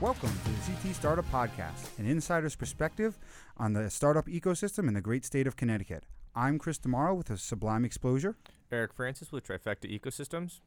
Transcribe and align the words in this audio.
Welcome 0.00 0.30
to 0.30 0.50
the 0.50 0.78
CT 0.82 0.94
Startup 0.94 1.30
Podcast, 1.30 1.98
an 1.98 2.06
insider's 2.06 2.56
perspective 2.56 3.18
on 3.58 3.74
the 3.74 3.90
startup 3.90 4.26
ecosystem 4.26 4.88
in 4.88 4.94
the 4.94 5.02
great 5.02 5.26
state 5.26 5.46
of 5.46 5.56
Connecticut. 5.56 6.04
I'm 6.34 6.58
Chris 6.58 6.78
Demaro 6.78 7.14
with 7.14 7.28
a 7.28 7.36
Sublime 7.36 7.84
Exposure, 7.84 8.36
Eric 8.72 8.94
Francis 8.94 9.30
with 9.30 9.46
Trifecta 9.46 10.00
Ecosystems. 10.00 10.60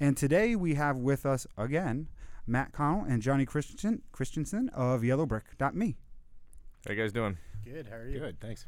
and 0.00 0.16
today 0.16 0.56
we 0.56 0.74
have 0.74 0.98
with 0.98 1.24
us 1.24 1.46
again 1.56 2.08
Matt 2.46 2.72
Connell 2.72 3.04
and 3.04 3.22
Johnny 3.22 3.46
Christensen, 3.46 4.02
Christensen 4.10 4.68
of 4.70 5.02
YellowBrick.me. 5.02 5.96
How 6.86 6.94
you 6.94 6.98
guys 6.98 7.12
doing? 7.12 7.36
Good. 7.62 7.88
How 7.88 7.96
are 7.96 8.08
you? 8.08 8.18
Good, 8.18 8.40
thanks. 8.40 8.64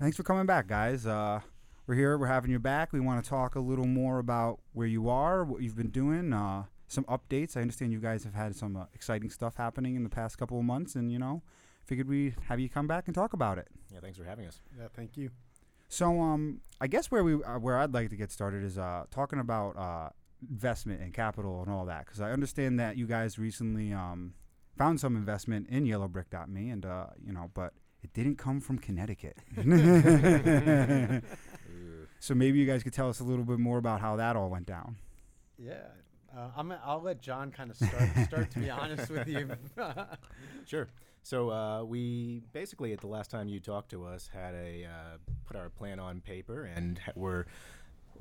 Thanks 0.00 0.16
for 0.16 0.24
coming 0.24 0.46
back, 0.46 0.66
guys. 0.66 1.06
Uh, 1.06 1.40
we're 1.86 1.94
here. 1.94 2.18
We're 2.18 2.26
having 2.26 2.50
you 2.50 2.58
back. 2.58 2.92
We 2.92 2.98
want 2.98 3.22
to 3.22 3.30
talk 3.30 3.54
a 3.54 3.60
little 3.60 3.86
more 3.86 4.18
about 4.18 4.58
where 4.72 4.86
you 4.86 5.08
are, 5.08 5.44
what 5.44 5.62
you've 5.62 5.76
been 5.76 5.90
doing, 5.90 6.32
uh, 6.32 6.64
some 6.88 7.04
updates. 7.04 7.56
I 7.56 7.60
understand 7.60 7.92
you 7.92 8.00
guys 8.00 8.24
have 8.24 8.34
had 8.34 8.56
some 8.56 8.76
uh, 8.76 8.86
exciting 8.94 9.30
stuff 9.30 9.56
happening 9.56 9.94
in 9.94 10.02
the 10.02 10.10
past 10.10 10.38
couple 10.38 10.58
of 10.58 10.64
months, 10.64 10.96
and 10.96 11.12
you 11.12 11.20
know, 11.20 11.42
figured 11.84 12.08
we 12.08 12.34
have 12.48 12.58
you 12.58 12.68
come 12.68 12.88
back 12.88 13.06
and 13.06 13.14
talk 13.14 13.32
about 13.32 13.58
it. 13.58 13.68
Yeah, 13.92 14.00
thanks 14.00 14.18
for 14.18 14.24
having 14.24 14.46
us. 14.46 14.60
Yeah. 14.76 14.88
Thank 14.94 15.16
you. 15.16 15.30
So, 15.88 16.20
um, 16.20 16.62
I 16.80 16.88
guess 16.88 17.12
where 17.12 17.22
we 17.22 17.34
uh, 17.44 17.58
where 17.60 17.78
I'd 17.78 17.94
like 17.94 18.10
to 18.10 18.16
get 18.16 18.32
started 18.32 18.64
is 18.64 18.76
uh, 18.76 19.04
talking 19.12 19.38
about 19.38 19.76
uh, 19.76 20.08
investment 20.50 21.00
and 21.00 21.14
capital 21.14 21.62
and 21.62 21.70
all 21.70 21.86
that, 21.86 22.06
because 22.06 22.20
I 22.20 22.32
understand 22.32 22.80
that 22.80 22.96
you 22.96 23.06
guys 23.06 23.38
recently 23.38 23.92
um, 23.92 24.34
found 24.76 25.00
some 25.00 25.16
investment 25.16 25.68
in 25.68 25.84
YellowBrick.me, 25.84 26.70
and 26.70 26.84
uh, 26.84 27.06
you 27.24 27.32
know, 27.32 27.50
but 27.54 27.72
it 28.02 28.12
didn't 28.12 28.36
come 28.36 28.60
from 28.60 28.78
Connecticut. 28.78 29.38
so 32.18 32.34
maybe 32.34 32.58
you 32.58 32.66
guys 32.66 32.82
could 32.82 32.92
tell 32.92 33.08
us 33.08 33.20
a 33.20 33.24
little 33.24 33.44
bit 33.44 33.58
more 33.58 33.78
about 33.78 34.00
how 34.00 34.16
that 34.16 34.36
all 34.36 34.50
went 34.50 34.66
down. 34.66 34.96
Yeah. 35.58 35.74
Uh, 36.36 36.48
I'm. 36.56 36.72
I'll 36.84 37.02
let 37.02 37.20
John 37.20 37.50
kind 37.50 37.70
of 37.70 37.76
start. 37.76 38.08
start 38.24 38.50
to 38.52 38.58
be 38.58 38.70
honest 38.80 39.10
with 39.10 39.28
you. 39.28 39.50
Sure. 40.64 40.88
So 41.22 41.50
uh, 41.50 41.84
we 41.84 42.42
basically, 42.52 42.92
at 42.92 43.00
the 43.00 43.06
last 43.06 43.30
time 43.30 43.48
you 43.48 43.60
talked 43.60 43.90
to 43.90 44.04
us, 44.04 44.28
had 44.32 44.54
a 44.54 44.86
uh, 44.86 45.18
put 45.46 45.56
our 45.56 45.68
plan 45.68 46.00
on 46.00 46.20
paper 46.20 46.64
and 46.64 46.98
ha- 46.98 47.12
were 47.14 47.46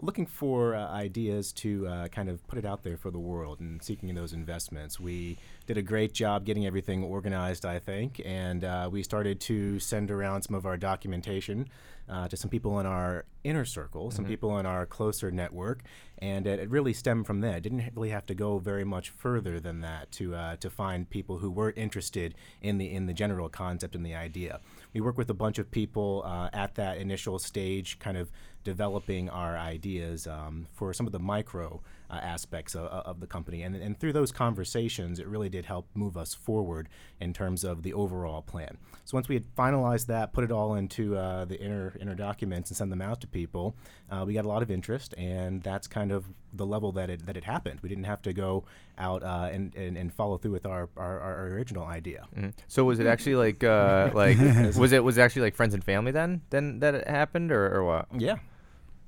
looking 0.01 0.25
for 0.25 0.75
uh, 0.75 0.87
ideas 0.89 1.51
to 1.51 1.87
uh, 1.87 2.07
kind 2.07 2.29
of 2.29 2.45
put 2.47 2.57
it 2.57 2.65
out 2.65 2.83
there 2.83 2.97
for 2.97 3.11
the 3.11 3.19
world 3.19 3.59
and 3.59 3.81
seeking 3.83 4.13
those 4.15 4.33
investments. 4.33 4.99
We 4.99 5.37
did 5.67 5.77
a 5.77 5.81
great 5.81 6.13
job 6.13 6.45
getting 6.45 6.65
everything 6.65 7.03
organized, 7.03 7.65
I 7.65 7.79
think, 7.79 8.21
and 8.25 8.63
uh, 8.63 8.89
we 8.91 9.03
started 9.03 9.39
to 9.41 9.79
send 9.79 10.09
around 10.11 10.41
some 10.41 10.55
of 10.55 10.65
our 10.65 10.77
documentation 10.77 11.67
uh, 12.09 12.27
to 12.27 12.35
some 12.35 12.49
people 12.49 12.79
in 12.79 12.85
our 12.85 13.25
inner 13.43 13.63
circle, 13.63 14.11
some 14.11 14.25
people 14.25 14.59
in 14.59 14.65
our 14.65 14.85
closer 14.85 15.31
network, 15.31 15.81
and 16.17 16.45
it, 16.45 16.59
it 16.59 16.69
really 16.69 16.93
stemmed 16.93 17.25
from 17.25 17.39
that. 17.41 17.57
It 17.57 17.61
didn't 17.61 17.91
really 17.95 18.09
have 18.09 18.25
to 18.25 18.35
go 18.35 18.59
very 18.59 18.83
much 18.83 19.09
further 19.09 19.59
than 19.59 19.81
that 19.81 20.11
to 20.13 20.35
uh, 20.35 20.55
to 20.57 20.69
find 20.69 21.09
people 21.09 21.37
who 21.37 21.49
were 21.49 21.71
interested 21.71 22.35
in 22.61 22.77
the 22.77 22.91
in 22.91 23.05
the 23.05 23.13
general 23.13 23.49
concept 23.49 23.95
and 23.95 24.05
the 24.05 24.15
idea. 24.15 24.59
We 24.93 24.99
work 24.99 25.17
with 25.17 25.29
a 25.29 25.33
bunch 25.33 25.57
of 25.57 25.71
people 25.71 26.23
uh, 26.25 26.49
at 26.51 26.75
that 26.75 26.97
initial 26.97 27.39
stage, 27.39 27.97
kind 27.99 28.17
of 28.17 28.29
developing 28.63 29.29
our 29.29 29.57
ideas 29.57 30.27
um, 30.27 30.67
for 30.73 30.93
some 30.93 31.05
of 31.05 31.11
the 31.11 31.19
micro 31.19 31.81
uh, 32.09 32.15
aspects 32.15 32.75
of, 32.75 32.85
of 32.85 33.19
the 33.19 33.27
company. 33.27 33.63
And, 33.63 33.75
and 33.75 33.97
through 33.97 34.13
those 34.13 34.31
conversations, 34.31 35.17
it 35.19 35.27
really 35.27 35.49
did 35.49 35.65
help 35.65 35.87
move 35.93 36.17
us 36.17 36.33
forward 36.33 36.89
in 37.19 37.33
terms 37.33 37.63
of 37.63 37.83
the 37.83 37.93
overall 37.93 38.41
plan. 38.41 38.77
So 39.05 39.15
once 39.15 39.29
we 39.29 39.35
had 39.35 39.45
finalized 39.55 40.07
that, 40.07 40.33
put 40.33 40.43
it 40.43 40.51
all 40.51 40.75
into 40.75 41.15
uh, 41.15 41.45
the 41.45 41.59
inner, 41.59 41.95
inner 41.99 42.15
documents 42.15 42.69
and 42.69 42.77
send 42.77 42.91
them 42.91 43.01
out 43.01 43.21
to 43.21 43.27
people, 43.27 43.75
uh, 44.09 44.25
we 44.27 44.33
got 44.33 44.43
a 44.45 44.49
lot 44.49 44.61
of 44.61 44.69
interest. 44.69 45.13
And 45.17 45.63
that's 45.63 45.87
kind 45.87 46.11
of 46.11 46.25
the 46.53 46.65
level 46.65 46.91
that 46.93 47.09
it, 47.09 47.25
that 47.25 47.37
it 47.37 47.45
happened. 47.45 47.79
We 47.81 47.87
didn't 47.87 48.03
have 48.03 48.21
to 48.23 48.33
go 48.33 48.65
out 48.97 49.23
uh, 49.23 49.49
and, 49.51 49.73
and, 49.75 49.97
and 49.97 50.13
follow 50.13 50.37
through 50.37 50.51
with 50.51 50.65
our, 50.65 50.89
our, 50.97 51.19
our 51.19 51.47
original 51.47 51.85
idea. 51.85 52.27
Mhm. 52.37 52.53
So 52.67 52.83
was 52.83 52.99
it 52.99 53.07
actually 53.07 53.35
like 53.35 53.63
uh, 53.63 54.09
like 54.13 54.37
was 54.75 54.91
it 54.91 55.01
was 55.03 55.17
it 55.17 55.21
actually 55.21 55.43
like 55.43 55.55
friends 55.55 55.73
and 55.73 55.83
family 55.83 56.11
then 56.11 56.41
then 56.49 56.79
that 56.79 56.93
it 56.93 57.07
happened 57.07 57.51
or, 57.53 57.73
or 57.73 57.83
what? 57.85 58.07
Yeah. 58.17 58.35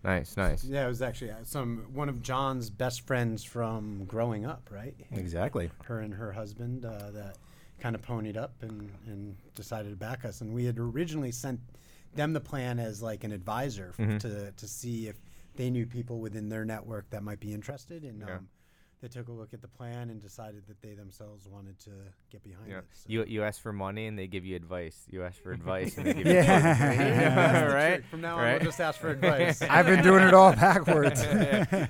Nice, 0.03 0.35
nice. 0.35 0.63
yeah. 0.63 0.85
It 0.85 0.87
was 0.89 1.01
actually 1.01 1.31
uh, 1.31 1.43
some 1.43 1.85
one 1.93 2.09
of 2.09 2.21
John's 2.21 2.69
best 2.69 3.07
friends 3.07 3.43
from 3.43 4.03
growing 4.05 4.45
up, 4.45 4.69
right? 4.71 4.93
Exactly. 5.11 5.71
Her 5.85 5.99
and 6.01 6.13
her 6.13 6.31
husband 6.31 6.85
uh, 6.85 7.11
that 7.11 7.37
kind 7.79 7.95
of 7.95 8.01
ponied 8.01 8.37
up 8.37 8.53
and 8.61 8.89
and 9.07 9.35
decided 9.55 9.89
to 9.91 9.95
back 9.95 10.25
us. 10.25 10.41
And 10.41 10.53
we 10.53 10.65
had 10.65 10.77
originally 10.79 11.31
sent 11.31 11.59
them 12.15 12.33
the 12.33 12.41
plan 12.41 12.79
as 12.79 13.01
like 13.01 13.23
an 13.23 13.31
advisor 13.31 13.93
f- 13.97 14.19
to 14.19 14.51
to 14.51 14.67
see 14.67 15.07
if 15.07 15.15
they 15.55 15.69
knew 15.69 15.85
people 15.85 16.19
within 16.19 16.49
their 16.49 16.65
network 16.65 17.09
that 17.11 17.23
might 17.23 17.39
be 17.39 17.53
interested. 17.53 18.03
And 18.03 18.21
Yeah. 18.27 18.35
um, 18.37 18.49
they 19.03 19.09
took 19.09 19.27
a 19.27 19.31
look 19.33 19.53
at 19.53 19.61
the 19.61 19.67
plan 19.67 20.09
and 20.09 20.21
decided 20.21 20.65
that 20.65 20.81
they 20.81 20.93
themselves 20.93 21.45
wanted 21.45 21.77
to 21.77 21.89
get 22.31 22.41
behind 22.41 22.69
Yeah. 22.69 22.77
it. 22.77 22.85
So. 22.93 23.03
You 23.07 23.25
you 23.27 23.43
ask 23.43 23.61
for 23.61 23.73
money 23.73 24.07
and 24.07 24.17
they 24.17 24.27
give 24.27 24.45
you 24.45 24.55
advice. 24.55 25.05
You 25.11 25.23
ask 25.25 25.41
for 25.43 25.51
advice 25.59 25.97
and 25.97 26.05
they 26.07 26.13
give 26.13 26.25
you 26.33 26.33
Yeah. 26.33 26.55
advice. 26.57 26.79
That's 27.35 27.69
the 27.69 27.75
right? 27.75 28.05
From 28.05 28.21
now 28.21 28.35
on, 28.37 28.41
Right? 28.43 28.53
we'll 28.61 28.69
just 28.71 28.79
ask 28.79 28.99
for 29.01 29.09
advice. 29.09 29.61
I've 29.61 29.85
been 29.85 30.01
doing 30.03 30.23
it 30.23 30.33
all 30.33 30.53
backwards. 30.53 31.21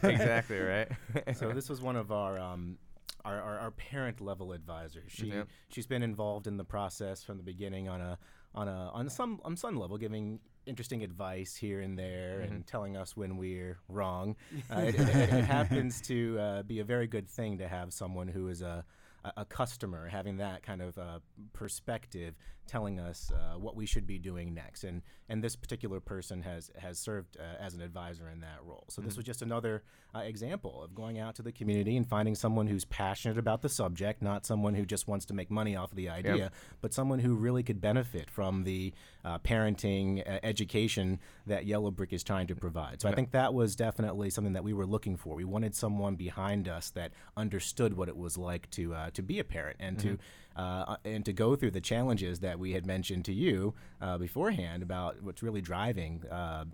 exactly 0.04 0.58
right. 0.60 0.88
so 1.36 1.52
this 1.52 1.70
was 1.70 1.82
one 1.82 1.96
of 1.96 2.12
our 2.12 2.40
um, 2.40 2.78
our, 3.26 3.40
our, 3.40 3.60
our 3.60 3.72
parent 3.72 4.20
level 4.20 4.52
advisors. 4.52 5.12
She 5.12 5.28
Yep. 5.28 5.48
she's 5.70 5.86
been 5.88 6.02
involved 6.04 6.48
in 6.48 6.58
the 6.58 6.66
process 6.66 7.24
from 7.24 7.38
the 7.38 7.44
beginning 7.44 7.88
on 7.88 8.02
a 8.02 8.18
on 8.56 8.68
a 8.68 8.90
on 8.94 9.08
some 9.10 9.40
on 9.46 9.56
some 9.56 9.76
level, 9.78 9.98
giving 9.98 10.40
interesting 10.66 11.04
advice 11.04 11.56
here 11.56 11.82
and 11.82 11.98
there 11.98 12.42
and 12.42 12.66
telling 12.66 12.98
us 12.98 13.16
when 13.16 13.38
we're 13.38 13.78
wrong. 13.90 14.36
Uh, 14.74 14.80
it, 14.80 14.96
it, 14.96 15.10
it 15.10 15.44
happens 15.44 16.02
to 16.02 16.40
uh, 16.40 16.64
be 16.64 16.80
a 16.80 16.84
very 16.84 17.06
good 17.06 17.28
thing 17.28 17.58
to 17.58 17.68
have 17.68 17.94
someone 17.94 18.28
who 18.28 18.48
is 18.48 18.62
a 18.62 18.84
a- 19.26 19.34
a 19.38 19.46
customer 19.46 20.08
having 20.08 20.38
that 20.38 20.64
kind 20.64 20.82
of 20.82 20.98
uh, 20.98 21.20
perspective 21.54 22.36
telling 22.66 22.98
us 22.98 23.30
uh, 23.32 23.58
what 23.60 23.76
we 23.76 23.86
should 23.86 24.08
be 24.08 24.18
doing 24.18 24.54
next. 24.54 24.84
And 24.86 25.02
and 25.30 25.44
this 25.44 25.56
particular 25.56 26.00
person 26.00 26.42
has 26.44 26.72
has 26.78 26.98
served 27.00 27.38
uh, 27.38 27.62
as 27.62 27.74
an 27.74 27.82
advisor 27.82 28.30
in 28.30 28.40
that 28.42 28.60
role. 28.66 28.86
So 28.90 29.02
this 29.02 29.16
was 29.18 29.26
just 29.26 29.42
another 29.42 29.84
uh, 30.16 30.20
example 30.20 30.82
of 30.84 30.94
going 30.96 31.20
out 31.20 31.36
to 31.36 31.42
the 31.42 31.52
community 31.52 31.98
and 31.98 32.08
finding 32.08 32.36
someone 32.36 32.68
who's 32.68 32.86
passionate 32.86 33.38
about 33.38 33.62
the 33.64 33.70
subject 33.70 34.22
not 34.22 34.46
someone 34.46 34.76
who 34.76 34.86
just 34.86 35.08
wants 35.08 35.26
to 35.26 35.34
make 35.34 35.50
money 35.50 35.76
off 35.76 35.92
of 35.92 35.96
the 35.98 36.08
idea 36.10 36.52
but 36.82 36.94
someone 36.94 37.18
who 37.20 37.34
really 37.36 37.64
could 37.64 37.82
benefit 37.82 38.30
from 38.30 38.64
the 38.64 38.94
uh, 39.26 39.40
parenting 39.40 40.20
uh, 40.30 40.40
education 40.44 41.20
that 41.48 41.66
yellow 41.66 41.90
brick 41.90 42.14
is 42.14 42.24
trying 42.24 42.46
to 42.48 42.56
provide. 42.56 43.02
So 43.02 43.08
i 43.08 43.12
think 43.16 43.32
that 43.32 43.54
was 43.56 43.76
definitely 43.76 44.30
something 44.30 44.54
that 44.54 44.64
we 44.64 44.74
were 44.74 44.86
looking 44.86 45.18
for. 45.18 45.36
We 45.36 45.46
wanted 45.46 45.74
someone 45.76 46.16
behind 46.16 46.68
us 46.68 46.92
that 46.92 47.12
understood 47.36 47.98
what 47.98 48.08
it 48.08 48.16
was 48.18 48.38
like 48.38 48.70
to 48.72 48.94
uh, 48.94 49.10
to 49.16 49.22
be 49.22 49.40
a 49.40 49.44
parent 49.44 49.78
and 49.80 50.00
to 50.00 50.18
uh, 50.56 50.98
and 51.04 51.26
to 51.26 51.34
go 51.34 51.56
through 51.56 51.72
the 51.72 51.82
challenges 51.82 52.40
that 52.42 52.60
we 52.60 52.74
had 52.74 52.86
mentioned 52.86 53.26
to 53.26 53.34
you 53.34 53.74
uh, 54.02 54.18
beforehand 54.18 54.84
about 54.84 55.22
what's 55.24 55.42
really 55.42 55.62
driving 55.62 56.24
uh, 56.32 56.66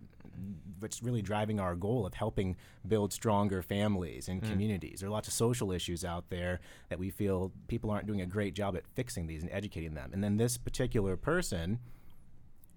what's 0.79 1.03
really 1.03 1.22
driving 1.22 1.59
our 1.59 1.75
goal 1.75 2.05
of 2.05 2.13
helping 2.13 2.55
build 2.88 3.11
stronger 3.11 3.61
families 3.61 4.28
and 4.29 4.41
communities. 4.44 4.99
There 4.99 5.09
are 5.09 5.11
lots 5.11 5.28
of 5.28 5.33
social 5.33 5.72
issues 5.72 6.05
out 6.05 6.29
there 6.29 6.59
that 6.89 6.99
we 6.99 7.09
feel 7.09 7.51
people 7.67 7.89
aren't 7.91 8.07
doing 8.07 8.22
a 8.22 8.25
great 8.25 8.53
job 8.53 8.75
at 8.78 8.88
fixing 8.95 9.28
these 9.28 9.41
and 9.41 9.51
educating 9.51 9.94
them. 9.95 10.11
And 10.13 10.23
then 10.23 10.38
this 10.38 10.57
particular 10.57 11.17
person, 11.17 11.79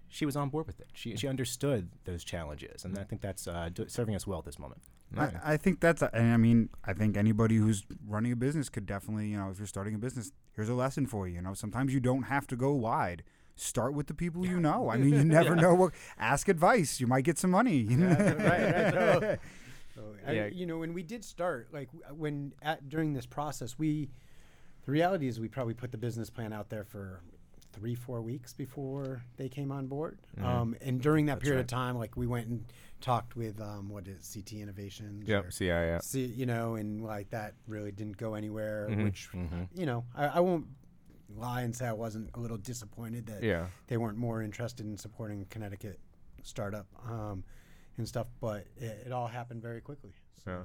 she 0.08 0.26
was 0.26 0.36
on 0.36 0.48
board 0.48 0.66
with 0.66 0.80
it. 0.80 0.88
She, 0.92 1.16
she 1.16 1.28
understood 1.28 1.90
those 2.04 2.24
challenges, 2.24 2.84
and 2.84 2.98
I 2.98 3.04
think 3.04 3.22
that's 3.22 3.46
uh, 3.46 3.70
do- 3.72 3.88
serving 3.88 4.14
us 4.14 4.26
well 4.26 4.40
at 4.40 4.44
this 4.44 4.58
moment. 4.58 4.82
I, 5.16 5.32
I 5.44 5.56
think 5.56 5.80
that's, 5.80 6.02
a, 6.02 6.14
and 6.14 6.32
I 6.32 6.36
mean, 6.36 6.68
I 6.84 6.92
think 6.92 7.16
anybody 7.16 7.56
who's 7.56 7.84
running 8.06 8.32
a 8.32 8.36
business 8.36 8.68
could 8.68 8.86
definitely, 8.86 9.28
you 9.28 9.36
know, 9.36 9.50
if 9.50 9.58
you're 9.58 9.66
starting 9.66 9.94
a 9.94 9.98
business, 9.98 10.32
here's 10.54 10.68
a 10.68 10.74
lesson 10.74 11.06
for 11.06 11.28
you. 11.28 11.34
You 11.36 11.42
know, 11.42 11.54
sometimes 11.54 11.92
you 11.92 12.00
don't 12.00 12.24
have 12.24 12.46
to 12.48 12.56
go 12.56 12.72
wide. 12.72 13.22
Start 13.54 13.92
with 13.94 14.06
the 14.06 14.14
people 14.14 14.46
you 14.46 14.58
know. 14.58 14.88
I 14.88 14.96
mean, 15.02 15.14
you 15.14 15.24
never 15.24 15.54
know 15.54 15.74
what. 15.74 15.92
Ask 16.18 16.48
advice. 16.48 17.00
You 17.00 17.06
might 17.06 17.24
get 17.24 17.38
some 17.38 17.50
money. 17.50 17.76
You 17.90 17.96
know? 17.98 18.08
right, 18.08 18.94
right. 18.94 19.38
Oh, 19.94 20.00
so, 20.00 20.00
so 20.00 20.14
I- 20.26 20.32
Yeah. 20.32 20.46
you 20.46 20.64
know, 20.64 20.78
when 20.78 20.94
we 20.94 21.02
did 21.02 21.22
start, 21.24 21.68
like 21.72 21.90
when 22.16 22.52
at, 22.62 22.88
during 22.88 23.12
this 23.12 23.26
process, 23.26 23.78
we, 23.78 24.08
the 24.86 24.92
reality 24.92 25.28
is 25.28 25.38
we 25.38 25.48
probably 25.48 25.74
put 25.74 25.92
the 25.92 25.98
business 25.98 26.30
plan 26.30 26.52
out 26.52 26.70
there 26.70 26.84
for 26.84 27.20
three, 27.72 27.94
four 27.94 28.20
weeks 28.22 28.52
before 28.52 29.22
they 29.36 29.48
came 29.48 29.72
on 29.72 29.86
board. 29.86 30.18
Um, 30.42 30.76
and 30.80 31.00
during 31.00 31.26
that 31.26 31.40
period 31.40 31.60
of 31.60 31.66
time, 31.66 31.96
like 31.98 32.16
we 32.16 32.26
went 32.26 32.48
and 32.48 32.64
talked 33.00 33.34
with 33.36 33.60
um, 33.60 33.88
what 33.88 34.06
is 34.06 34.34
it, 34.36 34.44
CT 34.50 34.60
Innovations? 34.60 35.26
Yep. 35.28 35.52
See, 35.52 35.66
yeah, 35.66 35.98
you 36.14 36.46
know, 36.46 36.74
and 36.76 37.02
like 37.02 37.30
that 37.30 37.54
really 37.66 37.92
didn't 37.92 38.16
go 38.16 38.34
anywhere. 38.34 38.88
Mhm. 38.90 39.04
Which, 39.04 39.28
you 39.74 39.86
know, 39.86 40.04
I, 40.14 40.26
I 40.26 40.40
won't 40.40 40.66
lie 41.34 41.62
and 41.62 41.74
say 41.74 41.86
I 41.86 41.92
wasn't 41.92 42.30
a 42.34 42.40
little 42.40 42.58
disappointed 42.58 43.26
that 43.26 43.42
Yeah. 43.42 43.66
they 43.86 43.96
weren't 43.96 44.18
more 44.18 44.42
interested 44.42 44.86
in 44.86 44.96
supporting 44.98 45.46
Connecticut 45.50 45.98
startup 46.42 46.86
um, 47.08 47.42
and 47.96 48.06
stuff. 48.06 48.26
But 48.40 48.66
it, 48.76 49.04
it 49.06 49.12
all 49.12 49.26
happened 49.26 49.62
very 49.62 49.80
quickly. 49.80 50.12
So. 50.44 50.50
Yeah. 50.50 50.62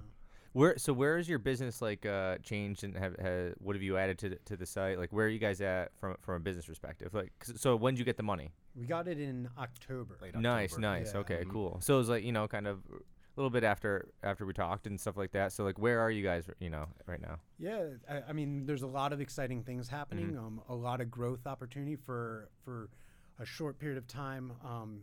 Where 0.57 0.77
so 0.77 0.91
where 0.91 1.17
is 1.19 1.29
your 1.29 1.37
business 1.37 1.81
like 1.83 2.03
uh, 2.05 2.37
changed 2.41 2.83
and 2.83 2.97
have, 2.97 3.15
have 3.19 3.53
what 3.59 3.75
have 3.75 3.83
you 3.83 3.95
added 3.97 4.17
to 4.19 4.29
the, 4.29 4.35
to 4.45 4.57
the 4.57 4.65
site? 4.65 4.97
Like 4.97 5.13
where 5.13 5.27
are 5.27 5.29
you 5.29 5.37
guys 5.37 5.61
at 5.61 5.91
from 5.99 6.15
from 6.21 6.33
a 6.35 6.39
business 6.39 6.65
perspective? 6.65 7.13
Like 7.13 7.31
'cause- 7.39 7.61
so 7.61 7.75
when 7.75 7.93
did 7.93 7.99
you 7.99 8.05
get 8.05 8.17
the 8.17 8.23
money? 8.23 8.51
We 8.75 8.87
got 8.87 9.07
it 9.07 9.19
in 9.19 9.49
October. 9.57 10.17
Late 10.21 10.35
Nice, 10.35 10.71
October. 10.73 10.81
nice. 10.81 11.11
Yeah. 11.13 11.19
Okay, 11.19 11.43
Mhm. 11.45 11.51
cool. 11.51 11.77
So 11.81 11.95
it 11.95 11.97
was 11.99 12.09
like 12.09 12.23
you 12.23 12.31
know 12.31 12.47
kind 12.47 12.65
of 12.65 12.79
a 12.89 12.99
little 13.39 13.51
bit 13.51 13.63
after 13.63 14.07
after 14.23 14.47
we 14.47 14.53
talked 14.53 14.87
and 14.87 14.99
stuff 14.99 15.15
like 15.15 15.31
that. 15.33 15.51
So 15.53 15.63
like 15.63 15.77
where 15.77 15.99
are 15.99 16.09
you 16.09 16.23
guys 16.23 16.49
you 16.59 16.71
know 16.71 16.87
right 17.05 17.21
now? 17.21 17.37
Yeah, 17.59 17.89
I, 18.09 18.21
I 18.29 18.33
mean, 18.33 18.65
there's 18.65 18.81
a 18.81 18.87
lot 18.87 19.13
of 19.13 19.21
exciting 19.21 19.63
things 19.63 19.87
happening. 19.87 20.29
Mm-hmm. 20.31 20.45
Um, 20.45 20.61
a 20.69 20.75
lot 20.75 21.01
of 21.01 21.11
growth 21.11 21.45
opportunity 21.45 21.95
for 21.95 22.49
for 22.65 22.89
a 23.37 23.45
short 23.45 23.77
period 23.77 23.99
of 23.99 24.07
time. 24.07 24.53
Um, 24.65 25.01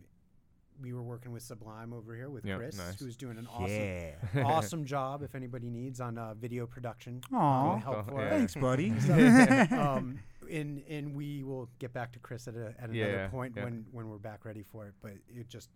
we 0.81 0.93
were 0.93 1.03
working 1.03 1.33
with 1.33 1.43
Sublime 1.43 1.93
over 1.93 2.15
here 2.15 2.29
with 2.31 2.45
Yep, 2.45 2.59
Chris, 2.59 2.77
nice. 2.77 2.99
who's 2.99 3.17
doing 3.17 3.39
an 3.39 3.47
awesome 3.47 3.69
Yeah. 3.71 4.15
awesome 4.45 4.85
job. 4.85 5.23
If 5.23 5.35
anybody 5.35 5.71
needs 5.71 6.01
on 6.01 6.19
uh, 6.19 6.35
video 6.35 6.67
production, 6.67 7.21
Aw. 7.33 7.77
help 7.79 8.07
Cool, 8.09 8.17
for 8.17 8.23
yeah. 8.25 8.31
Thanks, 8.31 8.55
buddy. 8.55 8.91
um, 9.77 10.19
and 10.51 10.83
and 10.89 11.15
we 11.15 11.43
will 11.43 11.69
get 11.79 11.93
back 11.93 12.13
to 12.13 12.19
Chris 12.19 12.49
at, 12.49 12.55
a, 12.55 12.69
at 12.79 12.91
another 12.91 12.95
Yeah, 12.95 13.29
point 13.29 13.55
yeah. 13.57 13.65
when 13.65 13.87
when 13.93 14.09
we're 14.09 14.19
back 14.19 14.45
ready 14.45 14.63
for 14.63 14.87
it. 14.87 14.95
But 15.01 15.13
it 15.29 15.49
just, 15.49 15.71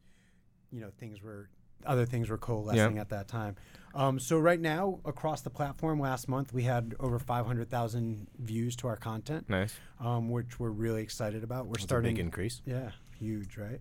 you 0.73 0.81
know, 0.81 0.91
things 0.99 1.23
were 1.23 1.49
other 1.87 2.05
things 2.05 2.29
were 2.29 2.37
coalescing 2.39 2.99
at 2.99 3.09
that 3.11 3.29
time. 3.29 3.55
Um, 3.95 4.19
so 4.19 4.37
right 4.39 4.61
now 4.61 4.99
across 5.05 5.43
the 5.43 5.51
platform, 5.51 6.01
last 6.01 6.29
month 6.29 6.53
we 6.53 6.65
had 6.65 6.95
over 6.99 7.21
500,000 7.21 8.27
views 8.41 8.75
to 8.77 8.89
our 8.89 8.97
content, 8.97 9.49
Nice. 9.49 9.75
um, 10.01 10.29
which 10.29 10.59
we're 10.59 10.71
really 10.71 11.03
excited 11.03 11.45
about. 11.45 11.67
We're 11.67 11.75
That's 11.75 11.85
a 11.85 11.87
starting 11.87 12.17
big 12.17 12.25
increase. 12.25 12.63
yeah, 12.67 12.91
huge, 13.19 13.57
right? 13.57 13.81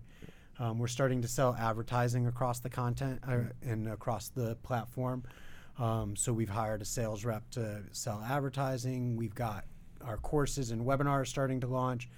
Um, 0.58 0.78
we're 0.78 0.88
starting 0.88 1.22
to 1.22 1.28
sell 1.28 1.54
advertising 1.58 2.26
across 2.26 2.60
the 2.60 2.70
content 2.70 3.20
uh, 3.26 3.42
and 3.62 3.88
across 3.88 4.28
the 4.28 4.56
platform. 4.56 5.24
Um, 5.78 6.16
so 6.16 6.32
we've 6.32 6.48
hired 6.48 6.82
a 6.82 6.84
sales 6.84 7.24
rep 7.24 7.48
to 7.50 7.82
sell 7.92 8.24
advertising. 8.28 9.16
We've 9.16 9.34
got 9.34 9.64
our 10.04 10.16
courses 10.16 10.70
and 10.72 10.84
webinars 10.84 11.28
starting 11.28 11.60
to 11.60 11.66
launch. 11.68 12.08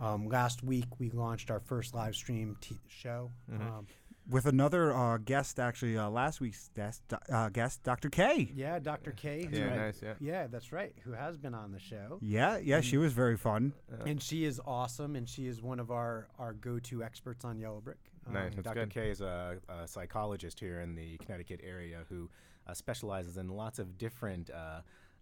Um, 0.00 0.28
last 0.28 0.62
week 0.62 0.86
we 1.00 1.10
launched 1.10 1.50
our 1.50 1.58
first 1.58 1.92
live 1.94 2.14
stream 2.14 2.56
t- 2.60 2.78
show. 2.86 3.32
Um, 3.62 3.86
With 4.30 4.44
another 4.44 4.94
uh, 4.94 5.16
guest, 5.16 5.58
actually, 5.58 5.96
uh, 5.96 6.10
last 6.10 6.38
week's 6.38 6.68
guest, 6.76 7.02
uh, 7.32 7.48
guest, 7.48 7.82
Dr. 7.82 8.10
K. 8.10 8.50
yeah, 8.54 8.78
Dr. 8.78 9.12
K. 9.12 9.46
who- 9.46 9.56
Yeah, 9.56 9.74
nice. 9.74 10.02
Yeah. 10.02 10.14
Yeah, 10.20 10.46
that's 10.48 10.70
right. 10.70 10.94
Who 11.04 11.12
has 11.12 11.38
been 11.38 11.54
on 11.54 11.72
the 11.72 11.78
show. 11.78 12.18
Yeah, 12.20 12.58
yeah, 12.58 12.82
she 12.82 12.98
was 12.98 13.14
very 13.14 13.38
fun. 13.38 13.72
And 14.04 14.22
she 14.22 14.44
is 14.44 14.60
awesome, 14.66 15.16
and 15.16 15.26
she 15.26 15.46
is 15.46 15.62
one 15.62 15.80
of 15.80 15.90
our, 15.90 16.28
our 16.38 16.52
go-to 16.52 17.02
experts 17.02 17.42
on 17.44 17.58
Yellow 17.58 17.80
Brick. 17.80 17.96
Nice. 18.30 18.48
Um, 18.50 18.50
That's 18.56 18.64
Dr. 18.66 18.80
good. 18.80 18.90
K 18.90 19.10
is 19.10 19.22
a, 19.22 19.56
a 19.70 19.88
psychologist 19.88 20.60
here 20.60 20.80
in 20.80 20.94
the 20.94 21.16
Connecticut 21.18 21.60
area 21.64 22.00
who 22.10 22.28
uh, 22.66 22.74
specializes 22.74 23.38
in 23.38 23.48
lots 23.48 23.78
of 23.78 23.96
different 23.96 24.50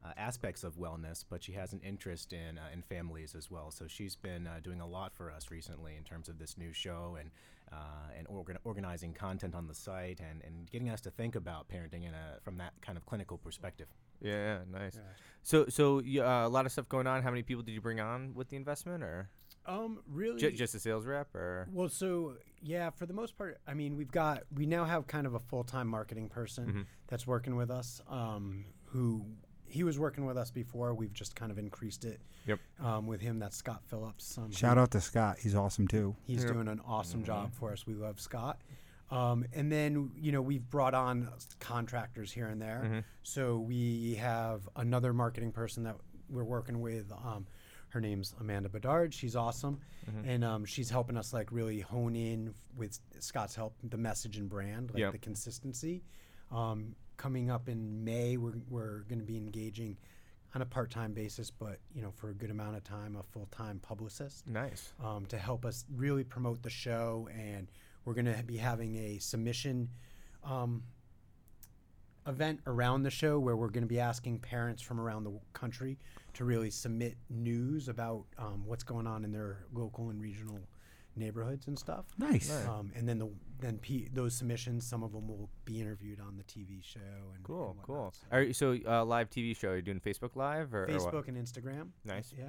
uh, 0.06 0.12
aspects 0.16 0.62
of 0.64 0.76
wellness, 0.76 1.24
but 1.28 1.42
she 1.42 1.52
has 1.52 1.72
an 1.72 1.80
interest 1.80 2.32
in 2.32 2.58
uh, 2.58 2.62
in 2.72 2.82
families 2.82 3.34
as 3.34 3.50
well. 3.50 3.70
So 3.70 3.86
she's 3.88 4.14
been 4.16 4.46
uh, 4.46 4.60
doing 4.62 4.80
a 4.80 4.86
lot 4.86 5.12
for 5.14 5.30
us 5.30 5.50
recently 5.50 5.96
in 5.96 6.04
terms 6.04 6.28
of 6.28 6.38
this 6.38 6.56
new 6.56 6.72
show 6.72 7.16
and 7.18 7.30
uh, 7.72 7.76
and 8.16 8.26
organ- 8.28 8.58
organizing 8.64 9.12
content 9.12 9.54
on 9.54 9.66
the 9.66 9.74
site 9.74 10.20
and, 10.20 10.40
and 10.44 10.70
getting 10.70 10.88
us 10.88 11.00
to 11.00 11.10
think 11.10 11.34
about 11.34 11.68
parenting 11.68 12.06
in 12.06 12.14
a 12.14 12.38
from 12.42 12.58
that 12.58 12.72
kind 12.80 12.96
of 12.96 13.04
clinical 13.06 13.36
perspective. 13.38 13.88
Yeah, 14.22 14.32
yeah, 14.32 14.58
nice. 14.80 14.94
Yeah. 14.96 15.02
So 15.42 15.66
so 15.68 16.00
you, 16.00 16.22
uh, 16.24 16.46
a 16.46 16.48
lot 16.48 16.66
of 16.66 16.72
stuff 16.72 16.88
going 16.88 17.06
on. 17.06 17.22
How 17.22 17.30
many 17.30 17.42
people 17.42 17.62
did 17.64 17.72
you 17.72 17.80
bring 17.80 18.00
on 18.00 18.34
with 18.34 18.48
the 18.50 18.56
investment, 18.56 19.02
or 19.02 19.28
Um, 19.66 19.98
really? 20.06 20.38
J- 20.40 20.52
just 20.52 20.74
a 20.76 20.78
sales 20.78 21.04
rep, 21.06 21.34
or 21.34 21.66
Well, 21.72 21.88
so 21.88 22.36
yeah, 22.62 22.90
for 22.90 23.06
the 23.06 23.12
most 23.12 23.36
part, 23.36 23.58
I 23.66 23.74
mean, 23.74 23.96
we've 23.96 24.10
got 24.12 24.44
we 24.54 24.64
now 24.66 24.84
have 24.84 25.06
kind 25.08 25.26
of 25.26 25.34
a 25.34 25.40
full 25.40 25.64
time 25.64 25.88
marketing 25.88 26.28
person 26.28 26.66
Mm-hmm. 26.66 26.82
that's 27.08 27.26
working 27.26 27.56
with 27.56 27.70
us. 27.70 28.00
Um, 28.08 28.66
who 28.92 29.26
he 29.68 29.84
was 29.84 29.98
working 29.98 30.24
with 30.26 30.36
us 30.36 30.50
before. 30.50 30.94
We've 30.94 31.12
just 31.12 31.34
kind 31.36 31.50
of 31.52 31.58
increased 31.58 32.04
it. 32.04 32.20
Yep. 32.46 32.60
Um, 32.80 33.06
with 33.06 33.20
him, 33.20 33.38
that's 33.38 33.56
Scott 33.56 33.82
Phillips. 33.86 34.38
Um, 34.38 34.50
Shout 34.52 34.78
out 34.78 34.90
to 34.92 35.00
Scott. 35.00 35.38
He's 35.40 35.54
awesome, 35.54 35.88
too. 35.88 36.14
He's 36.26 36.44
Yep. 36.44 36.52
doing 36.52 36.68
an 36.68 36.80
awesome 36.86 37.24
job 37.24 37.52
for 37.54 37.72
us. 37.72 37.86
We 37.86 37.94
love 37.94 38.20
Scott. 38.20 38.60
Um, 39.10 39.44
and 39.52 39.70
then 39.70 40.10
you 40.16 40.32
know 40.32 40.42
we've 40.42 40.68
brought 40.68 40.92
on 40.94 41.28
contractors 41.60 42.32
here 42.32 42.48
and 42.48 42.60
there. 42.60 43.04
So 43.22 43.58
we 43.58 44.16
have 44.16 44.68
another 44.74 45.12
marketing 45.12 45.52
person 45.52 45.84
that 45.84 45.96
we're 46.28 46.42
working 46.44 46.80
with. 46.80 47.12
Um, 47.12 47.46
her 47.90 48.00
name's 48.00 48.34
Amanda 48.40 48.68
Bedard. 48.68 49.14
She's 49.14 49.36
awesome, 49.36 49.78
and 50.24 50.44
um, 50.44 50.64
she's 50.64 50.90
helping 50.90 51.16
us 51.16 51.32
like 51.32 51.52
really 51.52 51.78
hone 51.80 52.16
in 52.16 52.52
with 52.76 52.98
Scott's 53.20 53.54
help 53.54 53.76
the 53.84 53.96
message 53.96 54.38
and 54.38 54.48
brand, 54.48 54.90
like 54.90 54.98
Yep. 54.98 55.12
the 55.12 55.18
consistency. 55.18 56.02
Um, 56.50 56.96
coming 57.16 57.50
up 57.50 57.68
in 57.68 58.04
May, 58.04 58.36
we're 58.36 58.54
we're 58.68 59.00
going 59.08 59.18
to 59.18 59.24
be 59.24 59.36
engaging 59.36 59.96
on 60.54 60.62
a 60.62 60.66
part-time 60.66 61.12
basis, 61.12 61.50
but 61.50 61.78
you 61.94 62.02
know 62.02 62.10
for 62.10 62.30
a 62.30 62.34
good 62.34 62.50
amount 62.50 62.76
of 62.76 62.84
time, 62.84 63.16
a 63.16 63.22
full-time 63.22 63.78
publicist 63.80 64.46
nice? 64.48 64.92
um, 65.04 65.26
to 65.26 65.36
help 65.36 65.64
us 65.64 65.84
really 65.94 66.24
promote 66.24 66.62
the 66.62 66.70
show. 66.70 67.28
And 67.36 67.70
we're 68.04 68.14
going 68.14 68.32
to 68.32 68.42
be 68.42 68.56
having 68.56 68.96
a 68.96 69.18
submission 69.18 69.88
um, 70.44 70.82
event 72.26 72.60
around 72.66 73.02
the 73.02 73.10
show 73.10 73.38
where 73.38 73.56
we're 73.56 73.68
going 73.68 73.82
to 73.84 73.88
be 73.88 74.00
asking 74.00 74.38
parents 74.38 74.82
from 74.82 75.00
around 75.00 75.24
the 75.24 75.38
country 75.52 75.98
to 76.34 76.44
really 76.44 76.70
submit 76.70 77.16
news 77.30 77.88
about 77.88 78.24
um, 78.38 78.62
what's 78.64 78.84
going 78.84 79.06
on 79.06 79.24
in 79.24 79.32
their 79.32 79.64
local 79.72 80.10
and 80.10 80.20
regional 80.20 80.60
neighborhoods 81.16 81.66
and 81.66 81.78
stuff. 81.78 82.04
Nice. 82.18 82.50
Um, 82.66 82.92
and 82.94 83.08
then 83.08 83.18
the 83.18 83.30
then 83.60 83.78
P, 83.78 84.08
those 84.12 84.34
submissions, 84.34 84.86
some 84.86 85.02
of 85.02 85.12
them 85.12 85.28
will 85.28 85.48
be 85.64 85.80
interviewed 85.80 86.20
on 86.20 86.36
the 86.36 86.42
TV 86.44 86.82
show. 86.84 86.98
And 87.34 87.42
Cool, 87.42 87.70
and 87.70 87.82
cool. 87.82 87.94
whatnot. 87.96 88.14
So 88.16 88.26
Are 88.32 88.42
you, 88.42 88.52
so 88.52 88.76
uh, 88.86 89.04
live 89.04 89.30
TV 89.30 89.56
show? 89.56 89.68
Are 89.70 89.76
you 89.76 89.82
doing 89.82 90.00
Facebook 90.00 90.36
Live 90.36 90.74
or 90.74 90.84
or? 90.84 90.88
Facebook 90.88 91.28
and 91.28 91.36
Instagram. 91.36 91.88
Nice. 92.04 92.34
Yeah. 92.36 92.44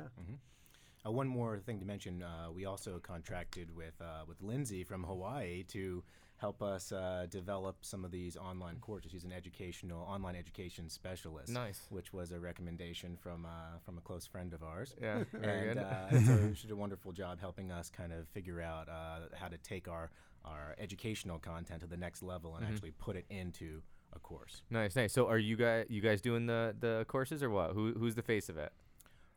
Uh, 1.06 1.12
one 1.12 1.28
more 1.28 1.60
thing 1.60 1.80
to 1.80 1.86
mention: 1.86 2.24
uh, 2.24 2.52
we 2.54 2.66
also 2.66 3.00
contracted 3.00 3.74
with 3.76 3.94
uh, 4.02 4.26
with 4.28 4.42
Lindsay 4.42 4.84
from 4.84 5.04
Hawaii 5.04 5.64
to 5.70 6.04
help 6.38 6.62
us 6.62 6.92
uh, 6.92 7.26
develop 7.30 7.78
some 7.82 8.06
of 8.06 8.12
these 8.12 8.38
online 8.38 8.78
courses. 8.80 9.12
She's 9.12 9.24
an 9.24 9.32
educational 9.32 10.04
online 10.04 10.36
education 10.36 10.90
specialist. 10.90 11.52
Nice. 11.52 11.82
Which 11.90 12.14
was 12.14 12.32
a 12.32 12.40
recommendation 12.40 13.18
from 13.18 13.46
uh, 13.46 13.80
from 13.86 13.98
a 13.98 14.02
close 14.02 14.26
friend 14.26 14.54
of 14.54 14.64
ours. 14.64 14.96
Yeah, 15.02 15.24
very 15.34 15.70
and 15.72 15.80
good. 15.80 15.84
uh, 15.86 16.10
so 16.26 16.54
she 16.54 16.68
did 16.68 16.74
a 16.74 16.76
wonderful 16.76 17.12
job 17.12 17.40
helping 17.40 17.72
us 17.72 17.90
kind 17.90 18.14
of 18.14 18.28
figure 18.30 18.62
out 18.62 18.88
uh, 18.90 19.20
how 19.36 19.48
to 19.48 19.58
take 19.58 19.88
our 19.88 20.10
our 20.46 20.76
educational 20.80 21.40
content 21.40 21.82
to 21.82 21.88
the 21.88 21.98
next 21.98 22.24
level 22.24 22.52
Mm-hmm. 22.52 22.64
and 22.64 22.74
actually 22.74 22.92
put 22.92 23.16
it 23.18 23.26
into 23.30 23.82
a 24.16 24.20
course. 24.20 24.62
Nice, 24.70 24.96
nice. 24.96 25.12
So 25.12 25.28
are 25.28 25.38
you 25.38 25.56
guys 25.58 25.86
you 25.90 26.02
guys 26.02 26.22
doing 26.22 26.46
the 26.46 26.76
the 26.80 27.06
courses 27.08 27.44
or 27.44 27.50
what? 27.50 27.72
Who 27.74 27.94
who's 27.98 28.16
the 28.16 28.22
face 28.24 28.48
of 28.48 28.58
it? 28.58 28.72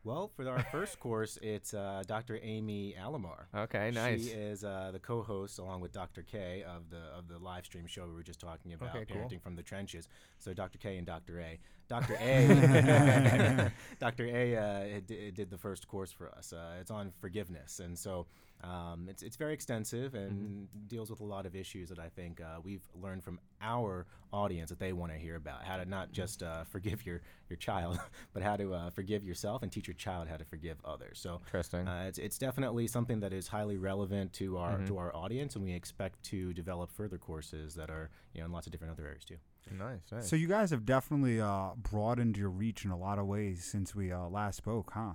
Well, 0.03 0.31
for 0.35 0.49
our 0.49 0.65
first 0.73 0.99
course, 0.99 1.39
it's 1.43 1.75
uh, 1.75 2.03
Dr. 2.07 2.39
Amy 2.43 2.95
Alomar. 2.99 3.45
Okay, 3.55 3.91
nice. 3.91 4.25
She 4.25 4.31
is 4.31 4.65
uh, 4.65 4.91
the 4.93 4.99
co-host 4.99 5.59
along 5.59 5.83
with 5.83 5.93
Dr. 5.93 6.23
K 6.23 6.63
of 6.63 6.89
the 6.89 7.03
of 7.19 7.29
the 7.29 7.39
live 7.39 7.67
stream 7.67 7.87
show 7.87 8.07
we 8.07 8.15
were 8.15 8.23
just 8.23 8.41
talking 8.41 8.73
about, 8.73 8.97
Okay, 8.97 9.05
cool. 9.13 9.31
from 9.43 9.57
the 9.57 9.63
trenches. 9.63 10.09
So 10.39 10.55
Dr. 10.55 10.79
K 10.79 10.97
and 10.97 11.07
Dr. 11.07 11.41
A. 11.41 11.59
Dr. 11.89 12.17
A. 12.19 13.71
Dr. 14.01 14.25
A. 14.27 14.57
Uh, 14.57 15.01
did, 15.07 15.35
did 15.35 15.51
the 15.51 15.59
first 15.59 15.87
course 15.87 16.11
for 16.11 16.31
us. 16.31 16.55
Uh, 16.55 16.79
it's 16.81 16.91
on 16.91 17.13
forgiveness, 17.21 17.81
and 17.81 17.99
so 17.99 18.27
um, 18.63 19.07
it's 19.09 19.23
it's 19.23 19.37
very 19.37 19.55
extensive 19.55 20.15
and 20.15 20.69
deals 20.89 21.11
with 21.11 21.21
a 21.21 21.25
lot 21.25 21.47
of 21.47 21.57
issues 21.57 21.89
that 21.89 21.99
I 21.99 22.09
think 22.09 22.41
uh, 22.41 22.61
we've 22.63 22.83
learned 22.95 23.25
from 23.25 23.41
our 23.63 24.07
audience 24.33 24.69
that 24.71 24.79
they 24.79 24.93
want 24.93 25.13
to 25.13 25.19
hear 25.19 25.37
about. 25.37 25.65
How 25.65 25.77
to 25.79 25.85
not 25.85 26.13
just 26.13 26.43
uh, 26.43 26.65
forgive 26.65 27.05
your 27.07 27.23
your 27.49 27.57
child, 27.57 27.99
but 28.33 28.43
how 28.43 28.57
to 28.57 28.75
uh, 28.75 28.91
forgive 28.91 29.25
yourself 29.25 29.63
and 29.63 29.73
teach 29.73 29.87
your 29.89 29.95
child 29.95 30.29
how 30.29 30.37
to 30.37 30.45
forgive 30.45 30.77
others. 30.85 31.19
So 31.19 31.41
Interesting. 31.47 31.89
uh, 31.89 32.05
it's, 32.09 32.19
it's 32.19 32.39
definitely 32.39 32.87
something 32.87 33.21
that 33.21 33.33
is 33.33 33.49
highly 33.49 33.79
relevant 33.79 34.33
to 34.35 34.59
our 34.59 34.71
Mm-hmm. 34.77 34.87
to 34.87 34.99
our 34.99 35.15
audience, 35.17 35.57
and 35.57 35.65
we 35.65 35.73
expect 35.73 36.23
to 36.25 36.53
develop 36.53 36.91
further 36.93 37.19
courses 37.19 37.75
that 37.75 37.91
are 37.91 38.11
you 38.35 38.41
know 38.41 38.47
in 38.47 38.53
lots 38.53 38.67
of 38.67 38.73
different 38.73 38.93
other 38.93 39.07
areas 39.07 39.25
too. 39.25 39.37
nice, 39.73 40.01
nice. 40.13 40.29
So 40.29 40.37
you 40.37 40.49
guys 40.49 40.71
have 40.71 40.85
definitely 40.85 41.41
uh, 41.41 41.71
broadened 41.77 42.37
your 42.37 42.51
reach 42.51 42.85
in 42.85 42.91
a 42.91 42.97
lot 42.99 43.19
of 43.19 43.27
ways 43.27 43.65
since 43.65 43.95
we 43.95 44.13
uh, 44.13 44.29
last 44.29 44.57
spoke, 44.57 44.93
huh? 44.95 45.15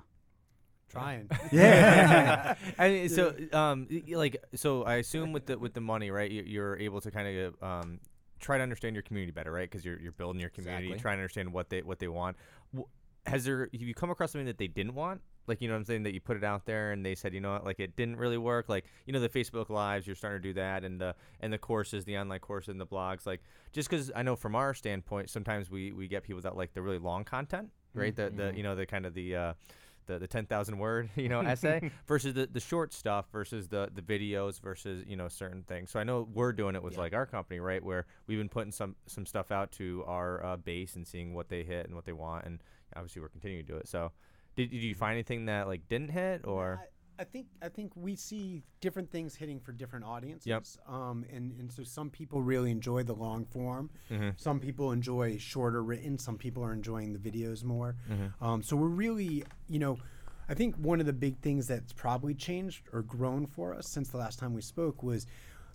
Trying. 0.89 1.30
Yeah. 1.51 2.56
I 2.80 2.89
mean, 2.89 3.10
so 3.10 3.34
um, 3.54 3.88
like, 4.10 4.38
so 4.56 4.84
I 4.84 4.96
assume 4.96 5.32
with 5.34 5.46
the 5.48 5.58
with 5.58 5.74
the 5.74 5.82
money, 5.82 6.12
right? 6.12 6.30
you- 6.30 6.44
You're 6.46 6.77
able 6.77 7.01
to 7.01 7.12
kind 7.12 7.38
of 7.38 7.63
um, 7.63 8.00
try 8.39 8.58
to 8.58 8.63
understand 8.63 8.96
your 8.96 9.04
community 9.04 9.32
better, 9.32 9.51
right? 9.51 9.70
Because 9.70 9.84
you're 9.86 10.00
you're 10.00 10.12
building 10.12 10.39
your 10.39 10.50
community, 10.50 10.88
Exactly. 10.88 11.01
trying 11.01 11.18
to 11.18 11.22
understand 11.22 11.51
what 11.54 11.70
they 11.70 11.82
what 11.82 12.00
they 12.00 12.08
want. 12.08 12.38
Has 13.25 13.44
there 13.46 13.62
have 13.74 13.82
you 13.82 13.94
come 13.96 14.12
across 14.12 14.32
something 14.34 14.46
that 14.46 14.58
they 14.60 14.68
didn't 14.68 14.94
want? 14.94 15.22
Like 15.48 15.62
you 15.62 15.68
know 15.68 15.74
what 15.74 15.80
I'm 15.80 15.86
saying 15.86 16.04
that 16.04 16.13
you 16.13 16.22
put 16.22 16.38
it 16.38 16.44
out 16.44 16.65
there 16.65 16.92
and 16.92 17.06
they 17.06 17.13
said 17.15 17.34
you 17.34 17.39
know 17.42 17.54
what 17.54 17.65
like 17.65 17.80
it 17.80 17.96
didn't 17.96 18.18
really 18.18 18.38
work 18.38 18.68
like 18.68 18.86
you 19.06 19.13
know 19.13 19.20
the 19.20 19.30
Facebook 19.30 19.70
lives 19.70 20.08
you're 20.08 20.15
starting 20.15 20.42
to 20.42 20.48
do 20.50 20.54
that 20.56 20.84
and 20.84 21.00
the 21.00 21.13
and 21.39 21.54
the 21.54 21.58
courses 21.60 22.04
the 22.06 22.18
online 22.18 22.39
courses 22.39 22.70
and 22.70 22.82
the 22.82 22.86
blogs 22.86 23.27
like 23.27 23.42
just 23.72 23.88
because 23.89 24.12
I 24.15 24.24
know 24.24 24.36
from 24.36 24.56
our 24.56 24.74
standpoint 24.74 25.30
sometimes 25.30 25.70
we 25.70 25.92
we 25.92 26.08
get 26.08 26.24
people 26.24 26.42
that 26.42 26.56
like 26.58 26.74
the 26.74 26.82
really 26.82 26.98
long 26.98 27.24
content 27.25 27.70
right 27.94 28.15
the 28.15 28.32
the 28.36 28.54
you 28.58 28.63
know 28.63 28.75
the 28.75 28.88
kind 28.88 29.06
of 29.06 29.13
the 29.13 29.36
uh, 29.36 29.54
the, 30.06 30.20
the 30.20 30.28
10,000 30.28 30.78
word 30.78 31.10
you 31.16 31.30
know 31.30 31.42
essay 31.42 31.92
versus 32.08 32.34
the, 32.34 32.48
the 32.48 32.60
short 32.60 32.94
stuff 32.94 33.26
versus 33.32 33.68
the 33.68 33.90
the 33.94 34.02
videos 34.02 34.60
versus 34.62 35.04
you 35.08 35.16
know 35.16 35.28
certain 35.28 35.64
things. 35.64 35.92
So 35.92 36.00
I 36.00 36.04
know 36.04 36.28
we're 36.34 36.52
doing 36.54 36.76
it 36.76 36.84
with 36.84 36.94
Yeah. 36.94 37.00
like 37.02 37.14
our 37.14 37.26
company, 37.26 37.60
right, 37.60 37.84
where 37.84 38.06
we've 38.28 38.38
been 38.38 38.50
putting 38.50 38.72
some 38.72 38.96
some 39.08 39.26
stuff 39.26 39.52
out 39.52 39.72
to 39.74 40.04
our 40.08 40.44
uh, 40.46 40.58
base 40.58 40.96
and 40.96 41.08
seeing 41.08 41.34
what 41.34 41.50
they 41.50 41.64
hit 41.64 41.86
and 41.86 41.96
what 41.96 42.06
they 42.06 42.14
want, 42.14 42.46
and 42.46 42.60
obviously 42.96 43.22
we're 43.22 43.30
continuing 43.30 43.66
to 43.66 43.72
do 43.72 43.78
it. 43.78 43.88
So 43.88 44.12
did, 44.56 44.72
did 44.72 44.82
you 44.82 44.96
find 44.96 45.14
anything 45.14 45.46
that 45.46 45.68
like 45.68 45.88
didn't 45.88 46.12
hit 46.12 46.42
or? 46.46 46.80
I, 46.82 46.88
I 47.18 47.24
think 47.24 47.48
I 47.62 47.70
think 47.70 47.92
we 47.96 48.16
see 48.16 48.64
different 48.82 49.10
things 49.12 49.36
hitting 49.36 49.60
for 49.60 49.72
different 49.72 50.06
audiences. 50.06 50.46
Um, 50.88 51.26
and 51.34 51.54
and 51.60 51.72
so 51.72 51.84
some 51.84 52.10
people 52.10 52.42
really 52.42 52.72
enjoy 52.72 53.04
the 53.04 53.14
long 53.16 53.46
form. 53.46 53.90
Mhm. 54.12 54.40
Some 54.40 54.60
people 54.60 54.92
enjoy 54.92 55.38
shorter 55.38 55.84
written. 55.84 56.18
Some 56.18 56.38
people 56.38 56.64
are 56.64 56.74
enjoying 56.74 57.14
the 57.14 57.20
videos 57.20 57.64
more. 57.64 57.96
Mm-hmm. 58.12 58.44
Um, 58.44 58.62
so 58.64 58.76
we're 58.76 58.88
really, 58.88 59.44
you 59.68 59.80
know, 59.80 59.98
I 60.50 60.54
think 60.54 60.76
one 60.76 61.00
of 61.00 61.06
the 61.06 61.14
big 61.14 61.40
things 61.40 61.68
that's 61.68 61.94
probably 61.94 62.34
changed 62.36 62.84
or 62.94 63.02
grown 63.02 63.46
for 63.48 63.74
us 63.74 63.88
since 63.88 64.10
the 64.10 64.18
last 64.18 64.40
time 64.40 64.54
we 64.54 64.62
spoke 64.62 65.02
was. 65.04 65.26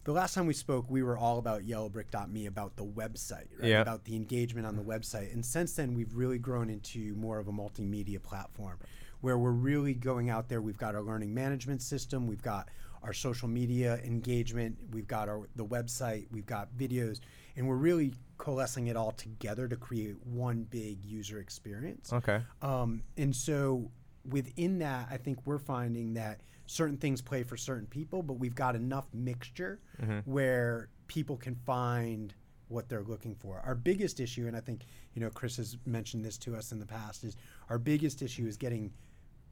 The 0.05 0.13
last 0.13 0.33
time 0.33 0.47
we 0.47 0.55
spoke, 0.55 0.89
we 0.89 1.03
were 1.03 1.19
all 1.19 1.37
about 1.39 1.67
yellowbrick.me, 1.67 2.47
about 2.47 2.75
the 2.77 2.87
website, 2.87 3.49
right? 3.59 3.69
Yeah. 3.69 3.83
about 3.83 4.05
the 4.05 4.17
engagement 4.17 4.67
on 4.67 4.75
the 4.75 4.83
website. 4.83 5.31
And 5.31 5.45
since 5.45 5.75
then, 5.75 5.93
we've 5.93 6.15
really 6.15 6.39
grown 6.39 6.71
into 6.71 7.15
more 7.17 7.39
of 7.39 7.49
a 7.49 7.53
multimedia 7.53 8.21
platform 8.21 8.79
where 9.21 9.39
we're 9.39 9.51
really 9.51 9.95
going 9.95 10.31
out 10.31 10.49
there. 10.49 10.61
We've 10.61 10.79
got 10.79 10.95
our 10.95 11.03
learning 11.03 11.35
management 11.35 11.83
system, 11.83 12.27
we've 12.27 12.43
got 12.43 12.69
our 13.03 13.13
social 13.13 13.49
media 13.49 13.99
engagement, 14.05 14.77
we've 14.93 15.07
got 15.07 15.29
our 15.29 15.49
the 15.57 15.65
website, 15.65 16.27
we've 16.31 16.47
got 16.47 16.69
videos, 16.77 17.21
and 17.57 17.67
we're 17.67 17.77
really 17.77 18.13
coalescing 18.39 18.89
it 18.89 18.97
all 18.97 19.13
together 19.13 19.69
to 19.69 19.77
create 19.77 20.17
one 20.25 20.65
big 20.65 21.05
user 21.05 21.39
experience. 21.41 22.13
Okay. 22.13 22.41
Um, 22.63 23.03
and 23.17 23.35
so 23.35 23.91
within 24.29 24.79
that, 24.79 25.09
I 25.11 25.17
think 25.17 25.39
we're 25.45 25.59
finding 25.59 26.15
that 26.15 26.41
certain 26.67 26.97
things 26.97 27.21
play 27.21 27.43
for 27.43 27.57
certain 27.57 27.87
people, 27.87 28.23
but 28.23 28.35
we've 28.35 28.55
got 28.55 28.77
enough 28.77 29.09
mixture 29.13 29.81
where 30.25 30.89
people 31.09 31.37
can 31.37 31.57
find 31.67 32.35
what 32.69 32.89
they're 32.89 33.03
looking 33.03 33.35
for. 33.35 33.61
Our 33.65 33.75
biggest 33.75 34.21
issue, 34.21 34.47
and 34.47 34.57
I 34.57 34.61
think 34.61 34.87
you 35.15 35.21
know 35.21 35.31
Chris 35.31 35.57
has 35.57 35.77
mentioned 35.85 36.25
this 36.25 36.39
to 36.39 36.55
us 36.55 36.73
in 36.73 36.79
the 36.79 36.87
past, 36.87 37.25
is 37.25 37.37
our 37.69 37.79
biggest 37.79 38.23
issue 38.23 38.47
is 38.47 38.57
getting 38.57 38.93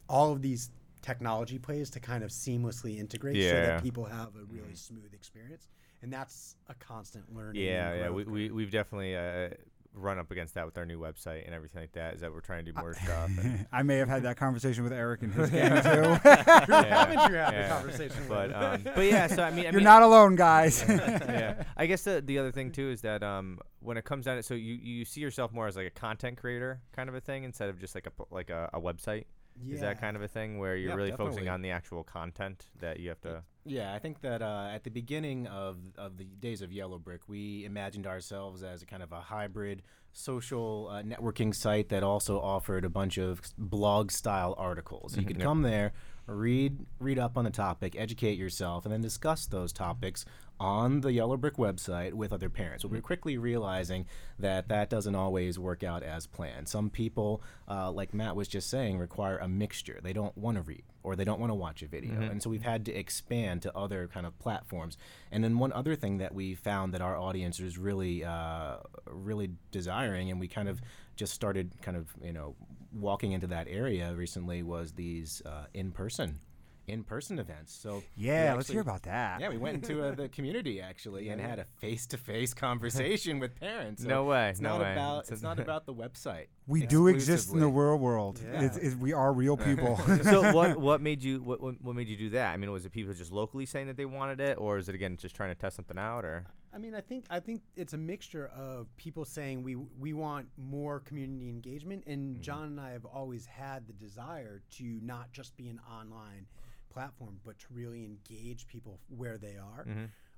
all 0.09 0.33
of 0.33 0.43
these 0.43 0.71
technology 1.03 1.59
plays 1.59 1.91
to 1.91 2.01
kind 2.01 2.25
of 2.25 2.31
seamlessly 2.31 2.99
integrate 2.99 3.37
so 3.37 3.55
that 3.55 3.83
people 3.83 4.05
have 4.05 4.29
a 4.37 4.45
really 4.51 4.75
smooth 4.75 5.13
experience. 5.15 5.69
And 6.03 6.13
that's 6.13 6.57
a 6.69 6.75
constant 6.75 7.35
learning. 7.35 7.63
Yeah, 7.63 7.91
and 7.91 8.01
yeah, 8.01 8.11
We, 8.11 8.25
we, 8.25 8.51
we've 8.51 8.71
definitely 8.71 9.17
uh, 9.17 9.49
run 9.95 10.17
up 10.19 10.31
against 10.31 10.55
that 10.55 10.65
with 10.65 10.79
our 10.79 10.87
new 10.87 10.99
website 11.01 11.45
and 11.45 11.53
everything 11.55 11.81
like 11.81 11.93
that. 11.93 12.15
Is 12.15 12.21
that 12.21 12.33
we're 12.33 12.41
trying 12.41 12.65
to 12.65 12.71
do 12.73 12.79
more 12.81 12.95
stuff. 13.03 13.31
And, 13.43 13.67
I 13.73 13.83
may 13.83 13.97
have 13.97 14.09
had 14.09 14.23
that 14.23 14.37
conversation 14.37 14.85
with 14.85 14.93
Eric 14.93 15.23
and 15.23 15.35
his 15.35 15.51
gang 15.51 15.71
too. 15.83 16.03
haven't 16.23 17.33
you 17.33 17.37
had 17.37 17.65
the 17.65 17.69
conversation 17.69 18.23
but 18.29 18.49
with? 18.49 18.57
um, 18.57 18.83
but 18.95 19.05
yeah, 19.07 19.27
so 19.27 19.43
I 19.43 19.51
mean, 19.51 19.61
I 19.67 19.71
You're 19.71 19.81
mean, 19.81 19.85
not 19.85 20.03
alone, 20.03 20.37
guys. 20.37 20.85
yeah. 20.89 21.65
I 21.77 21.87
guess 21.87 22.03
the 22.03 22.23
the 22.25 22.39
other 22.39 22.53
thing 22.53 22.71
too 22.71 22.91
is 22.91 23.01
that 23.03 23.23
um 23.25 23.59
when 23.81 23.97
it 23.97 24.05
comes 24.05 24.25
down 24.27 24.37
to 24.37 24.43
so 24.43 24.55
you 24.55 24.75
you 24.75 25.05
see 25.05 25.21
yourself 25.21 25.53
more 25.53 25.67
as 25.67 25.77
like 25.77 25.87
a 25.87 25.91
content 25.91 26.37
creator 26.39 26.81
kind 26.95 27.09
of 27.09 27.15
a 27.15 27.21
thing 27.21 27.45
instead 27.45 27.69
of 27.69 27.79
just 27.79 27.95
like 27.95 28.07
a 28.07 28.11
p- 28.11 28.25
like 28.31 28.51
a, 28.51 28.71
a 28.73 28.81
website. 28.81 29.25
Is 29.69 29.81
that 29.81 30.01
kind 30.01 30.17
of 30.17 30.23
a 30.23 30.29
thing 30.29 30.59
where 30.59 30.77
you're 30.77 30.91
Yeah, 30.91 30.97
really 30.97 31.13
focusing 31.13 31.49
on 31.49 31.63
the 31.63 31.71
actual 31.71 32.05
content 32.05 32.67
that 32.79 33.01
you 33.01 33.09
have 33.09 33.21
to? 33.23 33.43
Yeah, 33.69 33.95
I 33.95 33.99
think 33.99 34.21
that 34.23 34.43
uh, 34.43 34.69
at 34.73 34.85
the 34.85 34.91
beginning 34.91 35.47
of, 35.47 35.77
of 35.97 36.17
the 36.17 36.25
days 36.25 36.63
of 36.63 36.73
Yellow 36.73 36.99
Brick, 36.99 37.21
we 37.29 37.65
imagined 37.65 38.07
ourselves 38.07 38.63
as 38.63 38.83
a 38.83 38.87
kind 38.87 39.03
of 39.03 39.13
a 39.13 39.21
hybrid 39.21 39.83
social 40.13 40.89
uh, 40.91 41.03
networking 41.03 41.55
site 41.55 41.91
that 41.91 42.03
also 42.03 42.41
offered 42.41 42.85
a 42.85 42.89
bunch 42.89 43.19
of 43.19 43.41
blog 43.59 44.11
style 44.11 44.55
articles. 44.59 45.17
You 45.17 45.25
could 45.25 45.37
Yep. 45.37 45.45
come 45.45 45.63
there, 45.63 45.93
read 46.27 46.79
read 46.99 47.19
up 47.19 47.37
on 47.37 47.47
a 47.47 47.51
topic, 47.51 47.95
educate 47.97 48.39
yourself, 48.39 48.85
and 48.85 48.93
then 48.93 49.01
discuss 49.03 49.47
those 49.47 49.73
topics 49.73 50.25
on 50.59 51.03
the 51.03 51.13
Yellow 51.13 51.37
Brick 51.37 51.57
website 51.57 52.15
with 52.15 52.33
other 52.33 52.49
parents. 52.49 52.83
But 52.83 52.91
we're 52.91 53.01
quickly 53.01 53.39
realizing 53.39 54.07
that 54.41 54.69
that 54.69 54.91
doesn't 54.91 55.15
always 55.15 55.59
work 55.59 55.85
out 55.85 56.03
as 56.03 56.27
planned. 56.27 56.69
Some 56.69 56.91
people, 56.91 57.43
uh, 57.69 57.93
like 57.93 58.13
Matt 58.13 58.35
was 58.35 58.49
just 58.49 58.69
saying, 58.69 58.99
require 58.99 59.39
a 59.39 59.47
mixture. 59.47 60.01
They 60.03 60.13
don't 60.13 60.37
want 60.37 60.57
to 60.57 60.63
read 60.63 60.83
or 61.03 61.17
they 61.17 61.25
don't 61.25 61.41
want 61.41 61.51
to 61.51 61.55
watch 61.55 61.83
a 61.83 61.87
video. 61.87 62.13
And 62.31 62.43
so 62.43 62.51
we've 62.51 62.63
had 62.63 62.85
to 62.87 62.93
expand 62.93 63.63
to 63.63 63.77
other 63.77 64.09
kind 64.09 64.27
of 64.27 64.39
platforms. 64.39 64.99
And 65.31 65.43
then 65.45 65.59
one 65.59 65.73
other 65.73 65.95
thing 65.95 66.19
that 66.19 66.35
we 66.35 66.55
found 66.55 66.93
that 66.95 67.01
our 67.01 67.17
audience 67.17 67.61
is 67.61 67.79
really, 67.79 68.25
uh, 68.25 68.79
really 69.07 69.51
desiring, 69.71 70.31
and 70.31 70.41
we 70.41 70.49
kind 70.49 70.69
of 70.69 70.81
just 71.17 71.33
started 71.33 71.73
kind 71.83 71.97
of, 71.97 72.09
you 72.23 72.33
know, 72.33 72.57
walking 72.93 73.33
into 73.33 73.47
that 73.47 73.67
area 73.69 74.15
recently 74.15 74.63
was 74.63 74.93
these 74.93 75.43
uh, 75.47 75.67
in-person, 75.75 76.41
in-person 76.89 77.39
events. 77.39 77.75
So 77.75 78.03
we 78.17 78.25
yeah, 78.25 78.55
let's 78.55 78.65
actually- 78.67 78.75
hear 78.75 78.83
about 78.83 79.03
that. 79.03 79.41
yeah, 79.41 79.49
we 79.51 79.59
went 79.59 79.77
into 79.77 80.03
uh, 80.03 80.15
the 80.15 80.29
community 80.37 80.81
actually 80.81 81.29
and 81.29 81.41
had 81.41 81.59
a 81.59 81.65
face-to-face 81.81 82.55
conversation 82.67 83.39
with 83.39 83.55
parents. 83.59 84.03
So 84.03 84.09
No 84.09 84.25
way, 84.25 84.51
It's 84.51 84.61
no 84.61 84.71
not 84.71 84.81
way. 84.81 84.93
about 84.93 85.19
It's 85.21 85.31
it's 85.33 85.43
not 85.43 85.59
about 85.67 85.87
the 85.87 85.95
website. 85.95 86.47
We 86.67 86.87
do 86.87 87.07
exist 87.07 87.53
in 87.53 87.61
the 87.61 87.69
real 87.69 87.97
world. 87.97 88.41
Yeah. 88.43 88.63
It's, 88.63 88.77
it's, 88.77 88.95
we 88.97 89.13
are 89.13 89.33
real 89.33 89.57
people. 89.57 89.97
so 90.23 90.53
what 90.53 90.77
what 90.79 91.01
made 91.01 91.23
you 91.23 91.43
what, 91.43 91.61
what 91.61 91.81
what 91.81 91.95
made 91.97 92.09
you 92.09 92.17
do 92.17 92.31
that? 92.31 92.53
I 92.53 92.57
mean, 92.57 92.71
was 92.71 92.85
it 92.85 92.93
people 92.93 93.15
just 93.15 93.33
locally 93.33 93.65
saying 93.67 93.87
that 93.87 93.97
they 93.97 94.05
wanted 94.05 94.41
it, 94.41 94.59
or 94.59 94.77
is 94.79 94.89
it 94.89 94.95
again 94.95 95.17
just 95.17 95.35
trying 95.35 95.51
to 95.51 95.55
test 95.55 95.77
something 95.77 95.99
out, 95.99 96.25
or? 96.25 96.47
I 96.75 96.77
mean, 96.77 96.95
I 96.95 97.01
think 97.01 97.25
I 97.31 97.41
think 97.41 97.63
it's 97.77 97.95
a 97.95 97.99
mixture 97.99 98.51
of 98.55 98.95
people 98.99 99.25
saying 99.25 99.63
we 99.63 99.77
we 99.77 100.13
want 100.13 100.49
more 100.59 101.01
community 101.01 101.49
engagement, 101.49 102.05
and 102.07 102.41
John 102.43 102.65
and 102.65 102.79
I 102.81 102.91
have 102.91 103.07
always 103.07 103.47
had 103.47 103.87
the 103.87 103.95
desire 103.95 104.61
to 104.77 104.85
not 105.03 105.33
just 105.33 105.57
be 105.57 105.69
an 105.71 105.81
online 105.91 106.45
platform, 106.89 107.39
but 107.45 107.59
to 107.59 107.67
really 107.73 108.05
engage 108.05 108.67
people 108.67 108.99
where 109.09 109.39
they 109.39 109.57
are. 109.57 109.87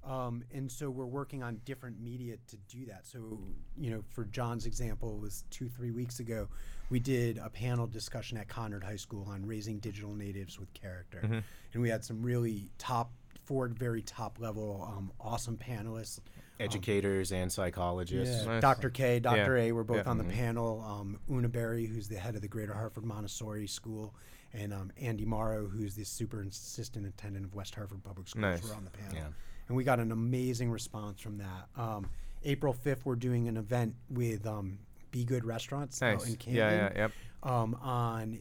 Um, 0.02 0.42
and 0.54 0.70
so 0.72 0.88
we're 0.88 1.04
working 1.04 1.42
on 1.42 1.60
different 1.66 2.00
media 2.00 2.36
to 2.48 2.56
do 2.68 2.86
that. 2.86 3.06
So, 3.06 3.38
you 3.76 3.90
know, 3.90 4.02
for 4.08 4.24
John's 4.24 4.64
example, 4.64 5.14
it 5.16 5.20
was 5.20 5.44
two, 5.50 5.68
three 5.68 5.90
weeks 5.90 6.20
ago, 6.20 6.48
we 6.88 7.00
did 7.00 7.36
a 7.38 7.50
panel 7.50 7.86
discussion 7.86 8.38
at 8.38 8.48
Conard 8.48 8.82
High 8.82 8.96
School 8.96 9.26
on 9.28 9.44
raising 9.44 9.78
digital 9.78 10.14
natives 10.14 10.58
with 10.58 10.72
character. 10.72 11.42
And 11.74 11.82
we 11.82 11.90
had 11.90 12.02
some 12.04 12.22
really 12.22 12.70
top, 12.78 13.12
four 13.44 13.68
very 13.68 14.00
top 14.00 14.38
level, 14.40 14.88
um, 14.90 15.12
awesome 15.20 15.58
panelists. 15.58 16.18
Educators 16.58 17.30
and 17.32 17.52
psychologists. 17.52 18.44
Yeah. 18.46 18.52
Nice. 18.52 18.60
Dr. 18.62 18.90
K, 18.90 19.18
Dr. 19.20 19.56
Yeah. 19.58 19.64
A 19.64 19.72
were 19.72 19.84
both 19.84 20.04
Yeah. 20.04 20.10
on 20.10 20.18
the 20.18 20.24
panel. 20.24 20.82
Um, 20.86 21.18
Una 21.30 21.48
Berry, 21.48 21.86
who's 21.86 22.08
the 22.08 22.16
head 22.18 22.34
of 22.36 22.42
the 22.42 22.48
Greater 22.48 22.74
Hartford 22.74 23.04
Montessori 23.04 23.66
School, 23.66 24.14
and 24.52 24.72
um, 24.72 24.90
Andy 25.00 25.24
Morrow, 25.24 25.66
who's 25.66 25.94
the 25.94 26.04
super 26.04 26.44
superintendent 26.50 27.44
of 27.44 27.54
West 27.54 27.74
Hartford 27.74 28.02
Public 28.02 28.28
Schools, 28.28 28.42
Nice. 28.42 28.68
were 28.68 28.74
on 28.74 28.84
the 28.84 28.90
panel. 28.90 29.14
Yeah. 29.14 29.26
And 29.68 29.76
we 29.76 29.84
got 29.84 30.00
an 30.00 30.10
amazing 30.12 30.70
response 30.70 31.20
from 31.20 31.38
that. 31.38 31.68
Um, 31.76 32.06
April 32.44 32.74
5th, 32.74 33.04
we're 33.04 33.14
doing 33.16 33.46
an 33.48 33.56
event 33.56 33.94
with 34.08 34.46
um, 34.46 34.78
Be 35.12 35.24
Good 35.24 35.44
Restaurants 35.44 36.02
out 36.02 36.26
in 36.26 36.34
Camden 36.36 36.54
Yeah, 36.56 36.70
yeah, 36.70 36.92
yep. 36.96 37.12
um, 37.42 37.74
on 37.80 38.40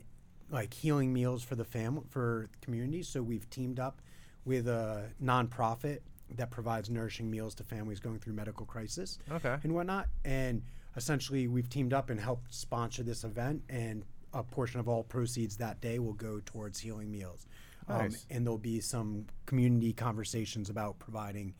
like 0.49 0.73
healing 0.73 1.13
meals 1.13 1.43
for 1.43 1.55
the 1.55 1.65
family 1.65 2.01
for 2.09 2.49
communities. 2.61 3.07
So 3.07 3.21
we've 3.21 3.47
teamed 3.51 3.79
up 3.79 4.01
with 4.45 4.67
a 4.67 5.09
nonprofit 5.23 5.99
that 6.37 6.49
provides 6.49 6.89
nourishing 6.89 7.29
meals 7.29 7.53
to 7.55 7.63
families 7.63 7.99
going 7.99 8.17
through 8.19 8.33
medical 8.33 8.65
crisis 8.65 9.19
Okay. 9.31 9.55
and 9.63 9.73
whatnot. 9.75 10.07
And 10.25 10.63
essentially, 10.95 11.47
we've 11.47 11.69
teamed 11.69 11.93
up 11.93 12.09
and 12.09 12.19
helped 12.19 12.53
sponsor 12.53 13.03
this 13.03 13.23
event, 13.23 13.61
and 13.69 14.03
a 14.33 14.43
portion 14.43 14.79
of 14.79 14.87
all 14.87 15.03
proceeds 15.03 15.57
that 15.57 15.81
day 15.81 15.99
will 15.99 16.13
go 16.13 16.39
towards 16.45 16.79
healing 16.79 17.11
meals. 17.11 17.47
Um, 17.87 18.01
and 18.29 18.45
there'll 18.45 18.57
be 18.59 18.79
some 18.81 19.25
community 19.47 19.93
conversations 19.93 20.69
about 20.69 20.99
providing 20.99 21.55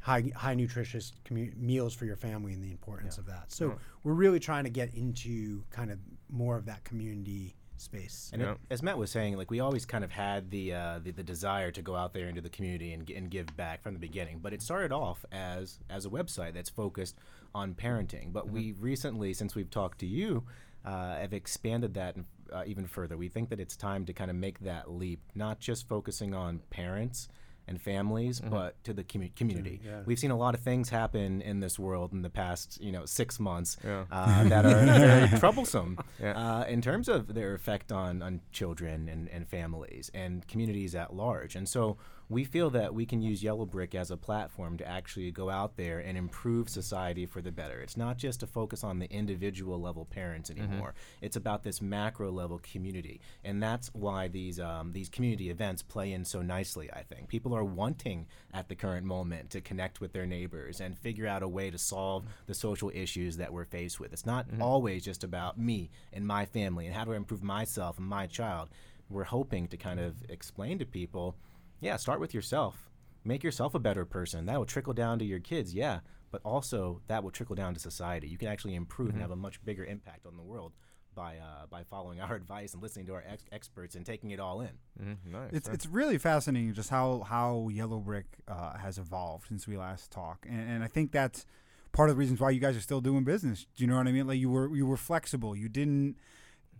high 0.00 0.30
high 0.36 0.54
nutritious 0.54 1.12
commu- 1.24 1.56
meals 1.56 1.94
for 1.94 2.04
your 2.04 2.16
family 2.16 2.52
and 2.52 2.62
the 2.62 2.70
importance 2.70 3.16
of 3.18 3.26
that. 3.26 3.50
So 3.50 3.70
we're 4.04 4.12
really 4.12 4.38
trying 4.38 4.64
to 4.64 4.70
get 4.70 4.94
into 4.94 5.64
kind 5.70 5.90
of 5.90 5.98
more 6.28 6.56
of 6.56 6.66
that 6.66 6.84
community 6.84 7.56
space. 7.78 8.30
And 8.32 8.42
it- 8.52 8.58
as 8.70 8.82
Matt 8.82 8.98
was 8.98 9.10
saying, 9.10 9.36
like 9.36 9.50
we 9.50 9.60
always 9.60 9.84
kind 9.86 10.04
of 10.04 10.10
had 10.12 10.50
the, 10.50 10.74
uh, 10.74 10.98
the 11.02 11.10
the 11.10 11.22
desire 11.22 11.70
to 11.72 11.82
go 11.82 11.96
out 11.96 12.12
there 12.12 12.28
into 12.28 12.40
the 12.40 12.48
community 12.50 12.92
and, 12.92 13.08
and 13.10 13.30
give 13.30 13.54
back 13.56 13.82
from 13.82 13.94
the 13.94 13.98
beginning. 14.00 14.38
But 14.40 14.52
it 14.52 14.62
started 14.62 14.92
off 14.92 15.24
as 15.32 15.78
as 15.90 16.04
a 16.06 16.10
website 16.10 16.52
that's 16.54 16.70
focused 16.70 17.16
on 17.54 17.74
parenting. 17.74 18.32
But 18.32 18.48
we 18.50 18.72
recently, 18.72 19.32
since 19.32 19.54
we've 19.54 19.70
talked 19.70 19.98
to 20.00 20.06
you, 20.06 20.44
uh, 20.86 21.16
have 21.16 21.32
expanded 21.34 21.94
that 21.94 22.16
uh, 22.52 22.62
even 22.66 22.86
further. 22.86 23.16
We 23.16 23.28
think 23.28 23.48
that 23.50 23.60
it's 23.60 23.76
time 23.76 24.06
to 24.06 24.12
kind 24.12 24.30
of 24.30 24.36
make 24.36 24.60
that 24.60 24.90
leap, 24.90 25.20
not 25.34 25.58
just 25.58 25.88
focusing 25.88 26.32
on 26.34 26.60
parents 26.70 27.28
and 27.68 27.82
families, 27.82 28.38
but 28.40 28.76
to 28.84 28.92
the 28.94 29.02
commu- 29.02 29.34
community. 29.34 29.80
yeah. 29.84 30.02
We've 30.06 30.20
seen 30.20 30.30
a 30.30 30.36
lot 30.36 30.54
of 30.54 30.60
things 30.60 30.88
happen 30.88 31.42
in 31.42 31.58
this 31.58 31.76
world 31.80 32.12
in 32.12 32.22
the 32.22 32.30
past, 32.30 32.80
you 32.80 32.92
know, 32.92 33.04
six 33.06 33.40
months 33.40 33.76
Yeah. 33.84 34.04
uh, 34.12 34.44
that 34.44 34.64
are 34.64 34.84
very 35.26 35.28
troublesome 35.40 35.98
Yeah. 36.22 36.34
uh, 36.60 36.64
in 36.66 36.80
terms 36.80 37.08
of 37.08 37.34
their 37.34 37.54
effect 37.54 37.90
on, 37.90 38.22
on 38.22 38.40
children 38.52 39.08
and, 39.08 39.28
and 39.30 39.48
families 39.48 40.12
and 40.14 40.46
communities 40.46 40.94
at 40.94 41.12
large. 41.16 41.56
And 41.56 41.68
so 41.68 41.96
we 42.28 42.44
feel 42.44 42.70
that 42.70 42.92
we 42.92 43.06
can 43.06 43.22
use 43.22 43.42
Yellow 43.42 43.66
Brick 43.66 43.94
as 43.94 44.10
a 44.10 44.16
platform 44.16 44.76
to 44.78 44.88
actually 44.88 45.30
go 45.30 45.48
out 45.48 45.76
there 45.76 46.00
and 46.00 46.18
improve 46.18 46.68
society 46.68 47.24
for 47.24 47.40
the 47.40 47.52
better. 47.52 47.80
It's 47.80 47.96
not 47.96 48.16
just 48.18 48.40
to 48.40 48.46
focus 48.46 48.82
on 48.82 48.98
the 48.98 49.10
individual 49.10 49.80
level 49.80 50.04
parents 50.04 50.50
anymore. 50.50 50.94
It's 51.20 51.36
about 51.36 51.62
this 51.62 51.80
macro 51.80 52.32
level 52.32 52.58
community, 52.58 53.20
and 53.44 53.62
that's 53.62 53.90
why 53.94 54.26
these 54.28 54.58
um, 54.58 54.92
these 54.92 55.08
community 55.08 55.50
events 55.50 55.82
play 55.82 56.12
in 56.12 56.24
so 56.24 56.42
nicely. 56.42 56.90
I 56.92 57.02
think 57.02 57.28
people 57.28 57.54
are 57.54 57.64
wanting 57.64 58.26
at 58.52 58.68
the 58.68 58.74
current 58.74 59.06
moment 59.06 59.50
to 59.50 59.60
connect 59.60 60.00
with 60.00 60.12
their 60.12 60.26
neighbors 60.26 60.80
and 60.80 60.98
figure 60.98 61.28
out 61.28 61.42
a 61.42 61.48
way 61.48 61.70
to 61.70 61.78
solve 61.78 62.24
the 62.46 62.54
social 62.54 62.90
issues 62.92 63.36
that 63.36 63.52
we're 63.52 63.64
faced 63.64 64.00
with. 64.00 64.12
It's 64.12 64.26
not 64.26 64.46
always 64.60 65.04
just 65.04 65.22
about 65.22 65.58
me 65.58 65.90
and 66.12 66.26
my 66.26 66.44
family 66.44 66.86
and 66.86 66.94
how 66.94 67.04
do 67.04 67.12
I 67.12 67.16
improve 67.16 67.42
myself 67.42 67.98
and 67.98 68.06
my 68.06 68.26
child. 68.26 68.68
We're 69.08 69.24
hoping 69.24 69.68
to 69.68 69.76
kind 69.76 70.00
of 70.00 70.16
explain 70.28 70.80
to 70.80 70.84
people 70.84 71.36
yeah, 71.80 71.96
start 71.96 72.20
with 72.20 72.34
yourself. 72.34 72.90
Make 73.24 73.42
yourself 73.42 73.74
a 73.74 73.78
better 73.78 74.04
person. 74.04 74.46
That 74.46 74.58
will 74.58 74.66
trickle 74.66 74.92
down 74.92 75.18
to 75.18 75.24
your 75.24 75.40
kids, 75.40 75.74
yeah, 75.74 76.00
but 76.30 76.40
also 76.44 77.02
that 77.08 77.24
will 77.24 77.30
trickle 77.30 77.56
down 77.56 77.74
to 77.74 77.80
society. 77.80 78.28
You 78.28 78.38
can 78.38 78.48
actually 78.48 78.74
improve 78.74 79.10
and 79.10 79.20
have 79.20 79.30
a 79.30 79.36
much 79.36 79.64
bigger 79.64 79.84
impact 79.84 80.26
on 80.26 80.36
the 80.36 80.42
world 80.42 80.72
by 81.14 81.38
uh, 81.38 81.66
by 81.68 81.82
following 81.82 82.20
our 82.22 82.36
advice 82.36 82.72
and 82.74 82.82
listening 82.82 83.06
to 83.06 83.14
our 83.14 83.24
ex- 83.28 83.44
experts 83.50 83.96
and 83.96 84.06
taking 84.06 84.30
it 84.30 84.38
all 84.38 84.60
in. 84.60 84.70
Mm, 85.02 85.16
nice. 85.26 85.50
It's 85.52 85.66
nice. 85.66 85.74
it's 85.74 85.86
really 85.86 86.18
fascinating 86.18 86.72
just 86.74 86.90
how 86.90 87.22
how 87.28 87.68
Yellow 87.72 87.98
Brick 87.98 88.26
uh, 88.46 88.76
has 88.78 88.98
evolved 88.98 89.48
since 89.48 89.66
we 89.66 89.76
last 89.76 90.12
talked, 90.12 90.44
and, 90.44 90.70
and 90.70 90.84
I 90.84 90.86
think 90.86 91.10
that's 91.10 91.46
part 91.92 92.10
of 92.10 92.16
the 92.16 92.20
reasons 92.20 92.38
why 92.38 92.50
you 92.50 92.60
guys 92.60 92.76
are 92.76 92.80
still 92.80 93.00
doing 93.00 93.24
business. 93.24 93.66
Do 93.74 93.82
you 93.82 93.90
know 93.90 93.96
what 93.96 94.06
I 94.06 94.12
mean? 94.12 94.28
Like 94.28 94.38
you 94.38 94.50
were 94.50 94.74
you 94.76 94.86
were 94.86 94.96
flexible. 94.98 95.56
You 95.56 95.68
didn't 95.68 96.16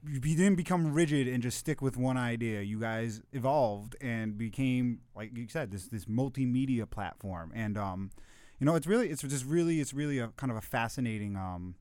you 0.08 0.20
didn't 0.20 0.54
become 0.56 0.92
rigid 0.92 1.26
and 1.28 1.42
just 1.42 1.58
stick 1.58 1.82
with 1.82 1.96
one 1.96 2.16
idea. 2.16 2.60
You 2.62 2.78
guys 2.80 3.20
evolved 3.32 3.96
and 4.00 4.36
became 4.38 5.00
like 5.14 5.36
you 5.36 5.46
said 5.48 5.70
this 5.70 5.88
this 5.88 6.04
multimedia 6.06 6.88
platform, 6.88 7.52
and 7.54 7.76
um, 7.76 8.10
you 8.58 8.66
know 8.66 8.74
it's 8.74 8.86
really 8.86 9.08
it's 9.10 9.22
just 9.22 9.44
really 9.44 9.80
it's 9.80 9.92
really 9.94 10.18
a 10.18 10.28
kind 10.36 10.50
of 10.50 10.56
a 10.56 10.60
fascinating 10.62 11.36
um, 11.36 11.74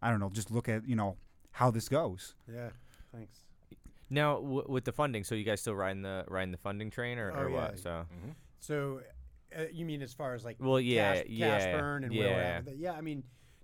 I 0.00 0.10
don't 0.10 0.20
know 0.20 0.30
just 0.30 0.50
look 0.50 0.68
at 0.68 0.86
you 0.88 0.96
know 0.96 1.16
how 1.52 1.70
this 1.70 1.88
goes. 1.88 2.34
Yeah. 2.52 2.70
Thanks. 3.14 3.40
now 4.08 4.36
w- 4.36 4.64
with 4.68 4.84
the 4.84 4.92
funding. 4.92 5.22
So 5.24 5.34
you 5.34 5.44
guys 5.44 5.60
still 5.60 5.74
riding 5.74 6.02
the 6.02 6.24
riding 6.28 6.50
the 6.52 6.56
funding 6.58 6.90
train, 6.90 7.18
or, 7.18 7.30
Oh, 7.36 7.42
or 7.42 7.50
yeah. 7.50 7.54
what? 7.56 7.78
So 7.78 8.06
So, 8.60 9.00
uh, 9.54 9.64
you 9.72 9.84
mean 9.84 10.00
as 10.00 10.14
far 10.14 10.34
as 10.34 10.44
like 10.44 10.56
Well, 10.58 10.80
yeah, 10.80 11.16
cash, 11.16 11.24
yeah, 11.28 11.58
cash 11.58 11.78
burn 11.78 12.04
and 12.04 12.14
where 12.16 12.28
we're 12.30 12.36
yeah. 12.36 12.60
at? 12.66 12.76
Yeah, 12.78 12.92
I 12.92 13.00
mean, 13.02 13.22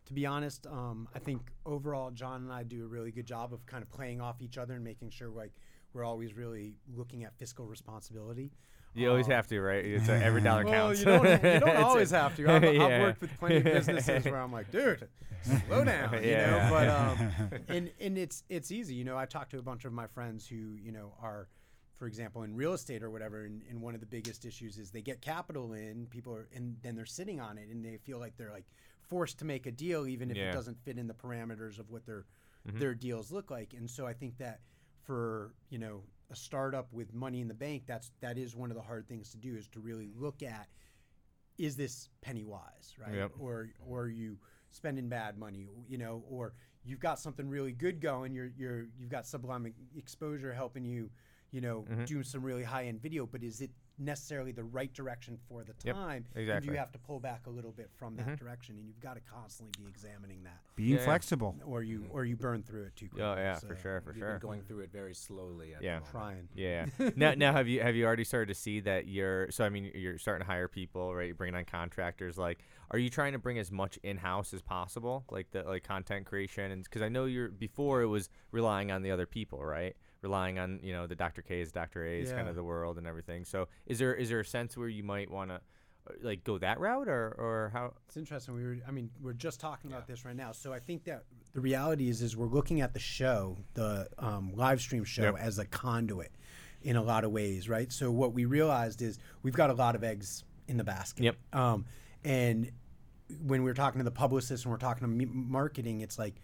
to 0.09 0.15
be 0.15 0.27
honest, 0.27 0.67
um, 0.67 1.07
I 1.15 1.19
think 1.19 1.41
overall 1.65 2.11
John 2.11 2.43
and 2.43 2.53
I 2.53 2.63
do 2.63 2.83
a 2.85 2.89
really 2.89 3.11
good 3.13 3.27
job 3.27 3.53
of 3.53 3.65
kind 3.67 3.83
of 3.83 3.91
playing 3.93 4.21
off 4.21 4.41
each 4.41 4.59
other 4.59 4.75
and 4.75 4.83
making 4.83 5.11
sure 5.11 5.29
like 5.29 5.53
we're 5.93 6.05
always 6.05 6.35
really 6.35 6.75
looking 6.97 7.25
at 7.25 7.37
fiscal 7.39 7.67
responsibility. 7.67 8.51
you 8.95 9.09
always 9.11 9.27
Um, 9.27 9.33
have 9.33 9.47
to, 9.49 9.61
right? 9.61 9.85
It's 9.85 10.09
uh, 10.09 10.13
every 10.13 10.41
dollar 10.41 10.65
Well, 10.65 10.73
counts. 10.73 11.01
you 11.01 11.05
don't, 11.07 11.25
you 11.25 11.39
don't 11.61 11.69
a- 11.77 11.85
always 11.87 12.11
have 12.11 12.35
to. 12.37 12.49
I've, 12.51 12.65
Yeah. 12.75 12.85
I've 12.85 13.01
worked 13.03 13.21
with 13.21 13.39
plenty 13.39 13.57
of 13.59 13.65
businesses 13.65 14.25
where 14.25 14.37
I'm 14.41 14.53
like, 14.53 14.71
dude, 14.71 15.07
slow 15.67 15.85
down, 15.93 16.13
you 16.25 16.31
Yeah. 16.31 16.51
know. 16.51 16.71
But 16.71 16.89
um, 16.89 17.61
and 17.69 17.91
and 18.01 18.17
it's 18.19 18.45
it's 18.49 18.73
easy, 18.73 18.95
you 18.95 19.05
know. 19.05 19.17
I 19.19 19.27
talked 19.27 19.51
to 19.53 19.59
a 19.59 19.63
bunch 19.63 19.85
of 19.85 19.93
my 19.93 20.07
friends 20.07 20.47
who 20.49 20.57
you 20.57 20.91
know 20.93 21.13
are, 21.23 21.49
for 21.97 22.07
example, 22.07 22.43
in 22.45 22.55
real 22.57 22.73
estate 22.73 23.03
or 23.03 23.11
whatever. 23.11 23.45
And, 23.45 23.63
and 23.69 23.81
one 23.83 23.95
of 23.95 24.01
the 24.01 24.07
biggest 24.07 24.45
issues 24.47 24.79
is 24.79 24.91
they 24.91 25.03
get 25.03 25.21
capital 25.21 25.75
in, 25.75 26.07
people 26.07 26.35
are, 26.35 26.49
and 26.55 26.77
then 26.83 26.97
they're 26.97 27.05
sitting 27.07 27.41
on 27.41 27.59
it, 27.59 27.69
and 27.71 27.85
they 27.85 27.99
feel 27.99 28.19
like 28.19 28.37
they're 28.39 28.53
like 28.53 28.67
forced 29.09 29.39
to 29.39 29.45
make 29.45 29.67
a 29.67 29.73
deal, 29.73 30.07
even 30.07 30.31
if 30.31 30.37
Yeah. 30.37 30.51
it 30.51 30.53
doesn't 30.53 30.79
fit 30.85 30.99
in 30.99 31.07
the 31.07 31.15
parameters 31.15 31.79
of 31.79 31.91
what 31.91 32.05
their 32.07 32.27
Mhm. 32.67 32.79
their 32.79 32.95
deals 32.95 33.33
look 33.33 33.51
like. 33.51 33.73
And 33.75 33.91
so 33.91 34.07
I 34.07 34.13
think 34.13 34.37
that 34.39 34.61
for 35.03 35.55
you 35.71 35.79
know 35.79 36.05
a 36.31 36.37
startup 36.37 36.93
with 36.93 37.15
money 37.15 37.41
in 37.41 37.49
the 37.49 37.55
bank, 37.55 37.85
that's 37.87 38.11
that 38.21 38.37
is 38.37 38.55
one 38.55 38.71
of 38.71 38.77
the 38.77 38.83
hard 38.83 39.09
things 39.09 39.31
to 39.31 39.39
do 39.39 39.57
is 39.57 39.67
to 39.69 39.81
really 39.81 40.11
look 40.15 40.43
at 40.43 40.69
is 41.57 41.75
this 41.77 42.09
penny 42.21 42.45
wise, 42.45 42.95
right? 42.99 43.15
Yep. 43.15 43.33
Or 43.39 43.71
or 43.81 44.03
are 44.03 44.09
you 44.09 44.39
spending 44.71 45.09
bad 45.09 45.39
money, 45.39 45.67
you 45.89 45.97
know, 45.99 46.23
or 46.29 46.55
you've 46.85 47.01
got 47.01 47.19
something 47.19 47.49
really 47.49 47.73
good 47.73 48.01
going. 48.01 48.33
You're 48.35 48.49
you're 48.57 48.89
you've 48.99 49.09
got 49.09 49.27
Sublime 49.27 49.73
Exposure 49.97 50.53
helping 50.53 50.85
you, 50.85 51.11
you 51.51 51.61
know, 51.63 51.85
Mhm. 51.85 52.07
do 52.07 52.23
some 52.23 52.43
really 52.45 52.65
high 52.65 52.85
end 52.87 53.01
video. 53.01 53.27
But 53.27 53.43
is 53.43 53.61
it 53.63 53.71
necessarily 53.99 54.53
the 54.53 54.65
right 54.65 54.93
direction 54.93 55.39
for 55.49 55.65
the 55.65 55.75
Yep, 55.85 55.95
time? 55.95 56.25
And 56.35 56.43
exactly. 56.43 56.73
you 56.73 56.79
have 56.79 56.93
to 56.93 56.99
pull 56.99 57.21
back 57.21 57.47
a 57.47 57.51
little 57.51 57.73
bit 57.73 57.91
from 57.97 58.17
that 58.17 58.27
Mhm. 58.27 58.39
direction? 58.39 58.77
And 58.79 58.87
you've 58.87 59.01
got 59.01 59.15
to 59.15 59.21
constantly 59.21 59.73
be 59.83 59.89
examining 59.89 60.43
that, 60.45 60.61
Being 60.77 60.91
Yeah, 60.91 60.97
yeah. 60.99 61.05
flexible. 61.05 61.57
or 61.65 61.83
you 61.83 62.07
or 62.11 62.25
you 62.25 62.37
burn 62.37 62.63
through 62.63 62.85
it 62.85 62.97
too 62.97 63.09
quickly. 63.09 63.25
Oh 63.25 63.35
yeah, 63.35 63.55
So, 63.57 63.67
for 63.69 63.77
sure, 63.77 64.01
for 64.01 64.13
We've 64.13 64.21
sure. 64.21 64.33
been 64.33 64.39
going 64.41 64.63
through 64.63 64.81
it 64.81 64.93
very 64.93 65.15
slowly. 65.15 65.75
At 65.75 65.83
Yeah. 65.83 65.95
moment. 65.95 66.11
Trying. 66.11 66.49
Yeah. 66.55 66.87
now, 67.17 67.35
now 67.35 67.53
have 67.53 67.67
you 67.69 67.81
have 67.81 67.95
you 67.97 68.05
already 68.07 68.25
started 68.25 68.47
to 68.49 68.55
see 68.55 68.81
that 68.81 69.07
you're 69.09 69.51
so 69.51 69.65
I 69.65 69.69
mean 69.71 69.91
you're 69.95 70.19
starting 70.19 70.45
to 70.47 70.51
hire 70.51 70.69
people, 70.69 71.15
right? 71.15 71.27
You're 71.27 71.35
bringing 71.35 71.57
on 71.57 71.65
contractors. 71.65 72.39
Like, 72.39 72.59
are 72.91 72.99
you 72.99 73.11
trying 73.11 73.33
to 73.33 73.39
bring 73.39 73.59
as 73.59 73.71
much 73.73 73.99
in 73.99 74.19
house 74.19 74.55
as 74.55 74.63
possible, 74.63 75.25
like 75.31 75.51
the 75.51 75.63
like 75.65 75.83
content 75.85 76.27
creation? 76.27 76.71
And 76.71 76.85
because 76.85 77.03
I 77.03 77.09
know 77.09 77.25
you're 77.25 77.49
before 77.49 78.03
it 78.03 78.07
was 78.07 78.31
relying 78.53 78.91
on 78.91 79.03
the 79.03 79.11
other 79.11 79.27
people, 79.27 79.65
right? 79.65 79.97
Relying 80.23 80.59
on 80.59 80.81
you 80.83 80.93
know 80.93 81.07
the 81.07 81.15
Dr. 81.15 81.43
K's, 81.43 81.71
Dr. 81.71 82.05
A's, 82.05 82.33
kind 82.33 82.49
of 82.49 82.57
the 82.57 82.65
world 82.65 82.99
and 82.99 83.07
everything. 83.07 83.45
So 83.45 83.69
is 83.87 83.99
there 84.01 84.15
is 84.15 84.29
there 84.29 84.41
a 84.41 84.45
sense 84.45 84.77
where 84.77 84.89
you 84.89 85.05
might 85.05 85.31
want 85.31 85.51
to 85.51 85.61
like 86.23 86.43
go 86.43 86.59
that 86.59 86.81
route 86.81 87.07
or 87.07 87.29
or 87.39 87.71
how? 87.73 87.95
It's 88.07 88.17
interesting. 88.17 88.55
We 88.57 88.65
were, 88.65 88.77
I 88.87 88.91
mean, 88.91 89.11
we're 89.23 89.33
just 89.33 89.61
talking 89.61 89.93
about 89.93 90.09
this 90.09 90.25
right 90.25 90.35
now. 90.35 90.51
So 90.51 90.73
I 90.73 90.81
think 90.81 91.05
that 91.05 91.23
the 91.53 91.61
reality 91.61 92.09
is, 92.09 92.21
is 92.21 92.37
we're 92.37 92.47
looking 92.47 92.81
at 92.81 92.95
the 92.95 92.99
show, 92.99 93.59
the 93.75 94.09
um, 94.19 94.53
live 94.57 94.81
stream 94.81 95.05
show, 95.05 95.23
Yep. 95.23 95.37
as 95.39 95.59
a 95.61 95.65
conduit 95.67 96.33
in 96.83 96.97
a 96.97 97.03
lot 97.03 97.23
of 97.25 97.31
ways, 97.31 97.69
right? 97.69 97.93
So 97.93 98.11
what 98.11 98.33
we 98.33 98.45
realized 98.45 99.03
is 99.03 99.19
we've 99.45 99.55
got 99.55 99.71
a 99.71 99.75
lot 99.75 99.95
of 99.95 100.03
eggs 100.03 100.43
in 100.67 100.77
the 100.79 100.85
basket. 100.85 101.23
Yep. 101.25 101.37
Um, 101.53 101.85
and 102.25 102.73
when 103.45 103.63
we're 103.63 103.75
talking 103.75 103.99
to 104.01 104.05
the 104.05 104.11
publicists 104.11 104.65
and 104.65 104.73
we're 104.73 104.79
talking 104.79 105.07
to 105.07 105.25
m- 105.25 105.47
marketing, 105.51 106.01
it's 106.01 106.19
like, 106.19 106.37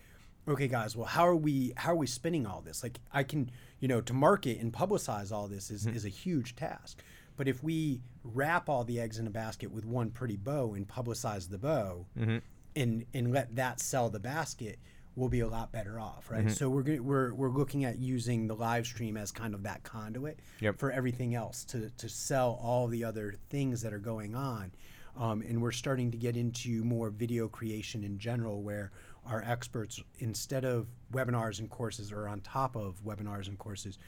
okay, 0.47 0.69
guys, 0.69 0.97
well, 0.97 1.07
how 1.07 1.27
are 1.27 1.37
we 1.37 1.73
how 1.77 1.93
are 1.93 1.97
we 1.97 2.07
spinning 2.07 2.47
all 2.47 2.61
this? 2.61 2.83
Like, 2.83 2.99
I 3.13 3.23
can, 3.23 3.51
you 3.81 3.89
know, 3.89 4.01
to 4.03 4.13
market 4.13 4.61
and 4.61 4.73
publicize 4.73 5.33
all 5.33 5.49
this 5.49 5.71
is, 5.71 5.87
mm-hmm. 5.87 5.97
is 5.97 6.05
a 6.05 6.11
huge 6.11 6.57
task. 6.57 7.03
But 7.37 7.49
if 7.49 7.63
we 7.63 8.01
wrap 8.23 8.69
all 8.69 8.85
the 8.85 9.01
eggs 9.01 9.19
in 9.19 9.27
a 9.27 9.31
basket 9.31 9.71
with 9.73 9.85
one 9.85 10.11
pretty 10.11 10.37
bow 10.37 10.75
and 10.75 10.87
publicize 10.87 11.49
the 11.49 11.59
bow, 11.59 12.07
mm-hmm. 12.19 12.39
and 12.77 13.07
and 13.13 13.33
let 13.33 13.57
that 13.57 13.81
sell 13.81 14.09
the 14.09 14.21
basket, 14.21 14.79
we'll 15.17 15.29
be 15.29 15.41
a 15.41 15.49
lot 15.49 15.73
better 15.73 15.99
off, 15.99 16.31
right? 16.31 16.47
Mm-hmm. 16.47 16.51
So 16.51 16.69
we're 16.69 16.83
gonna, 16.83 17.03
we're 17.03 17.35
we're 17.35 17.51
looking 17.51 17.85
at 17.85 17.99
using 17.99 18.47
the 18.47 18.55
live 18.55 18.87
stream 18.87 19.17
as 19.17 19.33
kind 19.33 19.55
of 19.55 19.63
that 19.65 19.83
conduit 19.83 20.41
Yep. 20.61 20.79
for 20.79 20.91
everything 20.91 21.35
else 21.35 21.65
to 21.67 21.91
to 21.91 22.09
sell 22.09 22.59
all 22.63 22.87
the 22.87 23.05
other 23.05 23.35
things 23.51 23.83
that 23.83 23.93
are 23.93 23.99
going 23.99 24.35
on. 24.35 24.73
Um, 25.17 25.43
and 25.43 25.63
we're 25.63 25.73
starting 25.73 26.11
to 26.11 26.17
get 26.19 26.37
into 26.37 26.83
more 26.85 27.11
video 27.11 27.49
creation 27.49 28.03
in 28.05 28.19
general, 28.19 28.63
where 28.63 28.91
our 29.27 29.43
experts, 29.47 30.03
instead 30.19 30.65
of 30.65 30.87
webinars 31.13 31.61
and 31.61 31.71
courses, 31.71 32.11
or 32.13 32.29
on 32.29 32.41
top 32.41 32.77
of 32.77 33.03
webinars 33.05 33.47
and 33.49 33.59
courses, 33.59 33.99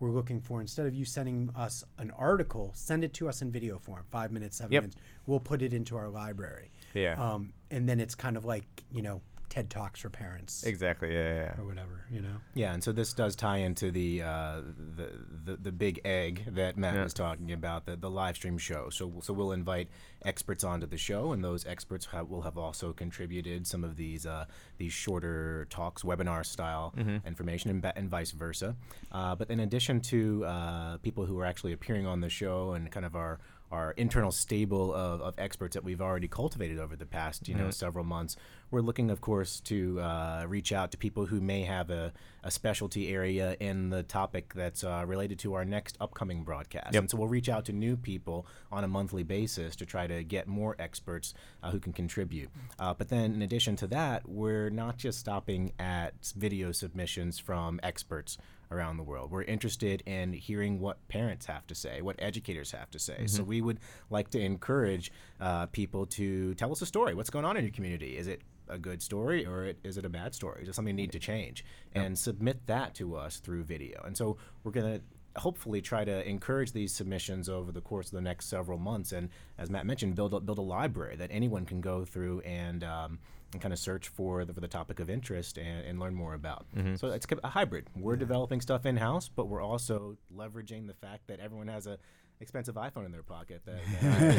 we're 0.00 0.10
looking 0.10 0.40
for 0.40 0.60
instead 0.60 0.86
of 0.86 0.94
you 0.94 1.04
sending 1.04 1.50
us 1.54 1.84
an 1.98 2.10
article, 2.12 2.72
send 2.74 3.04
it 3.04 3.12
to 3.14 3.28
us 3.28 3.42
in 3.42 3.50
video 3.52 3.78
form, 3.78 4.02
five 4.10 4.32
minutes, 4.32 4.56
seven 4.56 4.72
Yep. 4.72 4.82
minutes. 4.82 4.96
We'll 5.26 5.38
put 5.40 5.62
it 5.62 5.72
into 5.72 5.96
our 5.96 6.08
library. 6.08 6.70
Yeah. 6.94 7.14
Um, 7.22 7.52
and 7.70 7.88
then 7.88 8.00
it's 8.00 8.14
kind 8.14 8.36
of 8.36 8.44
like 8.44 8.64
you 8.90 9.02
know 9.02 9.20
TED 9.54 9.70
talks 9.70 10.00
for 10.00 10.10
parents 10.10 10.64
Exactly. 10.64 11.14
Yeah. 11.14 11.34
yeah, 11.34 11.60
or 11.60 11.64
whatever. 11.64 12.04
You 12.10 12.22
know. 12.22 12.36
Yeah, 12.54 12.74
and 12.74 12.82
so 12.82 12.90
this 12.90 13.12
does 13.12 13.36
tie 13.36 13.58
into 13.58 13.92
the 13.92 14.22
uh, 14.22 14.60
the, 14.96 15.10
the 15.44 15.56
the 15.56 15.72
big 15.72 16.00
egg 16.04 16.42
that 16.48 16.76
Matt 16.76 16.94
Yeah. 16.96 17.04
was 17.04 17.14
talking 17.14 17.52
about, 17.52 17.86
the 17.86 17.94
the 17.96 18.10
live 18.10 18.34
stream 18.34 18.58
show. 18.58 18.88
So 18.90 19.12
so 19.22 19.32
we'll 19.32 19.52
invite 19.52 19.88
experts 20.24 20.64
onto 20.64 20.86
the 20.86 20.96
show, 20.96 21.32
and 21.32 21.44
those 21.44 21.64
experts 21.66 22.06
have, 22.06 22.28
will 22.30 22.42
have 22.42 22.58
also 22.58 22.92
contributed 22.92 23.64
some 23.66 23.84
of 23.84 23.94
these 23.96 24.26
uh, 24.26 24.46
these 24.78 24.92
shorter 24.92 25.66
talks, 25.70 26.02
webinar 26.02 26.44
style 26.44 26.92
information, 27.24 27.70
and, 27.70 27.80
ba- 27.80 27.92
and 27.96 28.08
vice 28.10 28.32
versa. 28.32 28.74
Uh, 29.12 29.36
but 29.36 29.50
in 29.50 29.60
addition 29.60 30.00
to 30.00 30.44
uh, 30.46 30.96
people 30.98 31.26
who 31.26 31.38
are 31.38 31.44
actually 31.46 31.72
appearing 31.72 32.06
on 32.06 32.20
the 32.20 32.28
show 32.28 32.72
and 32.72 32.90
kind 32.90 33.06
of 33.06 33.14
our 33.14 33.38
our 33.72 33.92
internal 33.92 34.30
stable 34.30 34.94
of, 34.94 35.20
of 35.20 35.34
experts 35.38 35.74
that 35.74 35.82
we've 35.82 36.00
already 36.02 36.28
cultivated 36.28 36.78
over 36.78 36.94
the 36.96 37.06
past 37.06 37.48
you 37.48 37.54
know 37.54 37.70
several 37.70 38.04
months 38.04 38.36
we're 38.70 38.80
looking 38.80 39.10
of 39.10 39.20
course 39.20 39.60
to 39.60 40.00
uh, 40.00 40.44
reach 40.48 40.72
out 40.72 40.90
to 40.90 40.96
people 40.96 41.26
who 41.26 41.40
may 41.40 41.62
have 41.62 41.90
a, 41.90 42.12
a 42.42 42.50
specialty 42.50 43.08
area 43.12 43.56
in 43.60 43.90
the 43.90 44.02
topic 44.02 44.52
that's 44.54 44.82
uh, 44.84 45.04
related 45.06 45.38
to 45.40 45.54
our 45.54 45.64
next 45.64 45.96
upcoming 46.00 46.42
broadcast 46.42 46.92
Yep. 46.94 47.00
and 47.02 47.10
so 47.10 47.16
we'll 47.18 47.28
reach 47.28 47.48
out 47.48 47.64
to 47.66 47.72
new 47.72 47.96
people 47.96 48.46
on 48.72 48.84
a 48.84 48.88
monthly 48.88 49.22
basis 49.22 49.76
to 49.76 49.86
try 49.86 50.06
to 50.06 50.24
get 50.24 50.46
more 50.48 50.74
experts 50.78 51.34
uh, 51.62 51.70
who 51.70 51.78
can 51.78 51.92
contribute 51.92 52.50
uh, 52.78 52.92
but 52.94 53.08
then 53.08 53.32
in 53.34 53.42
addition 53.42 53.76
to 53.76 53.86
that 53.86 54.28
we're 54.28 54.70
not 54.70 54.96
just 54.96 55.18
stopping 55.20 55.72
at 55.78 56.14
video 56.36 56.72
submissions 56.72 57.38
from 57.38 57.78
experts 57.82 58.38
around 58.70 58.96
the 58.96 59.02
world. 59.04 59.30
We're 59.30 59.42
interested 59.42 60.02
in 60.06 60.32
hearing 60.32 60.80
what 60.80 61.06
parents 61.06 61.46
have 61.46 61.64
to 61.68 61.74
say, 61.76 62.00
what 62.00 62.16
educators 62.18 62.72
have 62.72 62.90
to 62.90 62.98
say. 62.98 63.26
So 63.26 63.44
we 63.44 63.60
would 63.60 63.78
like 64.10 64.30
to 64.30 64.40
encourage 64.40 65.12
uh, 65.40 65.66
people 65.66 66.06
to 66.06 66.54
tell 66.54 66.72
us 66.72 66.82
a 66.82 66.86
story. 66.86 67.14
What's 67.14 67.30
going 67.30 67.44
on 67.44 67.56
in 67.56 67.62
your 67.62 67.72
community? 67.72 68.16
Is 68.16 68.26
it 68.26 68.40
a 68.68 68.78
good 68.78 69.02
story 69.02 69.46
or 69.46 69.64
it, 69.64 69.78
is 69.84 69.96
it 69.98 70.04
a 70.04 70.08
bad 70.08 70.34
story? 70.34 70.64
Does 70.64 70.76
something 70.76 70.96
need 70.96 71.12
to 71.12 71.18
change? 71.18 71.64
And 71.92 72.18
submit 72.18 72.66
that 72.66 72.94
to 72.96 73.16
us 73.16 73.38
through 73.38 73.64
video. 73.64 74.02
And 74.04 74.16
so 74.16 74.36
we're 74.62 74.72
going 74.72 74.98
to 74.98 75.40
hopefully 75.40 75.80
try 75.80 76.04
to 76.04 76.28
encourage 76.28 76.72
these 76.72 76.94
submissions 76.94 77.48
over 77.48 77.72
the 77.72 77.80
course 77.80 78.06
of 78.06 78.12
the 78.12 78.20
next 78.20 78.46
several 78.46 78.78
months. 78.78 79.12
And 79.12 79.30
as 79.58 79.70
Matt 79.70 79.86
mentioned, 79.86 80.14
build 80.14 80.32
a, 80.34 80.40
build 80.40 80.58
a 80.58 80.62
library 80.62 81.16
that 81.16 81.30
anyone 81.32 81.66
can 81.66 81.80
go 81.80 82.04
through 82.04 82.40
and 82.40 82.84
um, 82.84 83.18
and 83.52 83.62
kind 83.62 83.72
of 83.72 83.78
search 83.78 84.08
for 84.08 84.44
the, 84.44 84.52
for 84.52 84.60
the 84.60 84.68
topic 84.68 84.98
of 84.98 85.08
interest 85.08 85.58
and, 85.58 85.86
and 85.86 86.00
learn 86.00 86.14
more 86.14 86.34
about. 86.34 86.66
So 86.96 87.08
it's 87.08 87.26
a 87.44 87.48
hybrid. 87.48 87.88
We're 87.96 88.16
developing 88.16 88.60
stuff 88.60 88.84
in 88.84 88.96
house, 88.96 89.28
but 89.28 89.46
we're 89.46 89.62
also 89.62 90.16
leveraging 90.36 90.88
the 90.88 90.94
fact 90.94 91.28
that 91.28 91.38
everyone 91.38 91.68
has 91.68 91.86
a 91.86 91.98
expensive 92.40 92.74
iPhone 92.74 93.06
in 93.06 93.12
their 93.12 93.22
pocket 93.22 93.62
that, 93.64 93.78
that, 94.02 94.36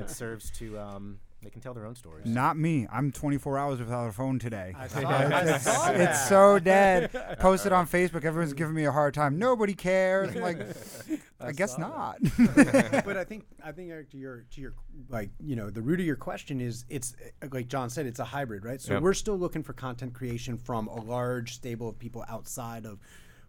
that 0.00 0.10
serves 0.14 0.50
to 0.50 0.78
um, 0.78 1.18
they 1.42 1.50
can 1.50 1.60
tell 1.60 1.72
their 1.72 1.86
own 1.86 1.94
stories. 1.94 2.26
Not 2.26 2.56
me. 2.58 2.88
I'm 2.92 3.12
24 3.12 3.58
hours 3.58 3.78
without 3.78 4.08
a 4.08 4.12
phone 4.12 4.40
today. 4.40 4.74
I 4.76 4.88
saw, 4.88 5.08
I 5.08 5.40
it's, 5.42 5.64
saw 5.64 5.90
it's 5.92 6.28
so 6.28 6.58
dead. 6.58 7.12
Posted 7.38 7.72
on 7.72 7.86
Facebook. 7.86 8.24
Everyone's 8.24 8.52
giving 8.54 8.74
me 8.74 8.84
a 8.86 8.92
hard 8.92 9.14
time. 9.14 9.38
Nobody 9.38 9.74
cares. 9.74 10.34
I'm 10.34 10.42
like, 10.42 10.58
I, 11.40 11.52
guess 11.52 11.78
not. 11.78 12.16
but 12.56 13.16
I 13.16 13.22
think 13.22 13.44
I 13.64 13.70
think 13.70 13.90
Eric, 13.90 14.10
to 14.10 14.16
your 14.18 14.44
to 14.50 14.60
your 14.60 14.74
like 15.08 15.30
you 15.40 15.54
know 15.54 15.70
the 15.70 15.80
root 15.80 16.00
of 16.00 16.06
your 16.06 16.16
question 16.16 16.60
is 16.60 16.84
it's 16.88 17.14
like 17.52 17.68
John 17.68 17.88
said 17.88 18.06
it's 18.06 18.18
a 18.18 18.24
hybrid 18.24 18.64
right 18.64 18.80
so 18.80 18.94
Yep. 18.94 19.02
we're 19.02 19.14
still 19.14 19.38
looking 19.38 19.62
for 19.62 19.72
content 19.74 20.14
creation 20.14 20.56
from 20.58 20.88
a 20.88 21.00
large 21.00 21.54
stable 21.54 21.88
of 21.88 21.98
people 22.00 22.24
outside 22.28 22.84
of 22.84 22.98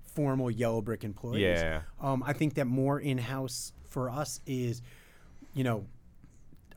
formal 0.04 0.52
yellow 0.52 0.82
brick 0.82 1.04
employees 1.04 1.42
Yeah. 1.42 1.82
um, 2.00 2.24
I 2.26 2.34
think 2.34 2.54
that 2.56 2.66
more 2.66 3.00
in 3.00 3.18
house 3.18 3.74
for 3.88 4.10
us 4.12 4.40
is 4.46 4.82
you 5.56 5.64
know 5.64 5.86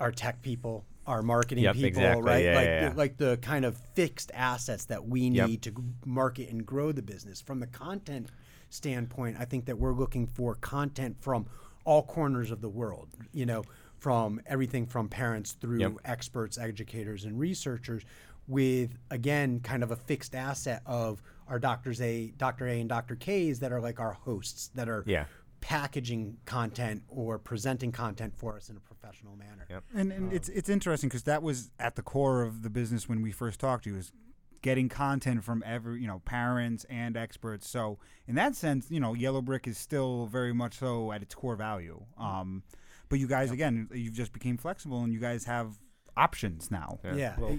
our 0.00 0.10
tech 0.10 0.40
people 0.42 0.84
our 1.06 1.22
marketing 1.22 1.64
Yep, 1.64 1.74
people 1.74 1.88
exactly. 2.02 2.22
right 2.22 2.44
Yeah, 2.44 2.54
like 2.54 2.64
yeah, 2.66 2.88
the, 2.90 2.96
like 2.96 3.16
the 3.16 3.36
kind 3.42 3.64
of 3.64 3.76
fixed 3.94 4.30
assets 4.34 4.84
that 4.86 5.04
we 5.06 5.22
Yep. 5.22 5.48
need 5.48 5.62
to 5.62 5.72
market 6.04 6.48
and 6.50 6.64
grow 6.64 6.92
the 6.92 7.02
business 7.02 7.40
from 7.40 7.60
the 7.60 7.66
content 7.66 8.28
standpoint 8.70 9.36
i 9.38 9.44
think 9.44 9.66
that 9.66 9.76
we're 9.78 9.92
looking 9.92 10.26
for 10.26 10.54
content 10.56 11.16
from 11.20 11.46
all 11.84 12.02
corners 12.02 12.50
of 12.50 12.60
the 12.62 12.68
world 12.68 13.08
you 13.32 13.44
know 13.44 13.62
from 13.98 14.40
everything 14.46 14.86
from 14.86 15.08
parents 15.08 15.52
through 15.60 15.80
Yep. 15.80 15.92
experts 16.04 16.56
educators 16.58 17.24
and 17.24 17.38
researchers 17.38 18.04
with 18.48 18.96
again 19.10 19.60
kind 19.60 19.82
of 19.82 19.90
a 19.90 19.96
fixed 19.96 20.34
asset 20.34 20.82
of 20.86 21.22
our 21.48 21.58
doctors 21.58 22.00
a 22.00 22.32
dr 22.38 22.66
a 22.66 22.80
and 22.80 22.88
dr 22.88 23.14
k's 23.16 23.58
that 23.60 23.72
are 23.72 23.80
like 23.80 24.00
our 24.00 24.12
hosts 24.12 24.70
that 24.74 24.88
are 24.88 25.02
Yeah. 25.06 25.24
Packaging 25.62 26.36
content 26.44 27.02
or 27.08 27.38
presenting 27.38 27.92
content 27.92 28.34
for 28.36 28.56
us 28.56 28.68
in 28.68 28.76
a 28.76 28.80
professional 28.80 29.36
manner 29.36 29.64
Yep. 29.70 29.84
And, 29.94 30.12
and 30.12 30.32
it's 30.32 30.48
it's 30.50 30.68
interesting 30.68 31.08
because 31.08 31.22
that 31.22 31.42
was 31.42 31.70
at 31.78 31.96
the 31.96 32.02
core 32.02 32.42
of 32.42 32.62
the 32.62 32.68
business 32.68 33.08
when 33.08 33.22
we 33.22 33.32
first 33.32 33.58
talked 33.58 33.84
to 33.84 33.90
you 33.90 33.96
is 33.96 34.12
getting 34.60 34.88
content 34.88 35.42
from 35.44 35.62
every 35.64 36.00
you 36.00 36.06
know 36.06 36.20
parents 36.24 36.84
and 36.90 37.16
experts. 37.16 37.68
So 37.68 37.98
in 38.26 38.34
that 38.34 38.54
sense, 38.54 38.90
you 38.90 39.00
know, 39.00 39.14
Yellow 39.14 39.40
Brick 39.40 39.66
is 39.66 39.78
still 39.78 40.26
very 40.26 40.52
much 40.52 40.78
so 40.78 41.10
at 41.12 41.22
its 41.22 41.34
core 41.34 41.56
value. 41.56 42.04
Um, 42.18 42.64
but 43.08 43.18
you 43.18 43.26
guys 43.26 43.50
again, 43.50 43.88
you've 43.92 44.14
just 44.14 44.32
became 44.32 44.58
flexible 44.58 45.02
and 45.02 45.12
you 45.12 45.20
guys 45.20 45.44
have 45.44 45.78
options 46.16 46.70
now. 46.70 46.98
Yeah. 47.04 47.14
yeah, 47.14 47.34
Well, 47.38 47.58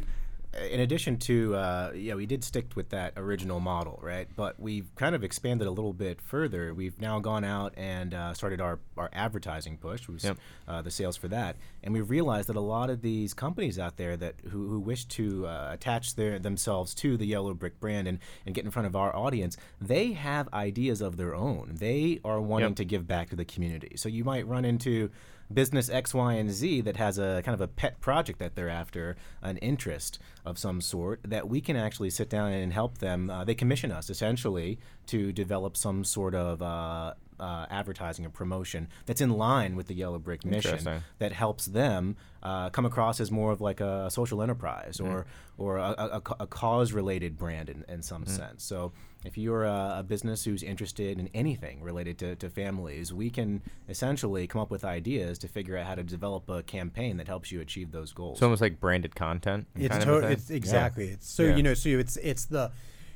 in 0.71 0.79
addition 0.79 1.17
to, 1.17 1.55
uh, 1.55 1.91
yeah, 1.95 2.13
we 2.15 2.25
did 2.25 2.43
stick 2.43 2.67
with 2.75 2.89
that 2.89 3.13
original 3.17 3.59
model, 3.59 3.99
right? 4.01 4.27
But 4.35 4.59
we've 4.59 4.93
kind 4.95 5.15
of 5.15 5.23
expanded 5.23 5.67
a 5.67 5.71
little 5.71 5.93
bit 5.93 6.21
further. 6.21 6.73
We've 6.73 6.99
now 7.01 7.19
gone 7.19 7.43
out 7.43 7.73
and 7.75 8.13
uh, 8.13 8.33
started 8.33 8.61
our, 8.61 8.79
our 8.97 9.09
advertising 9.13 9.77
push, 9.77 10.07
was, 10.07 10.23
Yep. 10.23 10.37
uh, 10.67 10.81
the 10.81 10.91
sales 10.91 11.17
for 11.17 11.27
that, 11.29 11.55
and 11.83 11.93
we've 11.93 12.09
realized 12.09 12.49
that 12.49 12.55
a 12.55 12.61
lot 12.61 12.89
of 12.89 13.01
these 13.01 13.33
companies 13.33 13.79
out 13.79 13.97
there 13.97 14.15
that 14.17 14.35
who, 14.51 14.67
who 14.69 14.79
wish 14.79 15.05
to 15.05 15.47
uh, 15.47 15.69
attach 15.73 16.15
their 16.15 16.37
themselves 16.39 16.93
to 16.95 17.17
the 17.17 17.25
Yellow 17.25 17.53
Brick 17.53 17.79
brand 17.79 18.07
and, 18.07 18.19
and 18.45 18.53
get 18.53 18.63
in 18.65 18.71
front 18.71 18.85
of 18.85 18.95
our 18.95 19.15
audience, 19.15 19.57
they 19.81 20.11
have 20.13 20.47
ideas 20.53 21.01
of 21.01 21.17
their 21.17 21.33
own. 21.35 21.71
They 21.79 22.19
are 22.23 22.39
wanting 22.41 22.69
Yep. 22.69 22.75
to 22.77 22.85
give 22.85 23.07
back 23.07 23.29
to 23.31 23.35
the 23.35 23.45
community. 23.45 23.93
So 23.97 24.07
you 24.09 24.23
might 24.23 24.47
run 24.47 24.65
into 24.65 25.09
business 25.51 25.89
X, 25.89 26.13
Y, 26.13 26.34
and 26.34 26.51
Z 26.51 26.82
that 26.82 26.97
has 26.97 27.17
a 27.17 27.41
kind 27.43 27.53
of 27.53 27.62
a 27.62 27.67
pet 27.67 27.99
project 27.99 28.39
that 28.39 28.56
they're 28.56 28.69
after, 28.69 29.15
an 29.41 29.58
interest 29.58 30.19
of 30.45 30.58
some 30.58 30.82
sort, 30.82 31.21
that 31.23 31.47
we 31.47 31.62
can 31.62 31.75
actually 31.75 32.10
sit 32.10 32.29
down 32.29 32.51
and 32.51 32.73
help 32.73 32.99
them. 32.99 33.29
Uh, 33.29 33.43
they 33.43 33.56
commission 33.56 33.91
us 33.91 34.10
essentially 34.10 34.79
to 35.08 35.32
develop 35.32 35.77
some 35.77 36.03
sort 36.03 36.36
of 36.36 36.62
uh, 36.62 37.13
uh, 37.39 37.65
advertising 37.69 38.26
or 38.26 38.30
promotion 38.30 38.88
that's 39.06 39.22
in 39.22 39.30
line 39.30 39.76
with 39.76 39.88
the 39.88 39.93
Yellow 39.96 40.19
Brick 40.19 40.46
mission 40.46 41.02
that 41.19 41.32
helps 41.32 41.65
them 41.65 42.15
uh, 42.41 42.69
come 42.69 42.86
across 42.86 43.19
as 43.19 43.32
more 43.32 43.52
of 43.52 43.62
like 43.62 43.80
a 43.80 44.10
social 44.10 44.41
enterprise 44.41 45.00
or 45.00 45.26
or 45.58 45.78
a, 45.78 45.91
a, 45.98 46.22
a 46.41 46.48
cause 46.48 46.91
related 46.93 47.38
brand 47.38 47.69
in, 47.69 47.86
in 47.88 48.02
some 48.02 48.26
sense. 48.26 48.63
So 48.63 48.91
if 49.24 49.38
you're 49.38 49.63
a, 49.65 49.98
a 50.00 50.04
business 50.04 50.43
who's 50.43 50.63
interested 50.63 51.19
in 51.19 51.30
anything 51.34 51.82
related 51.82 52.17
to, 52.19 52.36
to 52.38 52.50
families, 52.50 53.13
we 53.13 53.30
can 53.30 53.62
essentially 53.88 54.48
come 54.48 54.60
up 54.62 54.72
with 54.72 54.84
ideas 54.84 55.38
to 55.39 55.48
figure 55.48 55.78
out 55.78 55.86
how 55.86 55.96
to 55.96 56.04
develop 56.04 56.50
a 56.50 56.63
campaign 56.63 57.17
that 57.17 57.28
helps 57.28 57.52
you 57.52 57.62
achieve 57.62 57.91
those 57.91 58.12
goals. 58.12 58.38
It's 58.38 58.43
almost 58.43 58.62
like 58.62 58.80
branded 58.80 59.15
content. 59.15 59.67
It's, 59.76 59.89
kind 59.96 60.04
to- 60.04 60.22
thing. 60.22 60.32
it's 60.32 60.50
exactly. 60.50 61.08
It's 61.10 61.30
so 61.30 61.43
Yeah. 61.43 61.56
you 61.56 61.63
know, 61.63 61.74
so 61.76 61.89
it's 61.89 62.17
it's 62.17 62.46
the 62.46 62.72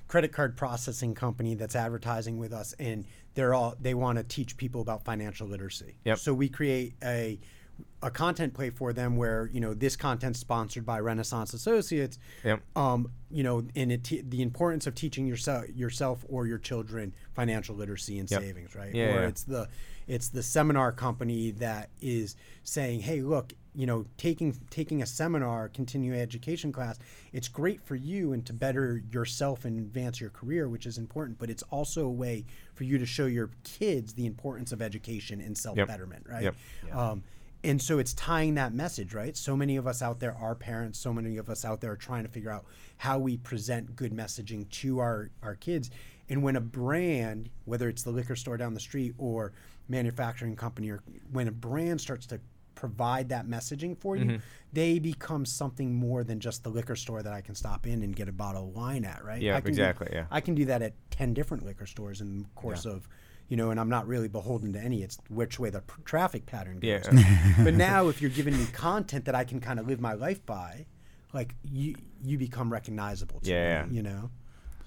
credit 0.07 0.31
card 0.31 0.55
processing 0.55 1.13
company 1.13 1.55
that's 1.55 1.75
advertising 1.75 2.37
with 2.37 2.53
us, 2.53 2.73
and 2.79 3.03
they're 3.37 3.53
all 3.53 3.75
they 3.79 3.93
want 3.93 4.17
to 4.17 4.23
teach 4.23 4.57
people 4.57 4.81
about 4.81 5.05
financial 5.05 5.47
literacy. 5.47 5.99
Yep. 6.05 6.17
So 6.17 6.33
we 6.33 6.49
create 6.49 6.95
a 7.03 7.39
a 8.01 8.09
content 8.09 8.55
play 8.55 8.71
for 8.71 8.91
them 8.93 9.15
where 9.15 9.47
you 9.53 9.59
know 9.59 9.75
this 9.75 9.95
content's 9.95 10.39
sponsored 10.39 10.87
by 10.87 10.99
Renaissance 10.99 11.53
Associates. 11.53 12.17
Yep. 12.43 12.61
Um, 12.75 13.11
you 13.29 13.43
know, 13.43 13.63
and 13.75 13.91
it 13.91 14.03
te- 14.03 14.21
the 14.21 14.41
importance 14.41 14.87
of 14.87 14.95
teaching 14.95 15.27
yourself 15.27 15.65
yourself 15.69 16.25
or 16.27 16.47
your 16.47 16.57
children 16.57 17.13
financial 17.35 17.75
literacy 17.75 18.17
and 18.17 18.29
Yep. 18.29 18.41
savings, 18.41 18.75
right? 18.75 18.93
Yeah, 18.93 19.05
or 19.15 19.21
yeah. 19.21 19.27
it's 19.27 19.43
the 19.43 19.69
it's 20.07 20.29
the 20.29 20.41
seminar 20.41 20.91
company 20.91 21.51
that 21.51 21.91
is 22.01 22.35
saying, 22.63 23.01
"Hey, 23.01 23.21
look, 23.21 23.53
you 23.77 23.85
know, 23.85 24.05
taking 24.17 24.57
taking 24.71 25.03
a 25.03 25.05
seminar, 25.05 25.69
continuing 25.69 26.19
education 26.19 26.71
class, 26.71 26.97
it's 27.31 27.47
great 27.47 27.79
for 27.79 27.95
you 27.95 28.33
and 28.33 28.43
to 28.47 28.51
better 28.51 29.03
yourself 29.11 29.65
and 29.65 29.77
advance 29.77 30.19
your 30.19 30.31
career, 30.31 30.67
which 30.67 30.87
is 30.87 30.97
important. 30.97 31.37
But 31.37 31.51
it's 31.51 31.61
also 31.69 32.07
a 32.07 32.11
way 32.11 32.45
for 32.73 32.85
you 32.85 32.97
to 32.97 33.05
show 33.05 33.27
your 33.27 33.51
kids 33.63 34.15
the 34.15 34.25
importance 34.25 34.71
of 34.71 34.81
education 34.81 35.39
and 35.39 35.55
self 35.55 35.77
betterment, 35.85 36.25
right? 36.27 36.43
Yep. 36.43 36.55
Um, 36.91 37.23
and 37.63 37.79
so 37.79 37.99
it's 37.99 38.15
tying 38.15 38.55
that 38.55 38.73
message, 38.73 39.13
right? 39.13 39.37
So 39.37 39.55
many 39.55 39.75
of 39.77 39.85
us 39.85 40.01
out 40.01 40.19
there 40.19 40.35
are 40.35 40.55
parents. 40.55 40.97
So 40.97 41.13
many 41.13 41.37
of 41.37 41.47
us 41.47 41.63
out 41.63 41.79
there 41.79 41.91
are 41.91 41.97
trying 41.97 42.23
to 42.23 42.29
figure 42.29 42.49
out 42.49 42.65
how 42.97 43.19
we 43.19 43.37
present 43.37 43.95
good 43.95 44.11
messaging 44.11 44.67
to 44.69 44.97
our, 44.97 45.29
our 45.43 45.53
kids. 45.53 45.91
And 46.29 46.41
when 46.41 46.55
a 46.55 46.61
brand, 46.61 47.49
whether 47.65 47.89
it's 47.89 48.01
the 48.01 48.09
liquor 48.09 48.35
store 48.35 48.57
down 48.57 48.73
the 48.73 48.79
street 48.79 49.13
or 49.19 49.53
manufacturing 49.87 50.55
company, 50.55 50.89
or 50.89 51.01
when 51.31 51.47
a 51.47 51.51
brand 51.51 52.01
starts 52.01 52.25
to 52.27 52.39
provide 52.77 53.29
that 53.29 53.45
messaging 53.47 53.97
for 53.97 54.15
you, 54.15 54.25
Mm-hmm. 54.25 54.37
they 54.71 54.99
become 54.99 55.45
something 55.45 55.93
more 55.95 56.23
than 56.23 56.39
just 56.39 56.63
the 56.63 56.69
liquor 56.69 56.95
store 56.95 57.21
that 57.23 57.33
I 57.33 57.41
can 57.41 57.55
stop 57.55 57.85
in 57.87 58.03
and 58.03 58.15
get 58.15 58.29
a 58.29 58.31
bottle 58.31 58.63
of 58.69 58.75
wine 58.75 59.03
at, 59.03 59.25
right? 59.25 59.41
Yeah, 59.41 59.57
I 59.57 59.61
can 59.61 59.69
exactly, 59.69 60.07
Do, 60.11 60.15
yeah. 60.17 60.25
I 60.31 60.39
can 60.41 60.53
do 60.55 60.65
that 60.65 60.81
at 60.81 60.93
10 61.11 61.33
different 61.33 61.65
liquor 61.65 61.85
stores 61.87 62.21
in 62.21 62.39
the 62.39 62.45
course 62.55 62.85
of, 62.85 63.09
you 63.49 63.57
know, 63.57 63.71
and 63.71 63.79
I'm 63.79 63.89
not 63.89 64.05
really 64.07 64.27
beholden 64.27 64.73
to 64.73 64.79
any. 64.79 65.01
It's 65.03 65.17
which 65.29 65.59
way 65.59 65.69
the 65.71 65.81
pr- 65.81 66.01
traffic 66.05 66.45
pattern 66.45 66.79
goes. 66.79 67.07
Yeah. 67.11 67.53
but 67.63 67.73
now, 67.73 68.07
if 68.09 68.21
you're 68.21 68.29
giving 68.31 68.55
me 68.57 68.65
content 68.73 69.25
that 69.25 69.35
I 69.35 69.43
can 69.43 69.59
kind 69.59 69.79
of 69.79 69.87
live 69.87 69.99
my 69.99 70.13
life 70.13 70.45
by, 70.45 70.85
like 71.33 71.55
you, 71.63 71.95
you 72.23 72.37
become 72.37 72.71
recognizable. 72.71 73.39
To 73.41 73.49
Yeah, 73.49 73.83
me, 73.85 73.89
yeah. 73.89 73.95
you 73.97 74.03
know. 74.03 74.29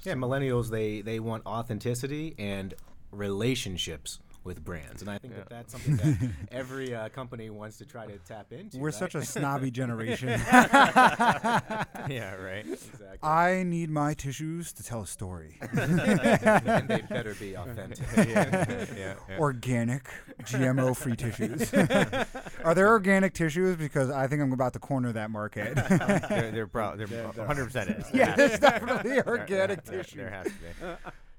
yeah, 0.04 0.14
millennials 0.14 0.70
they 0.70 1.00
they 1.02 1.18
want 1.20 1.44
authenticity 1.46 2.34
and 2.38 2.74
relationships 3.12 4.18
with 4.42 4.64
brands, 4.64 5.02
and 5.02 5.10
I 5.10 5.18
think 5.18 5.36
that 5.36 5.48
that's 5.50 5.70
something 5.72 5.96
that 5.96 6.30
every 6.50 6.94
uh, 6.94 7.08
company 7.10 7.50
wants 7.50 7.76
to 7.78 7.84
try 7.84 8.06
to 8.06 8.16
tap 8.18 8.52
into. 8.52 8.78
We're 8.78 8.86
right? 8.86 8.94
such 8.94 9.14
a 9.14 9.22
snobby 9.24 9.70
generation. 9.80 10.28
yeah, 10.30 12.34
right. 12.36 12.64
exactly. 12.66 13.18
I 13.22 13.62
need 13.64 13.90
my 13.90 14.14
tissues 14.14 14.72
to 14.74 14.82
tell 14.82 15.02
a 15.02 15.06
story. 15.06 15.58
and 15.60 16.88
they 16.88 17.02
better 17.08 17.34
be 17.34 17.54
authentic. 17.54 17.98
yeah, 18.16 18.86
yeah, 18.96 19.14
yeah. 19.28 19.38
organic, 19.38 20.08
GMO 20.42 20.96
free 20.96 21.16
tissues. 21.16 21.72
Are 22.64 22.74
there 22.74 22.88
organic 22.88 23.34
tissues? 23.34 23.76
Because 23.76 24.10
I 24.10 24.26
think 24.26 24.42
I'm 24.42 24.52
about 24.52 24.72
to 24.72 24.78
corner 24.78 25.12
that 25.12 25.30
market. 25.30 25.74
they're 25.74 26.50
they're, 26.50 26.66
pro- 26.66 26.96
they're 26.96 27.06
100 27.28 27.64
percent 27.64 27.90
is. 27.90 28.04
yeah, 28.12 28.34
There 28.34 28.36
there's 28.36 28.50
has 28.52 28.60
to 28.60 28.66
definitely 28.66 29.10
There- 29.12 29.28
organic 29.28 29.84
there, 29.84 30.02
tissue. 30.02 30.16
There 30.18 30.30
has 30.30 30.46
to 30.46 30.52
be. 30.52 30.56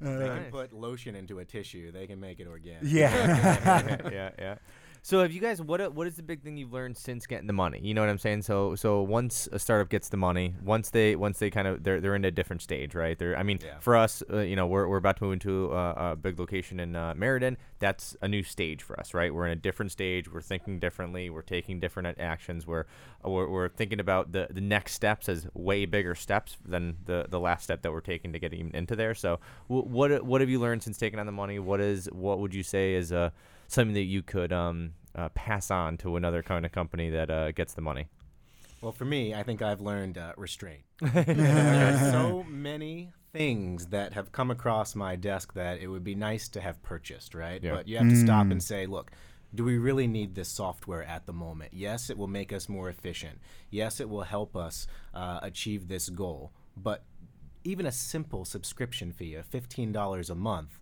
They 0.01 0.29
Uh, 0.29 0.35
can 0.35 0.51
put 0.51 0.73
lotion 0.73 1.15
into 1.15 1.39
a 1.39 1.45
tissue. 1.45 1.91
They 1.91 2.07
can 2.07 2.19
make 2.19 2.39
it 2.39 2.47
organic. 2.47 2.83
yeah. 2.83 4.09
yeah, 4.11 4.29
yeah. 4.39 4.55
So 5.03 5.19
have 5.23 5.31
you 5.31 5.41
guys 5.41 5.59
what 5.59 5.95
what 5.95 6.05
is 6.05 6.15
the 6.15 6.21
big 6.21 6.43
thing 6.43 6.57
you've 6.57 6.71
learned 6.73 6.95
since 6.95 7.25
getting 7.25 7.47
the 7.47 7.53
money? 7.53 7.79
You 7.81 7.95
know 7.95 8.01
what 8.01 8.09
I'm 8.11 8.19
saying? 8.19 8.43
So 8.43 8.75
so 8.75 9.01
once 9.01 9.49
a 9.51 9.57
startup 9.57 9.89
gets 9.89 10.09
the 10.09 10.17
money, 10.17 10.53
once 10.63 10.91
they 10.91 11.15
once 11.15 11.39
they 11.39 11.49
kind 11.49 11.67
of 11.67 11.83
they're 11.83 11.99
they're 11.99 12.13
in 12.15 12.23
a 12.23 12.29
different 12.29 12.61
stage, 12.61 12.93
right? 12.93 13.17
They're 13.17 13.35
I 13.35 13.41
mean 13.41 13.57
Yeah. 13.65 13.79
for 13.79 13.95
us, 13.97 14.21
uh, 14.31 14.37
you 14.41 14.55
know, 14.55 14.67
we're 14.67 14.87
we're 14.87 14.97
about 14.97 15.17
to 15.17 15.23
move 15.23 15.33
into 15.33 15.71
a, 15.71 16.11
a 16.11 16.15
big 16.15 16.37
location 16.39 16.79
in 16.79 16.95
uh, 16.95 17.15
Meriden. 17.17 17.57
That's 17.79 18.15
a 18.21 18.27
new 18.27 18.43
stage 18.43 18.83
for 18.83 18.99
us, 18.99 19.15
right? 19.15 19.33
We're 19.33 19.47
in 19.47 19.53
a 19.53 19.55
different 19.61 19.91
stage. 19.91 20.31
We're 20.31 20.39
thinking 20.41 20.77
differently. 20.79 21.31
We're 21.31 21.41
taking 21.41 21.79
different 21.79 22.19
actions. 22.19 22.67
We're 22.67 22.85
uh, 23.25 23.29
we're, 23.31 23.49
we're 23.49 23.69
thinking 23.69 23.99
about 23.99 24.33
the 24.33 24.49
the 24.51 24.61
next 24.61 24.93
steps 24.93 25.27
as 25.27 25.47
way 25.55 25.85
bigger 25.87 26.13
steps 26.13 26.57
than 26.63 26.97
the 27.05 27.25
the 27.27 27.39
last 27.39 27.63
step 27.63 27.81
that 27.81 27.91
we're 27.91 28.01
taking 28.01 28.33
to 28.33 28.39
get 28.39 28.53
even 28.53 28.75
into 28.75 28.95
there. 28.95 29.15
So 29.15 29.39
wh- 29.65 29.87
what 29.87 30.23
what 30.23 30.41
have 30.41 30.49
you 30.51 30.59
learned 30.59 30.83
since 30.83 30.99
taking 30.99 31.17
on 31.19 31.25
the 31.25 31.31
money? 31.31 31.57
What 31.57 31.81
is 31.81 32.07
what 32.13 32.37
would 32.37 32.53
you 32.53 32.61
say 32.61 32.93
is 32.93 33.11
uh 33.11 33.31
something 33.73 33.93
that 33.93 34.03
you 34.03 34.21
could 34.21 34.53
um 34.53 34.93
uh, 35.15 35.29
pass 35.29 35.71
on 35.71 35.97
to 35.97 36.15
another 36.15 36.41
kind 36.41 36.65
of 36.65 36.71
company 36.71 37.09
that 37.09 37.29
uh, 37.29 37.51
gets 37.51 37.73
the 37.73 37.81
money? 37.81 38.07
Well, 38.81 38.91
for 38.91 39.05
me, 39.05 39.33
I 39.33 39.43
think 39.43 39.61
I've 39.61 39.81
learned 39.81 40.17
uh, 40.17 40.33
restraint. 40.37 40.81
there 41.01 41.93
are 41.93 42.11
so 42.11 42.43
many 42.47 43.11
things 43.31 43.87
that 43.87 44.13
have 44.13 44.31
come 44.31 44.51
across 44.51 44.95
my 44.95 45.15
desk 45.15 45.53
that 45.53 45.79
it 45.79 45.87
would 45.87 46.03
be 46.03 46.15
nice 46.15 46.49
to 46.49 46.61
have 46.61 46.81
purchased, 46.81 47.35
right? 47.35 47.61
Yeah. 47.63 47.75
But 47.75 47.87
you 47.87 47.97
have 47.97 48.09
to 48.09 48.15
stop 48.15 48.49
and 48.49 48.61
say, 48.61 48.85
look, 48.87 49.11
do 49.53 49.63
we 49.63 49.77
really 49.77 50.07
need 50.07 50.33
this 50.33 50.49
software 50.49 51.03
at 51.03 51.25
the 51.25 51.33
moment? 51.33 51.73
Yes, 51.73 52.09
it 52.09 52.17
will 52.17 52.27
make 52.27 52.51
us 52.51 52.67
more 52.67 52.89
efficient. 52.89 53.39
Yes, 53.69 53.99
it 53.99 54.09
will 54.09 54.23
help 54.23 54.55
us 54.55 54.87
uh, 55.13 55.39
achieve 55.43 55.87
this 55.87 56.09
goal. 56.09 56.51
But 56.75 57.03
even 57.63 57.85
a 57.85 57.91
simple 57.91 58.45
subscription 58.45 59.11
fee 59.11 59.35
of 59.35 59.49
$15 59.49 60.29
a 60.29 60.35
month, 60.35 60.79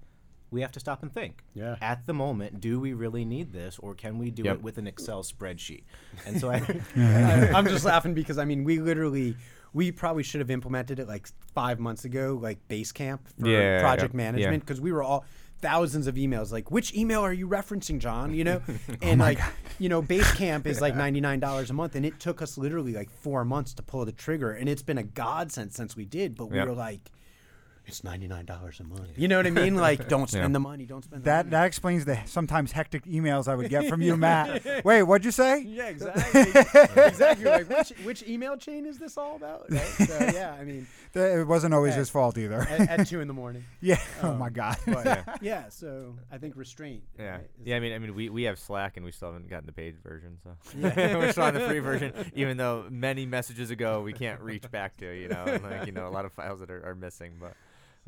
we 0.51 0.61
have 0.61 0.71
to 0.73 0.79
stop 0.79 1.03
and 1.03 1.11
think. 1.13 1.43
Yeah. 1.53 1.75
At 1.81 2.05
the 2.07 2.13
moment, 2.13 2.59
do 2.59 2.79
we 2.79 2.93
really 2.93 3.25
need 3.25 3.51
this, 3.53 3.77
or 3.79 3.93
can 3.93 4.17
we 4.17 4.31
do 4.31 4.43
Yep. 4.43 4.55
it 4.57 4.61
with 4.63 4.77
an 4.77 4.87
Excel 4.87 5.23
spreadsheet? 5.23 5.83
And 6.25 6.39
so 6.39 6.49
I, 6.49 6.55
I, 6.97 7.51
I'm 7.53 7.67
just 7.67 7.85
laughing 7.85 8.13
because 8.13 8.37
I 8.37 8.45
mean, 8.45 8.63
we 8.63 8.79
literally, 8.79 9.35
we 9.73 9.91
probably 9.91 10.23
should 10.23 10.39
have 10.41 10.49
implemented 10.51 10.99
it 10.99 11.07
like 11.07 11.27
five 11.53 11.79
months 11.79 12.05
ago, 12.05 12.39
like 12.41 12.57
Basecamp 12.67 13.19
for 13.39 13.47
Yeah, 13.47 13.79
project 13.81 14.13
yeah, 14.13 14.21
yeah. 14.21 14.31
management, 14.31 14.65
because 14.65 14.81
we 14.81 14.91
were 14.91 15.03
all 15.03 15.25
thousands 15.61 16.07
of 16.07 16.15
emails 16.15 16.53
like, 16.53 16.71
which 16.71 16.93
email 16.95 17.19
are 17.21 17.33
you 17.33 17.45
referencing, 17.47 17.99
John? 17.99 18.33
You 18.33 18.45
know, 18.45 18.61
oh 18.69 18.93
and 19.01 19.19
like, 19.19 19.39
you 19.77 19.89
know, 19.89 20.01
Basecamp 20.01 20.65
is 20.65 20.81
like 20.81 20.95
ninety 21.05 21.21
nine 21.21 21.39
dollars 21.39 21.69
a 21.69 21.73
month, 21.73 21.95
and 21.95 22.05
it 22.05 22.19
took 22.19 22.41
us 22.41 22.57
literally 22.57 22.93
like 22.93 23.09
four 23.11 23.45
months 23.45 23.73
to 23.75 23.83
pull 23.83 24.03
the 24.05 24.11
trigger, 24.13 24.51
and 24.51 24.67
it's 24.67 24.81
been 24.81 24.97
a 24.97 25.03
godsend 25.03 25.73
since 25.73 25.95
we 25.95 26.05
did, 26.05 26.35
but 26.35 26.47
we 26.49 26.57
Yeah. 26.57 26.65
were 26.65 26.73
like. 26.73 27.11
It's 27.89 28.03
ninety 28.03 28.27
nine 28.27 28.45
dollars 28.45 28.79
a 28.79 28.83
month. 28.83 29.09
You 29.17 29.27
know 29.27 29.37
what 29.37 29.47
I 29.47 29.49
mean? 29.51 29.75
Like, 29.75 30.07
don't 30.07 30.27
spend 30.29 30.43
Yeah. 30.43 30.53
the 30.53 30.59
money. 30.59 30.85
Don't 30.85 31.03
spend 31.03 31.23
the 31.23 31.25
That 31.25 31.45
money. 31.45 31.49
that 31.51 31.65
explains 31.65 32.05
the 32.05 32.19
sometimes 32.25 32.71
hectic 32.71 33.03
emails 33.05 33.47
I 33.47 33.55
would 33.55 33.69
get 33.69 33.87
from 33.89 34.01
you, 34.01 34.15
Matt. 34.25 34.85
Wait, 34.85 35.03
what'd 35.03 35.25
you 35.25 35.31
say? 35.31 35.61
Yeah, 35.63 35.87
exactly. 35.87 36.41
exactly. 37.03 37.45
Like, 37.45 37.69
which, 37.69 37.89
which 38.03 38.23
email 38.27 38.57
chain 38.57 38.85
is 38.85 38.97
this 38.99 39.17
all 39.17 39.35
about? 39.35 39.65
Right? 39.69 39.81
So, 39.81 40.17
yeah, 40.33 40.55
I 40.59 40.63
mean, 40.63 40.87
Th- 41.13 41.39
It 41.39 41.47
wasn't 41.47 41.73
always 41.73 41.93
Hey. 41.93 41.99
his 41.99 42.09
fault 42.09 42.37
either. 42.37 42.61
at, 42.61 42.99
at 42.99 43.07
two 43.07 43.19
in 43.21 43.27
the 43.27 43.33
morning. 43.33 43.65
yeah. 43.81 43.99
oh 44.21 44.29
um, 44.31 44.37
my 44.37 44.49
God. 44.49 44.77
But 44.85 45.05
Yeah. 45.05 45.23
yeah. 45.41 45.69
so 45.69 46.15
I 46.31 46.37
think 46.37 46.55
restraint. 46.55 47.03
Yeah, 47.17 47.31
right, 47.31 47.41
is- 47.41 47.65
yeah. 47.67 47.75
I 47.75 47.79
mean, 47.79 47.93
I 47.93 47.99
mean, 47.99 48.13
we, 48.15 48.29
we 48.29 48.43
have 48.43 48.59
Slack 48.59 48.95
and 48.97 49.05
we 49.05 49.11
still 49.11 49.29
haven't 49.31 49.49
gotten 49.49 49.65
the 49.65 49.71
paid 49.73 49.97
version, 50.03 50.37
so 50.43 50.51
Yeah. 50.77 51.17
we're 51.17 51.31
still 51.31 51.43
on 51.45 51.53
the 51.55 51.61
free 51.61 51.79
version, 51.79 52.13
even 52.35 52.57
though 52.57 52.85
many 52.89 53.25
messages 53.25 53.71
ago 53.71 54.01
we 54.01 54.13
can't 54.13 54.39
reach 54.41 54.69
back 54.69 54.97
to. 54.97 55.11
You 55.11 55.29
know, 55.29 55.43
and 55.45 55.63
like 55.63 55.85
you 55.87 55.91
know, 55.91 56.07
a 56.07 56.09
lot 56.09 56.25
of 56.25 56.31
files 56.33 56.59
that 56.59 56.69
are, 56.69 56.85
are 56.85 56.95
missing, 56.95 57.33
but. 57.39 57.53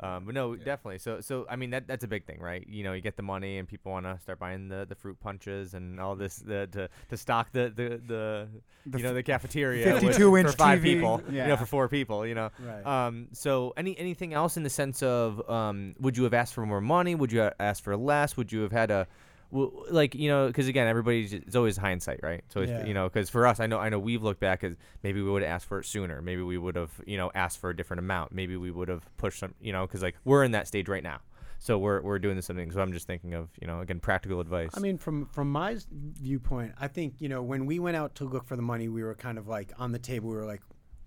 Um, 0.02 0.24
but 0.24 0.34
no, 0.34 0.56
definitely. 0.56 0.98
So, 0.98 1.20
so 1.20 1.46
I 1.48 1.56
mean, 1.56 1.70
that 1.70 1.86
that's 1.86 2.04
a 2.04 2.08
big 2.08 2.26
thing, 2.26 2.40
right? 2.40 2.66
You 2.68 2.84
know, 2.84 2.92
you 2.92 3.00
get 3.00 3.16
the 3.16 3.22
money, 3.22 3.58
and 3.58 3.68
people 3.68 3.92
want 3.92 4.06
to 4.06 4.18
start 4.20 4.38
buying 4.38 4.68
the, 4.68 4.84
the 4.88 4.94
fruit 4.94 5.18
punches 5.20 5.74
and 5.74 6.00
all 6.00 6.16
this 6.16 6.36
the, 6.36 6.68
to 6.72 6.88
to 7.10 7.16
stock 7.16 7.52
the 7.52 7.72
the, 7.74 8.00
the, 8.06 8.48
The 8.86 8.98
you 8.98 9.04
know 9.04 9.14
the 9.14 9.22
cafeteria 9.22 9.84
52 10.00 10.36
inch 10.36 10.50
for 10.50 10.56
five 10.56 10.80
TV, 10.80 10.82
people, 10.82 11.22
you 11.28 11.36
yeah. 11.36 11.46
know, 11.46 11.56
for 11.56 11.66
four 11.66 11.88
people, 11.88 12.26
you 12.26 12.34
know. 12.34 12.50
Right. 12.58 12.84
Um, 13.06 13.28
so 13.32 13.72
any 13.76 13.96
anything 13.98 14.34
else 14.34 14.56
in 14.56 14.64
the 14.64 14.70
sense 14.70 15.02
of 15.02 15.48
um, 15.48 15.94
would 16.00 16.16
you 16.16 16.24
have 16.24 16.34
asked 16.34 16.54
for 16.54 16.66
more 16.66 16.80
money? 16.80 17.14
Would 17.14 17.30
you 17.30 17.40
have 17.40 17.54
asked 17.60 17.84
for 17.84 17.96
less? 17.96 18.36
Would 18.36 18.50
you 18.50 18.62
have 18.62 18.72
had 18.72 18.90
a 18.90 19.06
like 19.52 20.14
you 20.14 20.28
know 20.28 20.46
because 20.46 20.66
again 20.66 20.86
everybody's 20.88 21.32
it's 21.34 21.54
always 21.54 21.76
hindsight 21.76 22.20
right 22.22 22.42
so 22.48 22.60
Yeah. 22.62 22.86
you 22.86 22.94
know 22.94 23.08
because 23.08 23.28
for 23.28 23.46
us 23.46 23.60
I 23.60 23.66
know 23.66 23.78
I 23.78 23.90
know 23.90 23.98
we've 23.98 24.22
looked 24.22 24.40
back 24.40 24.64
as 24.64 24.74
maybe 25.02 25.20
we 25.20 25.30
would 25.30 25.42
have 25.42 25.50
asked 25.50 25.66
for 25.66 25.80
it 25.80 25.84
sooner 25.84 26.22
maybe 26.22 26.40
we 26.42 26.56
would 26.56 26.74
have 26.76 26.90
you 27.06 27.18
know 27.18 27.30
asked 27.34 27.58
for 27.58 27.68
a 27.70 27.76
different 27.76 27.98
amount 27.98 28.32
maybe 28.32 28.56
we 28.56 28.70
would 28.70 28.88
have 28.88 29.04
pushed 29.18 29.38
some 29.40 29.54
you 29.60 29.72
know 29.72 29.86
because 29.86 30.02
like 30.02 30.16
we're 30.24 30.42
in 30.42 30.52
that 30.52 30.66
stage 30.66 30.88
right 30.88 31.02
now 31.02 31.20
so 31.58 31.76
we're 31.78 32.00
we're 32.00 32.18
doing 32.18 32.34
this 32.34 32.46
something 32.46 32.70
so 32.72 32.80
I'm 32.80 32.92
just 32.94 33.06
thinking 33.06 33.34
of 33.34 33.50
you 33.60 33.66
know 33.66 33.80
again 33.80 34.00
practical 34.00 34.40
advice 34.40 34.70
I 34.74 34.80
mean, 34.80 34.96
from 34.98 35.26
from 35.26 35.52
my 35.52 35.76
viewpoint, 35.90 36.72
I 36.80 36.88
think 36.88 37.14
you 37.20 37.28
know 37.28 37.42
when 37.42 37.66
we 37.66 37.78
went 37.78 37.96
out 37.96 38.14
to 38.16 38.24
look 38.24 38.44
for 38.44 38.56
the 38.56 38.62
money, 38.62 38.88
we 38.88 39.02
were 39.04 39.14
kind 39.14 39.38
of 39.38 39.48
like 39.48 39.72
on 39.78 39.92
the 39.92 39.98
table. 39.98 40.30
We 40.30 40.36
were 40.36 40.46
like, 40.46 40.62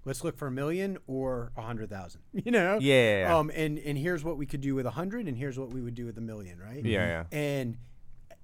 let's 0.06 0.24
look 0.24 0.38
for 0.38 0.48
a 0.48 0.52
million 0.52 0.98
or 1.08 1.52
a 1.58 1.62
hundred 1.62 1.90
thousand. 1.90 2.22
You 2.34 2.52
know? 2.52 2.78
Yeah. 2.80 3.36
Um, 3.36 3.52
and 3.54 3.78
and 3.80 3.98
here's 3.98 4.24
what 4.24 4.38
we 4.38 4.46
could 4.46 4.62
do 4.62 4.76
with 4.76 4.86
a 4.86 4.92
hundred, 4.92 5.28
and 5.28 5.38
here's 5.38 5.60
what 5.60 5.74
we 5.74 5.82
would 5.82 5.96
do 5.96 6.06
with 6.06 6.18
a 6.18 6.22
million, 6.22 6.58
right? 6.60 6.84
Yeah, 6.86 7.24
yeah. 7.32 7.38
And 7.38 7.78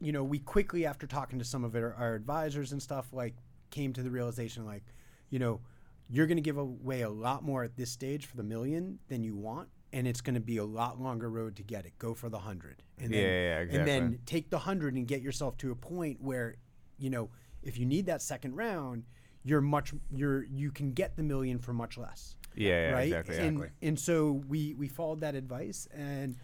you 0.02 0.12
know, 0.12 0.24
we 0.24 0.40
quickly 0.40 0.86
after 0.86 1.08
talking 1.08 1.40
to 1.40 1.46
some 1.46 1.64
of 1.64 1.76
our, 1.76 1.94
our 1.94 2.16
advisors 2.16 2.72
and 2.72 2.82
stuff, 2.82 3.14
like 3.14 3.36
came 3.70 3.94
to 3.94 4.04
the 4.04 4.10
realization, 4.10 4.66
like, 4.66 4.84
you 5.30 5.40
know, 5.40 5.62
you're 6.10 6.28
going 6.28 6.38
to 6.38 6.42
give 6.42 6.58
away 6.58 7.02
a 7.02 7.10
lot 7.10 7.44
more 7.44 7.64
at 7.64 7.78
this 7.78 7.92
stage 7.92 8.26
for 8.26 8.36
the 8.36 8.44
million 8.44 9.00
than 9.08 9.24
you 9.24 9.36
want. 9.36 9.70
And 9.94 10.08
it's 10.08 10.22
going 10.22 10.36
to 10.36 10.42
be 10.42 10.58
a 10.58 10.66
lot 10.66 11.02
longer 11.02 11.30
road 11.30 11.56
to 11.58 11.64
get 11.64 11.86
it. 11.86 11.98
Go 12.00 12.14
for 12.14 12.30
the 12.30 12.40
hundred, 12.40 12.82
and 12.98 13.14
then 13.14 13.20
Yeah, 13.20 13.30
yeah, 13.30 13.66
yeah, 13.70 13.78
and 13.78 13.88
then 13.88 14.20
take 14.26 14.50
the 14.50 14.60
hundred 14.60 14.96
and 14.96 15.06
get 15.06 15.22
yourself 15.22 15.58
to 15.58 15.72
a 15.72 15.76
point 15.76 16.22
where, 16.22 16.56
you 16.98 17.10
know, 17.10 17.30
if 17.62 17.78
you 17.78 17.86
need 17.86 18.06
that 18.06 18.22
second 18.22 18.56
round, 18.56 19.04
you're 19.44 19.60
much 19.60 19.92
you're 20.10 20.46
you 20.46 20.72
can 20.72 20.94
get 20.94 21.18
the 21.18 21.24
million 21.24 21.60
for 21.60 21.74
much 21.74 21.98
less 21.98 22.38
yeah, 22.56 22.70
yeah 22.70 22.92
right? 22.92 23.14
exactly. 23.14 23.38
And, 23.38 23.70
and 23.82 24.00
so 24.00 24.44
we 24.48 24.74
we 24.76 24.88
followed 24.88 25.22
that 25.22 25.36
advice, 25.36 25.88
and 25.94 26.36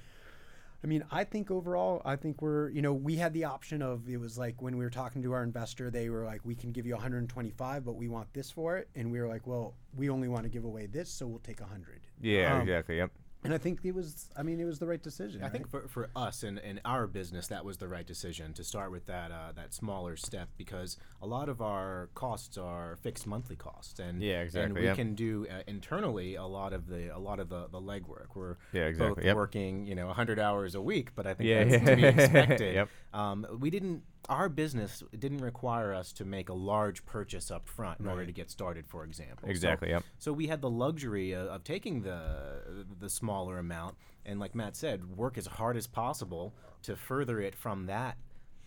I 0.87 0.89
mean, 0.89 1.03
I 1.11 1.25
think 1.25 1.51
overall, 1.51 2.01
I 2.05 2.15
think 2.15 2.41
we're 2.41 2.69
you 2.69 2.81
know 2.81 2.93
we 2.93 3.17
had 3.17 3.33
the 3.33 3.43
option 3.43 3.81
of 3.81 4.07
it 4.07 4.15
was 4.15 4.37
like 4.37 4.61
when 4.61 4.77
we 4.77 4.85
were 4.85 4.89
talking 4.89 5.21
to 5.21 5.33
our 5.33 5.43
investor, 5.43 5.91
they 5.91 6.09
were 6.09 6.23
like, 6.23 6.39
we 6.45 6.55
can 6.55 6.71
give 6.71 6.85
you 6.85 6.93
125, 6.93 7.83
but 7.83 7.97
we 7.97 8.07
want 8.07 8.33
this 8.33 8.49
for 8.49 8.77
it, 8.77 8.87
and 8.95 9.11
we 9.11 9.19
were 9.19 9.27
like, 9.27 9.45
well, 9.45 9.73
we 9.97 10.09
only 10.09 10.29
want 10.29 10.43
to 10.43 10.49
give 10.49 10.63
away 10.63 10.85
this, 10.85 11.09
so 11.09 11.27
we'll 11.27 11.39
take 11.39 11.59
100. 11.59 11.99
yeah 12.21 12.55
Um, 12.55 12.61
exactly 12.61 12.95
yep 12.95 13.11
And 13.43 13.53
I 13.53 13.57
think 13.57 13.79
it 13.83 13.93
was, 13.93 14.29
I 14.35 14.43
mean, 14.43 14.59
it 14.59 14.65
was 14.65 14.79
the 14.79 14.87
right 14.87 15.01
decision. 15.01 15.41
I 15.41 15.45
right? 15.45 15.51
think 15.51 15.69
for, 15.69 15.87
for 15.87 16.09
us 16.15 16.43
in, 16.43 16.57
in 16.57 16.81
our 16.83 17.07
business, 17.07 17.47
that 17.47 17.63
was 17.63 17.77
the 17.77 17.87
right 17.87 18.05
decision 18.05 18.51
to 18.53 18.63
start 18.63 18.91
with 18.91 19.05
that 19.05 19.31
uh, 19.31 19.51
that 19.55 19.73
smaller 19.73 20.17
step 20.17 20.49
because 20.57 20.97
a 21.21 21.27
lot 21.27 21.47
of 21.47 21.61
our 21.61 22.09
costs 22.15 22.57
are 22.57 22.97
fixed 23.01 23.27
monthly 23.27 23.55
costs, 23.55 23.99
and 23.99 24.21
Yeah, 24.21 24.39
and 24.39 24.43
exactly, 24.43 24.81
we 24.81 24.87
yep. 24.87 24.95
can 24.95 25.13
do 25.15 25.45
uh, 25.49 25.61
internally 25.67 26.35
a 26.35 26.45
lot 26.45 26.73
of 26.73 26.87
the 26.87 27.15
a 27.15 27.19
lot 27.19 27.39
of 27.39 27.49
the, 27.49 27.67
the 27.71 27.79
legwork. 27.79 28.35
We're 28.35 28.55
Yeah, 28.73 28.85
exactly, 28.85 29.15
both 29.15 29.25
yep. 29.25 29.35
working 29.35 29.85
you 29.85 29.95
know 29.95 30.07
100 30.07 30.39
hours 30.39 30.75
a 30.75 30.81
week, 30.81 31.11
but 31.15 31.27
I 31.27 31.33
think 31.35 31.47
Yeah, 31.47 31.63
that's 31.63 31.85
to 31.85 31.95
be 31.95 32.05
expected. 32.05 32.73
Yep. 32.73 32.89
um, 33.13 33.45
we 33.59 33.69
didn't. 33.69 34.03
Our 34.29 34.49
business 34.49 35.03
didn't 35.17 35.37
require 35.39 35.93
us 35.93 36.11
to 36.13 36.25
make 36.25 36.49
a 36.49 36.53
large 36.53 37.05
purchase 37.05 37.49
up 37.49 37.67
front 37.67 37.99
in 38.01 38.07
order 38.07 38.25
to 38.25 38.31
get 38.33 38.49
started, 38.51 38.85
for 38.87 39.03
example. 39.05 39.47
So- 39.47 39.51
Exactly, 39.51 39.89
yep. 39.89 40.03
so 40.19 40.33
we 40.33 40.47
had 40.47 40.61
the 40.61 40.69
luxury 40.69 41.31
of, 41.31 41.47
of 41.47 41.63
taking 41.63 42.01
the 42.01 42.85
the 42.99 43.09
smaller 43.09 43.57
amount, 43.57 43.95
and 44.25 44.39
like 44.39 44.53
Matt 44.53 44.75
said, 44.75 45.15
work 45.17 45.37
as 45.37 45.47
hard 45.47 45.77
as 45.77 45.87
possible 45.87 46.53
to 46.83 46.95
further 46.97 47.39
it 47.39 47.55
from 47.55 47.85
that, 47.85 48.17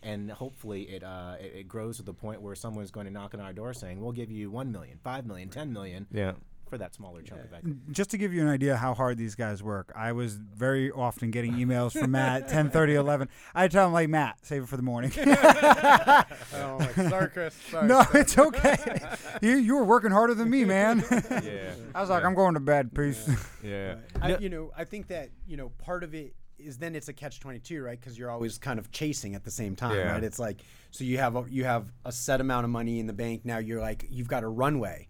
and 0.02 0.30
hopefully 0.30 0.82
it 0.84 1.02
uh, 1.04 1.36
it, 1.38 1.52
it 1.60 1.68
grows 1.68 1.98
to 1.98 2.02
the 2.04 2.14
point 2.14 2.40
where 2.40 2.54
someone's 2.54 2.90
going 2.90 3.06
to 3.06 3.12
knock 3.12 3.34
on 3.34 3.40
our 3.40 3.52
door 3.52 3.74
saying, 3.74 4.00
"We'll 4.00 4.12
give 4.12 4.30
you 4.30 4.50
one 4.50 4.72
million, 4.72 4.98
five 5.04 5.26
million, 5.26 5.50
ten 5.50 5.72
million 5.72 6.06
yeah 6.10 6.32
for 6.70 6.78
that 6.78 6.94
smaller 6.94 7.20
chunk 7.22 7.44
of 7.44 7.52
equity." 7.52 7.76
Just 7.90 8.10
to 8.12 8.18
give 8.18 8.32
you 8.32 8.40
an 8.40 8.48
idea 8.48 8.76
how 8.76 8.94
hard 8.94 9.18
these 9.18 9.34
guys 9.34 9.62
work, 9.62 9.92
I 9.94 10.12
was 10.12 10.36
very 10.36 10.90
often 10.90 11.30
getting 11.30 11.52
emails 11.54 11.92
from 11.92 12.12
Matt 12.12 12.48
10, 12.48 12.70
30, 12.70 12.94
11. 12.94 13.28
I 13.54 13.68
tell 13.68 13.86
him 13.86 13.92
like 13.92 14.08
Matt, 14.08 14.38
save 14.46 14.62
it 14.62 14.68
for 14.68 14.76
the 14.78 14.82
morning. 14.82 15.12
oh, 15.18 16.76
like, 16.78 16.94
sorry, 16.94 17.28
Chris. 17.28 17.54
Sorry, 17.70 17.86
no, 17.88 18.02
sorry. 18.02 18.20
it's 18.20 18.38
okay. 18.38 19.00
you 19.42 19.56
you 19.56 19.74
were 19.74 19.84
working 19.84 20.10
harder 20.10 20.34
than 20.34 20.48
me, 20.48 20.64
man. 20.64 21.04
yeah 21.42 21.72
I 21.94 22.00
was 22.00 22.10
like, 22.10 22.24
I'm 22.24 22.34
going 22.34 22.54
to 22.54 22.60
bed. 22.60 22.94
Peace. 22.94 23.28
yeah 23.62 23.96
I, 24.20 24.36
you 24.38 24.48
know, 24.48 24.70
I 24.76 24.84
think 24.84 25.08
that 25.08 25.30
you 25.46 25.56
know 25.56 25.70
part 25.78 26.04
of 26.04 26.14
it 26.14 26.34
is 26.58 26.76
then 26.78 26.94
it's 26.94 27.08
a 27.08 27.12
catch 27.12 27.40
twenty 27.40 27.58
two, 27.58 27.82
right? 27.82 27.98
Because 27.98 28.18
you're 28.18 28.30
always 28.30 28.58
kind 28.58 28.78
of 28.78 28.90
chasing 28.90 29.34
at 29.34 29.44
the 29.44 29.50
same 29.50 29.74
time, 29.76 29.96
Yeah. 29.96 30.12
right? 30.12 30.22
It's 30.24 30.38
like 30.38 30.62
so 30.90 31.04
you 31.04 31.18
have 31.18 31.36
a, 31.36 31.44
you 31.48 31.64
have 31.64 31.90
a 32.04 32.12
set 32.12 32.40
amount 32.40 32.64
of 32.64 32.70
money 32.70 33.00
in 33.00 33.06
the 33.06 33.12
bank 33.12 33.44
now. 33.44 33.58
You're 33.58 33.80
like 33.80 34.06
you've 34.10 34.28
got 34.28 34.42
a 34.42 34.48
runway 34.48 35.08
f- 35.08 35.09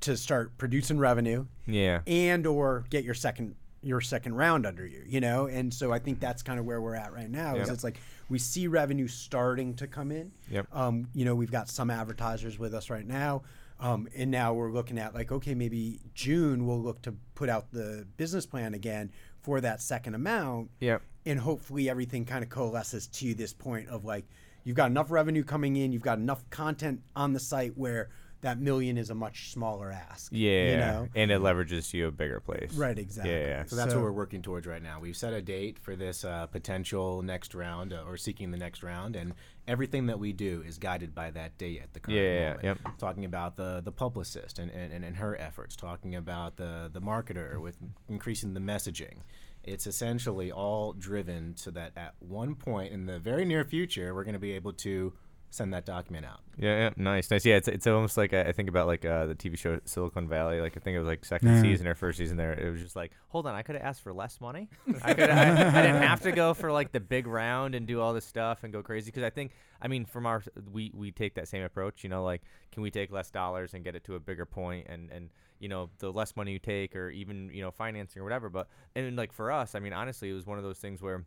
to 0.00 0.16
start 0.16 0.56
producing 0.58 0.98
revenue 0.98 1.46
yeah 1.66 2.00
and 2.06 2.46
or 2.46 2.84
get 2.90 3.04
your 3.04 3.14
second 3.14 3.54
your 3.86 4.00
second 4.00 4.34
round 4.34 4.66
under 4.66 4.84
you, 4.84 5.02
you 5.06 5.20
know. 5.20 5.46
And 5.46 5.72
so 5.72 5.92
I 5.92 6.00
think 6.00 6.18
that's 6.18 6.42
kind 6.42 6.58
of 6.58 6.66
where 6.66 6.80
we're 6.80 6.96
at 6.96 7.12
right 7.12 7.30
now. 7.30 7.54
Is 7.54 7.68
it's 7.68 7.84
like 7.84 8.00
we 8.28 8.38
see 8.38 8.66
revenue 8.66 9.06
starting 9.06 9.74
to 9.74 9.86
come 9.86 10.10
in. 10.10 10.32
Yep. 10.50 10.66
Um, 10.72 11.08
you 11.14 11.24
know, 11.24 11.34
we've 11.34 11.52
got 11.52 11.68
some 11.68 11.90
advertisers 11.90 12.58
with 12.58 12.74
us 12.74 12.90
right 12.90 13.06
now. 13.06 13.42
Um, 13.78 14.08
and 14.16 14.30
now 14.30 14.54
we're 14.54 14.72
looking 14.72 14.98
at 14.98 15.14
like, 15.14 15.30
okay, 15.30 15.54
maybe 15.54 16.00
June 16.14 16.66
we'll 16.66 16.80
look 16.80 17.02
to 17.02 17.14
put 17.34 17.48
out 17.48 17.70
the 17.72 18.06
business 18.16 18.46
plan 18.46 18.74
again 18.74 19.12
for 19.42 19.60
that 19.60 19.80
second 19.80 20.14
amount. 20.14 20.70
Yep. 20.80 21.02
And 21.26 21.38
hopefully 21.38 21.88
everything 21.88 22.24
kind 22.24 22.42
of 22.42 22.50
coalesces 22.50 23.06
to 23.08 23.34
this 23.34 23.52
point 23.52 23.88
of 23.88 24.04
like, 24.04 24.24
you've 24.64 24.76
got 24.76 24.90
enough 24.90 25.10
revenue 25.10 25.44
coming 25.44 25.76
in, 25.76 25.92
you've 25.92 26.02
got 26.02 26.18
enough 26.18 26.48
content 26.50 27.02
on 27.14 27.34
the 27.34 27.40
site 27.40 27.76
where 27.76 28.08
that 28.46 28.60
million 28.60 28.96
is 28.96 29.10
a 29.10 29.14
much 29.14 29.50
smaller 29.50 29.90
ask. 29.90 30.30
Yeah, 30.32 30.70
you 30.70 30.76
know. 30.76 31.08
and 31.16 31.32
it 31.32 31.40
leverages 31.40 31.92
you 31.92 32.06
a 32.06 32.12
bigger 32.12 32.38
place. 32.38 32.72
Right, 32.74 32.96
exactly. 32.96 33.32
Yeah, 33.32 33.46
yeah. 33.46 33.64
So 33.64 33.74
that's 33.74 33.92
what 33.92 34.04
we're 34.04 34.12
working 34.12 34.40
towards 34.40 34.68
right 34.68 34.82
now. 34.82 35.00
We've 35.00 35.16
set 35.16 35.32
a 35.32 35.42
date 35.42 35.80
for 35.80 35.96
this 35.96 36.24
uh, 36.24 36.46
potential 36.46 37.22
next 37.22 37.56
round 37.56 37.92
uh, 37.92 38.04
or 38.06 38.16
seeking 38.16 38.52
the 38.52 38.56
next 38.56 38.84
round, 38.84 39.16
and 39.16 39.34
everything 39.66 40.06
that 40.06 40.20
we 40.20 40.32
do 40.32 40.62
is 40.64 40.78
guided 40.78 41.12
by 41.12 41.32
that 41.32 41.58
date 41.58 41.80
at 41.82 41.92
the 41.92 41.98
current 41.98 42.20
Yeah, 42.20 42.22
yeah, 42.22 42.56
yep. 42.62 42.78
Talking 42.98 43.24
about 43.24 43.56
the 43.56 43.82
the 43.84 43.92
publicist 43.92 44.60
and, 44.60 44.70
and, 44.70 45.04
and 45.04 45.16
her 45.16 45.36
efforts, 45.36 45.74
talking 45.74 46.14
about 46.14 46.56
the 46.56 46.88
the 46.92 47.00
marketer 47.00 47.60
with 47.60 47.76
increasing 48.08 48.54
the 48.54 48.60
messaging. 48.60 49.22
It's 49.64 49.88
essentially 49.88 50.52
all 50.52 50.92
driven 50.92 51.56
so 51.56 51.72
that 51.72 51.90
at 51.96 52.14
one 52.20 52.54
point 52.54 52.92
in 52.92 53.06
the 53.06 53.18
very 53.18 53.44
near 53.44 53.64
future, 53.64 54.14
we're 54.14 54.22
going 54.22 54.34
to 54.34 54.38
be 54.38 54.52
able 54.52 54.72
to 54.74 55.14
send 55.56 55.72
that 55.74 55.84
document 55.84 56.24
out. 56.26 56.40
Yeah, 56.58 56.76
yeah, 56.78 56.90
nice, 56.96 57.30
nice. 57.30 57.44
Yeah, 57.44 57.56
it's 57.56 57.68
it's 57.68 57.86
almost 57.86 58.16
like 58.16 58.32
I 58.32 58.52
think 58.52 58.68
about 58.68 58.86
like 58.86 59.04
uh, 59.04 59.26
the 59.26 59.34
TV 59.34 59.58
show 59.58 59.80
Silicon 59.84 60.28
Valley. 60.28 60.60
Like 60.60 60.76
I 60.76 60.80
think 60.80 60.94
it 60.94 60.98
was 60.98 61.08
like 61.08 61.24
second 61.24 61.48
Yeah. 61.56 61.62
season 61.62 61.86
or 61.86 61.94
first 61.94 62.18
season. 62.18 62.36
There, 62.36 62.52
it 62.52 62.70
was 62.70 62.80
just 62.80 62.96
like, 62.96 63.12
hold 63.28 63.46
on, 63.46 63.54
I 63.54 63.62
could 63.62 63.74
have 63.74 63.84
asked 63.84 64.02
for 64.02 64.12
less 64.12 64.40
money. 64.40 64.68
I 65.02 65.14
could, 65.14 65.30
I, 65.30 65.50
I 65.78 65.82
didn't 65.82 66.02
have 66.02 66.20
to 66.22 66.32
go 66.32 66.54
for 66.54 66.70
like 66.72 66.92
the 66.92 67.00
big 67.00 67.26
round 67.26 67.74
and 67.74 67.86
do 67.86 68.00
all 68.00 68.12
this 68.14 68.24
stuff 68.24 68.64
and 68.64 68.72
go 68.72 68.82
crazy. 68.82 69.06
Because 69.06 69.22
I 69.24 69.30
think, 69.30 69.52
I 69.82 69.88
mean, 69.88 70.04
from 70.04 70.26
our 70.26 70.42
we 70.70 70.90
we 70.94 71.10
take 71.12 71.34
that 71.34 71.48
same 71.48 71.62
approach. 71.62 72.04
You 72.04 72.10
know, 72.10 72.22
like 72.24 72.42
can 72.72 72.82
we 72.82 72.90
take 72.90 73.10
less 73.10 73.30
dollars 73.30 73.74
and 73.74 73.82
get 73.84 73.94
it 73.96 74.04
to 74.04 74.14
a 74.14 74.20
bigger 74.20 74.46
point 74.46 74.86
and 74.88 75.10
and 75.10 75.30
you 75.58 75.68
know 75.68 75.88
the 75.98 76.12
less 76.12 76.36
money 76.36 76.52
you 76.52 76.58
take 76.58 76.94
or 76.94 77.08
even 77.10 77.50
you 77.52 77.62
know 77.62 77.70
financing 77.70 78.20
or 78.20 78.24
whatever. 78.24 78.48
But 78.48 78.68
and 78.94 79.16
like 79.16 79.32
for 79.32 79.50
us, 79.50 79.74
I 79.74 79.78
mean, 79.80 79.92
honestly, 79.92 80.30
it 80.30 80.34
was 80.34 80.46
one 80.46 80.58
of 80.58 80.64
those 80.64 80.78
things 80.78 81.00
where 81.02 81.24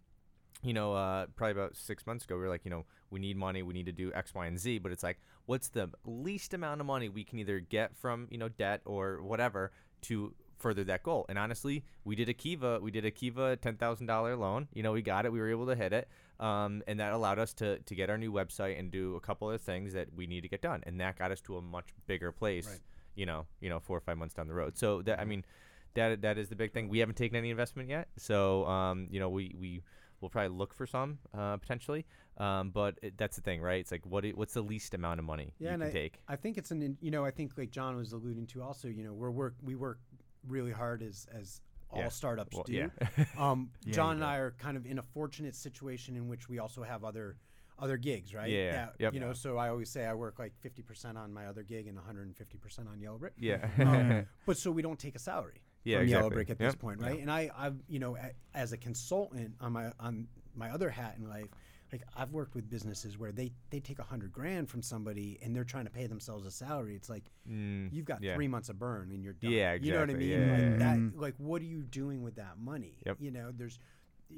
you 0.62 0.74
know, 0.74 0.94
uh, 0.94 1.28
probably 1.36 1.52
about 1.52 1.76
six 1.76 2.06
months 2.06 2.26
ago, 2.26 2.36
we 2.36 2.42
were 2.42 2.50
like, 2.50 2.66
you 2.66 2.72
know, 2.72 2.86
we 3.10 3.20
need 3.20 3.38
money, 3.38 3.64
we 3.64 3.74
need 3.74 3.86
to 3.86 3.92
do 3.92 4.12
X, 4.14 4.34
Y, 4.34 4.46
and 4.46 4.60
Z. 4.60 4.80
But 4.80 4.92
it's 4.92 5.04
like, 5.04 5.20
what's 5.46 5.70
the 5.70 5.90
least 6.06 6.54
amount 6.54 6.82
of 6.82 6.88
money 6.88 7.10
we 7.10 7.24
can 7.24 7.40
either 7.40 7.60
get 7.60 7.96
from, 7.98 8.28
you 8.30 8.38
know, 8.38 8.50
debt 8.50 8.82
or 8.86 9.22
whatever 9.22 9.72
to 10.04 10.34
further 10.58 10.84
that 10.84 11.04
goal? 11.04 11.26
And 11.30 11.40
honestly, 11.40 11.86
we 12.04 12.16
did 12.16 12.28
a 12.28 12.34
Kiva, 12.34 12.80
we 12.82 12.92
did 12.92 13.06
a 13.06 13.12
Kiva 13.12 13.56
ten 13.56 13.78
thousand 13.78 14.08
dollar 14.08 14.36
loan. 14.36 14.68
You 14.74 14.84
know, 14.84 14.92
we 14.92 15.02
got 15.02 15.26
it, 15.26 15.32
we 15.32 15.40
were 15.40 15.50
able 15.50 15.68
to 15.68 15.76
hit 15.76 15.94
it, 15.94 16.10
um, 16.40 16.84
and 16.88 17.00
that 17.00 17.14
allowed 17.14 17.40
us 17.40 17.54
to 17.56 17.80
to 17.80 17.96
get 17.96 18.10
our 18.10 18.18
new 18.18 18.32
website 18.32 18.78
and 18.78 18.92
do 18.92 19.16
a 19.16 19.22
couple 19.22 19.50
of 19.50 19.62
things 19.62 19.94
that 19.94 20.14
we 20.14 20.28
need 20.28 20.42
to 20.42 20.50
get 20.50 20.62
done, 20.62 20.84
and 20.86 21.00
that 21.00 21.18
got 21.18 21.32
us 21.32 21.40
to 21.42 21.58
a 21.58 21.62
much 21.62 21.88
bigger 22.06 22.32
place. 22.34 22.68
Right. 22.68 22.80
You 23.16 23.26
know, 23.26 23.48
you 23.60 23.70
know, 23.70 23.80
four 23.80 23.98
or 23.98 24.02
five 24.02 24.18
months 24.18 24.36
down 24.36 24.48
the 24.48 24.54
road. 24.54 24.78
So 24.78 25.02
that 25.04 25.20
I 25.20 25.26
mean, 25.26 25.46
that 25.94 26.22
that 26.22 26.38
is 26.38 26.50
the 26.50 26.56
big 26.56 26.74
thing. 26.74 26.90
We 26.90 27.00
haven't 27.00 27.16
taken 27.16 27.38
any 27.38 27.50
investment 27.50 27.90
yet, 27.90 28.10
so 28.18 28.66
um, 28.66 29.08
you 29.10 29.20
know, 29.20 29.30
we 29.30 29.56
we 29.58 29.82
we'll 30.22 30.30
probably 30.30 30.56
look 30.58 30.74
for 30.74 30.86
some 30.88 31.20
uh, 31.38 31.58
potentially. 31.58 32.06
Um, 32.38 32.70
but 32.70 32.98
it, 33.02 33.18
that's 33.18 33.36
the 33.36 33.42
thing, 33.42 33.62
right? 33.62 33.80
It's 33.82 33.92
like 33.92 34.06
what 34.06 34.26
what's 34.36 34.54
the 34.54 34.62
least 34.62 34.94
amount 34.94 35.20
of 35.20 35.26
money 35.26 35.54
Yeah, 35.60 35.72
you 35.74 35.78
can 35.80 35.88
I, 35.88 35.92
take? 35.92 36.20
I 36.28 36.36
think 36.36 36.58
it's 36.58 36.72
an 36.72 36.98
you 37.02 37.12
know 37.12 37.26
I 37.26 37.32
think 37.32 37.58
like 37.58 37.72
John 37.72 37.96
was 37.96 38.14
alluding 38.14 38.48
to 38.48 38.62
also 38.62 38.88
you 38.88 39.04
know 39.04 39.14
we're 39.14 39.32
work 39.32 39.56
we 39.62 39.76
work 39.76 40.00
really 40.48 40.72
hard 40.72 41.02
as 41.04 41.28
as 41.38 41.62
all 41.92 42.00
Yeah. 42.02 42.10
startups 42.10 42.56
Well, 42.56 42.64
do. 42.64 42.74
yeah. 42.74 42.90
um, 43.38 43.72
Yeah, 43.84 43.94
John 43.94 44.16
and. 44.18 44.24
I 44.24 44.38
are 44.38 44.52
kind 44.52 44.78
of 44.78 44.86
in 44.86 45.00
a 45.00 45.04
fortunate 45.04 45.56
situation 45.56 46.16
in 46.16 46.28
which 46.30 46.48
we 46.48 46.60
also 46.60 46.84
have 46.84 47.04
other 47.04 47.38
other 47.78 47.98
gigs, 47.98 48.34
right? 48.36 48.50
Yeah, 48.50 48.72
That, 48.74 48.96
yep. 49.00 49.14
You 49.14 49.22
know, 49.22 49.32
so 49.34 49.58
I 49.58 49.70
always 49.70 49.90
say 49.90 50.06
I 50.06 50.14
work 50.14 50.38
like 50.38 50.52
50% 50.62 51.16
on 51.16 51.34
my 51.34 51.46
other 51.46 51.64
gig 51.64 51.88
and 51.88 51.98
150% 51.98 52.92
on 52.92 53.00
Yellow 53.00 53.18
Brick. 53.18 53.34
yeah, 53.38 53.70
Um, 53.80 54.26
but 54.46 54.58
so 54.58 54.70
we 54.70 54.82
don't 54.82 55.00
take 55.00 55.16
a 55.16 55.20
salary 55.20 55.62
Yeah, 55.84 56.00
from 56.00 56.08
Yellow. 56.08 56.30
Brick 56.30 56.50
at 56.50 56.58
this 56.58 56.76
point, 56.76 57.00
right? 57.02 57.20
And 57.20 57.32
I, 57.32 57.50
I've 57.58 57.76
you 57.88 58.00
know, 58.00 58.18
as 58.54 58.74
a 58.74 58.78
consultant 58.78 59.54
on 59.62 59.74
my 59.74 59.92
on 60.00 60.28
my 60.56 60.70
other 60.72 60.90
hat 60.90 61.16
in 61.18 61.28
life, 61.30 61.48
like 61.92 62.04
I've 62.16 62.32
worked 62.32 62.54
with 62.54 62.70
businesses 62.70 63.18
where 63.18 63.32
they 63.32 63.52
they 63.70 63.80
take 63.80 64.00
a 64.00 64.04
hundred 64.04 64.32
grand 64.32 64.70
from 64.70 64.82
somebody 64.82 65.40
and 65.42 65.56
they're 65.56 65.64
trying 65.64 65.86
to 65.86 65.92
pay 65.92 66.06
themselves 66.08 66.46
a 66.46 66.52
salary. 66.52 66.96
It's 66.96 67.10
like 67.10 67.24
Mm, 67.50 67.92
you've 67.92 68.06
got 68.06 68.22
yeah. 68.22 68.36
three 68.36 68.48
months 68.48 68.70
of 68.70 68.78
burn 68.78 69.12
and 69.12 69.24
you're 69.24 69.34
done. 69.34 69.52
Yeah, 69.52 69.72
exactly. 69.72 69.88
You 69.88 69.94
know 69.94 70.00
what 70.02 70.10
I 70.10 70.14
mean? 70.14 70.30
Yeah, 70.30 70.52
like 70.52 70.60
yeah, 70.60 70.78
that. 70.78 71.20
Like 71.20 71.36
what 71.38 71.62
are 71.62 71.66
you 71.66 71.82
doing 71.84 72.22
with 72.24 72.36
that 72.36 72.60
money? 72.60 72.98
Yep. 73.06 73.18
You 73.20 73.32
know, 73.32 73.52
there's. 73.56 73.80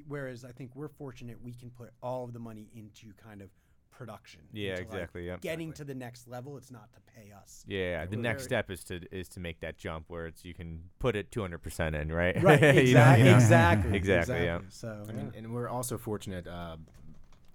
Whereas 0.07 0.45
I 0.45 0.51
think 0.53 0.71
we're 0.73 0.87
fortunate 0.87 1.37
we 1.43 1.51
can 1.51 1.69
put 1.69 1.89
all 2.01 2.23
of 2.23 2.31
the 2.31 2.39
money 2.39 2.69
into 2.73 3.11
kind 3.21 3.41
of 3.41 3.49
production. 3.91 4.41
Yeah, 4.53 4.71
into, 4.71 4.81
like, 4.83 4.87
exactly, 4.93 5.25
yep. 5.27 5.41
Getting 5.41 5.73
to 5.73 5.83
the 5.83 5.93
next 5.95 6.27
level, 6.27 6.57
it's 6.57 6.71
not 6.71 6.91
to 6.93 6.99
pay 7.15 7.31
us. 7.31 7.63
yeah. 7.67 8.05
The 8.05 8.15
next 8.17 8.43
step 8.43 8.71
is 8.71 8.83
to 8.85 9.01
is 9.11 9.29
to 9.29 9.39
make 9.39 9.59
that 9.59 9.77
jump 9.77 10.05
where 10.07 10.25
it's 10.27 10.43
you 10.43 10.53
can 10.53 10.83
put 10.99 11.15
it 11.15 11.31
two 11.31 11.41
hundred 11.41 11.59
percent 11.59 11.95
in, 11.95 12.11
right? 12.11 12.41
Right. 12.41 12.61
You 12.61 12.93
know, 12.95 13.11
Exactly. 13.13 13.23
you 13.23 13.29
know? 13.31 13.35
Exactly. 13.37 13.97
Exactly, 13.97 14.43
yeah. 14.43 14.59
So 14.69 15.05
I 15.07 15.11
mean, 15.11 15.31
and 15.35 15.53
we're 15.53 15.69
also 15.69 15.97
fortunate 15.97 16.47
uh, 16.47 16.77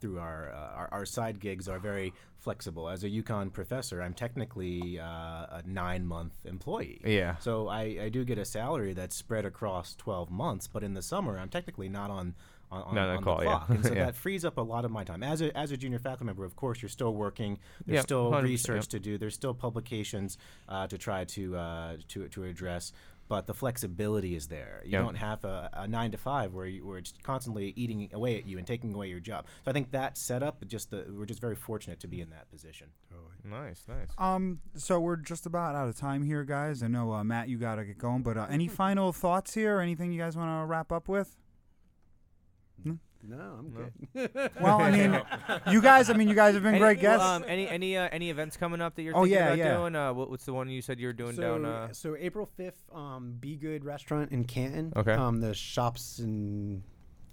through 0.01 0.19
our, 0.19 0.53
uh, 0.53 0.77
our 0.79 0.89
our 0.93 1.07
side 1.07 1.41
gigs 1.41 1.69
are 1.69 1.79
very 1.79 2.13
flexible. 2.39 2.89
As 2.89 3.03
a 3.03 3.09
UConn 3.09 3.51
professor, 3.53 4.03
I'm 4.03 4.13
technically 4.15 5.01
uh, 5.01 5.05
a 5.07 5.63
nine 5.67 6.07
month 6.07 6.35
employee. 6.45 7.01
Yeah. 7.05 7.37
So 7.39 7.69
I, 7.69 7.83
I 8.03 8.09
do 8.11 8.25
get 8.25 8.39
a 8.39 8.45
salary 8.45 8.93
that's 8.93 9.17
spread 9.17 9.45
across 9.47 9.95
12 9.97 10.31
months, 10.31 10.69
but 10.69 10.83
in 10.85 10.93
the 10.95 11.03
summer, 11.03 11.39
I'm 11.39 11.49
technically 11.49 11.89
not 11.89 12.11
on. 12.11 12.35
On, 12.71 12.83
on, 12.83 12.95
Not 12.97 13.09
on 13.11 13.17
on 13.19 13.23
call, 13.23 13.37
the 13.39 13.45
yeah. 13.45 13.51
clock, 13.51 13.69
and 13.71 13.85
so 13.85 13.93
Yeah. 13.95 14.05
that 14.07 14.17
frees 14.17 14.45
up 14.45 14.59
a 14.59 14.61
lot 14.61 14.85
of 14.85 14.91
my 14.91 15.05
time. 15.05 15.23
As 15.23 15.41
a 15.41 15.57
as 15.57 15.71
a 15.71 15.77
junior 15.77 15.99
faculty 16.01 16.25
member, 16.25 16.45
of 16.45 16.57
course, 16.57 16.83
you're 16.83 16.89
still 16.89 17.15
working. 17.15 17.59
There's 17.87 17.97
Yep, 17.97 18.05
still 18.05 18.43
research 18.43 18.77
yep. 18.85 18.89
to 18.89 19.01
do. 19.01 19.19
There's 19.19 19.35
still 19.35 19.55
publications 19.55 20.37
uh, 20.69 20.87
to 20.89 20.99
try 20.99 21.25
to 21.25 21.57
uh, 21.57 21.97
to 22.09 22.29
to 22.29 22.45
address. 22.45 22.93
But 23.29 23.49
the 23.49 23.55
flexibility 23.55 24.37
is 24.37 24.47
there. 24.47 24.83
You 24.85 24.93
Yep. 24.93 25.03
don't 25.03 25.15
have 25.17 25.45
a, 25.45 25.69
a 25.73 25.89
nine 25.89 26.13
to 26.13 26.17
five 26.17 26.55
where 26.55 26.67
you, 26.67 26.87
where 26.87 26.97
it's 26.99 27.13
constantly 27.25 27.73
eating 27.75 28.09
away 28.13 28.37
at 28.39 28.47
you 28.47 28.57
and 28.57 28.65
taking 28.65 28.95
away 28.95 29.09
your 29.09 29.19
job. 29.19 29.47
So 29.65 29.71
I 29.73 29.75
think 29.75 29.91
that 29.91 30.17
setup, 30.17 30.65
just 30.69 30.91
the, 30.93 31.07
we're 31.11 31.27
just 31.27 31.41
very 31.41 31.57
fortunate 31.57 31.99
to 32.01 32.07
be 32.07 32.21
in 32.21 32.31
that 32.31 32.49
position. 32.53 32.87
Nice, 33.45 33.83
nice. 33.89 34.09
Um, 34.19 34.61
so 34.77 35.01
we're 35.01 35.17
just 35.17 35.45
about 35.45 35.75
out 35.75 35.89
of 35.89 35.97
time 35.97 36.23
here, 36.23 36.45
guys. 36.45 36.85
I 36.85 36.87
know 36.89 37.13
uh, 37.13 37.25
Matt, 37.25 37.49
you 37.49 37.59
gotta 37.59 37.85
get 37.85 37.99
going, 37.99 38.23
but 38.23 38.37
uh, 38.37 38.47
any 38.49 38.69
final 38.83 39.13
thoughts 39.13 39.55
here? 39.55 39.81
Anything 39.81 40.13
you 40.13 40.21
guys 40.21 40.37
want 40.37 40.63
to 40.63 40.67
wrap 40.67 40.93
up 40.93 41.09
with? 41.09 41.37
No, 42.85 42.95
I'm 43.33 43.73
No. 43.75 43.91
good. 44.15 44.51
Well, 44.61 44.81
I 44.81 44.91
mean, 44.91 45.21
you 45.71 45.81
guys. 45.83 46.11
I 46.11 46.13
mean, 46.13 46.29
you 46.29 46.35
guys 46.35 46.55
have 46.55 46.63
been 46.63 46.75
Any, 46.75 46.81
great 46.81 47.01
guests. 47.01 47.25
Um, 47.27 47.45
any 47.49 47.69
any 47.69 47.97
uh, 47.97 48.09
any 48.13 48.31
events 48.31 48.57
coming 48.57 48.81
up 48.81 48.95
that 48.95 49.03
you're 49.03 49.17
Oh, 49.17 49.23
thinking 49.23 49.35
yeah, 49.39 49.47
about 49.47 49.59
yeah. 49.59 49.77
doing? 49.77 49.97
Uh, 49.97 50.13
what, 50.15 50.31
what's 50.31 50.45
the 50.45 50.53
one 50.53 50.69
you 50.69 50.81
said 50.83 51.01
you 51.01 51.09
were 51.09 51.13
doing 51.13 51.35
so, 51.35 51.43
down? 51.59 51.65
Uh, 51.65 51.93
so 51.93 52.17
April 52.19 52.47
fifth, 52.57 52.83
um, 52.95 53.35
Be 53.41 53.57
Good 53.57 53.85
Restaurant 53.85 54.31
in 54.33 54.45
Canton. 54.45 54.93
Okay. 54.95 55.13
Um, 55.13 55.41
the 55.41 55.55
shops 55.55 56.21
in 56.21 56.83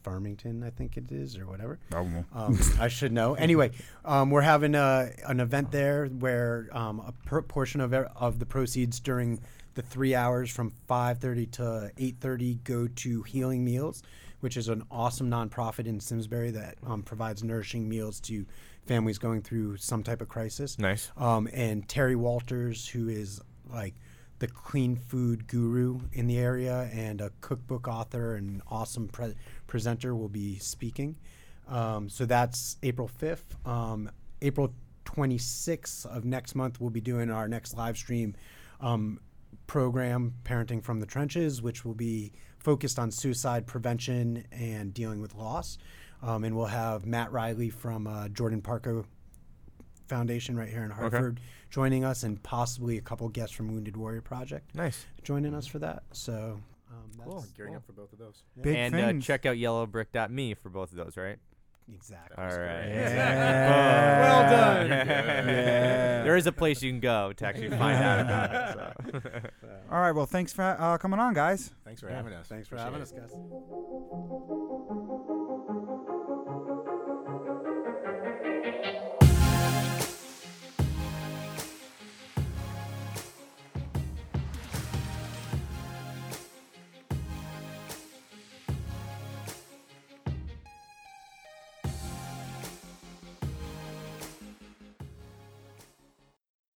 Farmington, 0.03 0.63
I 0.63 0.69
think 0.71 0.97
it 0.97 1.11
is, 1.11 1.37
or 1.37 1.45
whatever. 1.45 1.79
Oh, 1.93 2.07
Um, 2.33 2.59
I 2.79 2.87
should 2.87 3.11
know. 3.13 3.35
Anyway, 3.35 3.71
um, 4.03 4.31
we're 4.31 4.41
having 4.41 4.75
a, 4.75 5.11
an 5.27 5.39
event 5.39 5.71
there 5.71 6.07
where 6.07 6.67
um, 6.71 6.99
a 7.01 7.11
per- 7.25 7.41
portion 7.43 7.79
of 7.81 7.93
e- 7.93 7.97
of 8.15 8.39
the 8.39 8.45
proceeds 8.45 8.99
during 8.99 9.39
the 9.75 9.81
three 9.81 10.13
hours 10.15 10.49
from 10.51 10.71
5:30 10.89 11.51
to 11.51 11.91
8:30 11.97 12.63
go 12.63 12.87
to 12.87 13.23
Healing 13.23 13.63
Meals, 13.63 14.03
which 14.43 14.57
is 14.57 14.67
an 14.67 14.83
awesome 14.91 15.29
nonprofit 15.29 15.87
in 15.87 16.01
Simsbury 16.01 16.51
that 16.51 16.75
um, 16.85 17.01
provides 17.01 17.45
nourishing 17.45 17.87
meals 17.87 18.19
to 18.19 18.45
families 18.85 19.17
going 19.17 19.41
through 19.41 19.77
some 19.77 20.03
type 20.03 20.19
of 20.19 20.27
crisis. 20.27 20.77
nice. 20.77 21.13
Um, 21.15 21.47
and 21.53 21.87
Terry 21.87 22.17
Walters, 22.17 22.85
who 22.85 23.07
is 23.07 23.39
like 23.71 23.93
the 24.39 24.47
clean 24.47 24.97
food 24.97 25.47
guru 25.47 26.01
in 26.11 26.27
the 26.27 26.37
area 26.37 26.89
and 26.91 27.21
a 27.21 27.31
cookbook 27.39 27.87
author 27.87 28.35
and 28.35 28.61
awesome 28.67 29.07
pre- 29.07 29.33
presenter, 29.65 30.13
will 30.13 30.27
be 30.27 30.59
speaking. 30.59 31.15
Um, 31.69 32.09
so 32.09 32.25
that's 32.25 32.75
April 32.83 33.09
5th. 33.21 33.65
Um, 33.65 34.11
April 34.41 34.73
26th 35.05 36.05
of 36.05 36.25
next 36.25 36.53
month, 36.53 36.81
we'll 36.81 36.89
be 36.89 36.99
doing 36.99 37.31
our 37.31 37.47
next 37.47 37.77
live 37.77 37.95
stream 37.95 38.35
um, 38.81 39.21
program, 39.67 40.33
Parenting 40.43 40.83
from 40.83 40.99
the 40.99 41.05
Trenches, 41.05 41.61
which 41.61 41.85
will 41.85 41.93
be 41.93 42.33
focused 42.63 42.97
on 42.97 43.11
suicide 43.11 43.67
prevention 43.67 44.45
and 44.51 44.93
dealing 44.93 45.21
with 45.21 45.35
loss. 45.35 45.77
Um, 46.21 46.45
and 46.45 46.55
we'll 46.55 46.67
have 46.67 47.05
Matt 47.05 47.31
Riley 47.33 47.69
from 47.69 48.07
uh, 48.07 48.29
Jordan 48.29 48.61
Porco 48.61 49.05
Foundation 50.07 50.55
right 50.55 50.69
here 50.69 50.83
in 50.83 50.89
Hartford 50.91 51.39
joining 51.69 52.03
us, 52.05 52.23
and 52.23 52.41
possibly 52.43 52.97
a 52.97 53.01
couple 53.01 53.27
guests 53.29 53.55
from 53.55 53.67
Wounded 53.73 53.97
Warrior 53.97 54.21
Project 54.21 54.75
Nice. 54.75 55.05
joining 55.23 55.55
us 55.55 55.65
for 55.65 55.79
that. 55.79 56.03
So 56.11 56.59
um, 56.89 57.11
that's 57.17 57.27
Cool. 57.29 57.45
Gearing 57.57 57.75
up 57.75 57.85
for 57.85 57.93
both 57.93 58.13
of 58.13 58.19
those. 58.19 58.43
Big 58.61 58.75
and 58.75 58.95
uh, 58.95 59.13
check 59.25 59.45
out 59.45 59.55
yellowbrick.me 59.57 60.53
for 60.53 60.69
both 60.69 60.91
of 60.91 60.97
those, 60.97 61.17
right? 61.17 61.37
Exactly. 61.91 62.35
All 62.37 62.45
right. 62.45 62.87
Yeah. 62.87 64.21
Well 64.21 64.43
done. 64.51 64.87
Yeah. 64.89 66.23
there 66.23 66.35
is 66.35 66.45
a 66.47 66.51
place 66.51 66.81
you 66.81 66.91
can 66.91 66.99
go 66.99 67.33
to 67.33 67.45
actually 67.45 67.69
find 67.77 68.01
out 68.03 68.19
about 68.19 68.51
it. 68.53 69.13
So. 69.21 69.69
All 69.91 69.99
right. 70.01 70.11
Well, 70.11 70.25
thanks 70.25 70.53
for 70.53 70.63
uh, 70.63 70.97
coming 70.97 71.19
on, 71.19 71.33
guys. 71.33 71.71
Thanks 71.85 72.01
for 72.01 72.09
Yeah, 72.09 72.15
having 72.17 72.33
us. 72.33 72.47
Thanks 72.47 72.67
for 72.67 72.75
Appreciate 72.75 72.93
having 72.93 73.01
it. 73.01 73.03
us, 73.03 73.11
guys. 75.41 75.49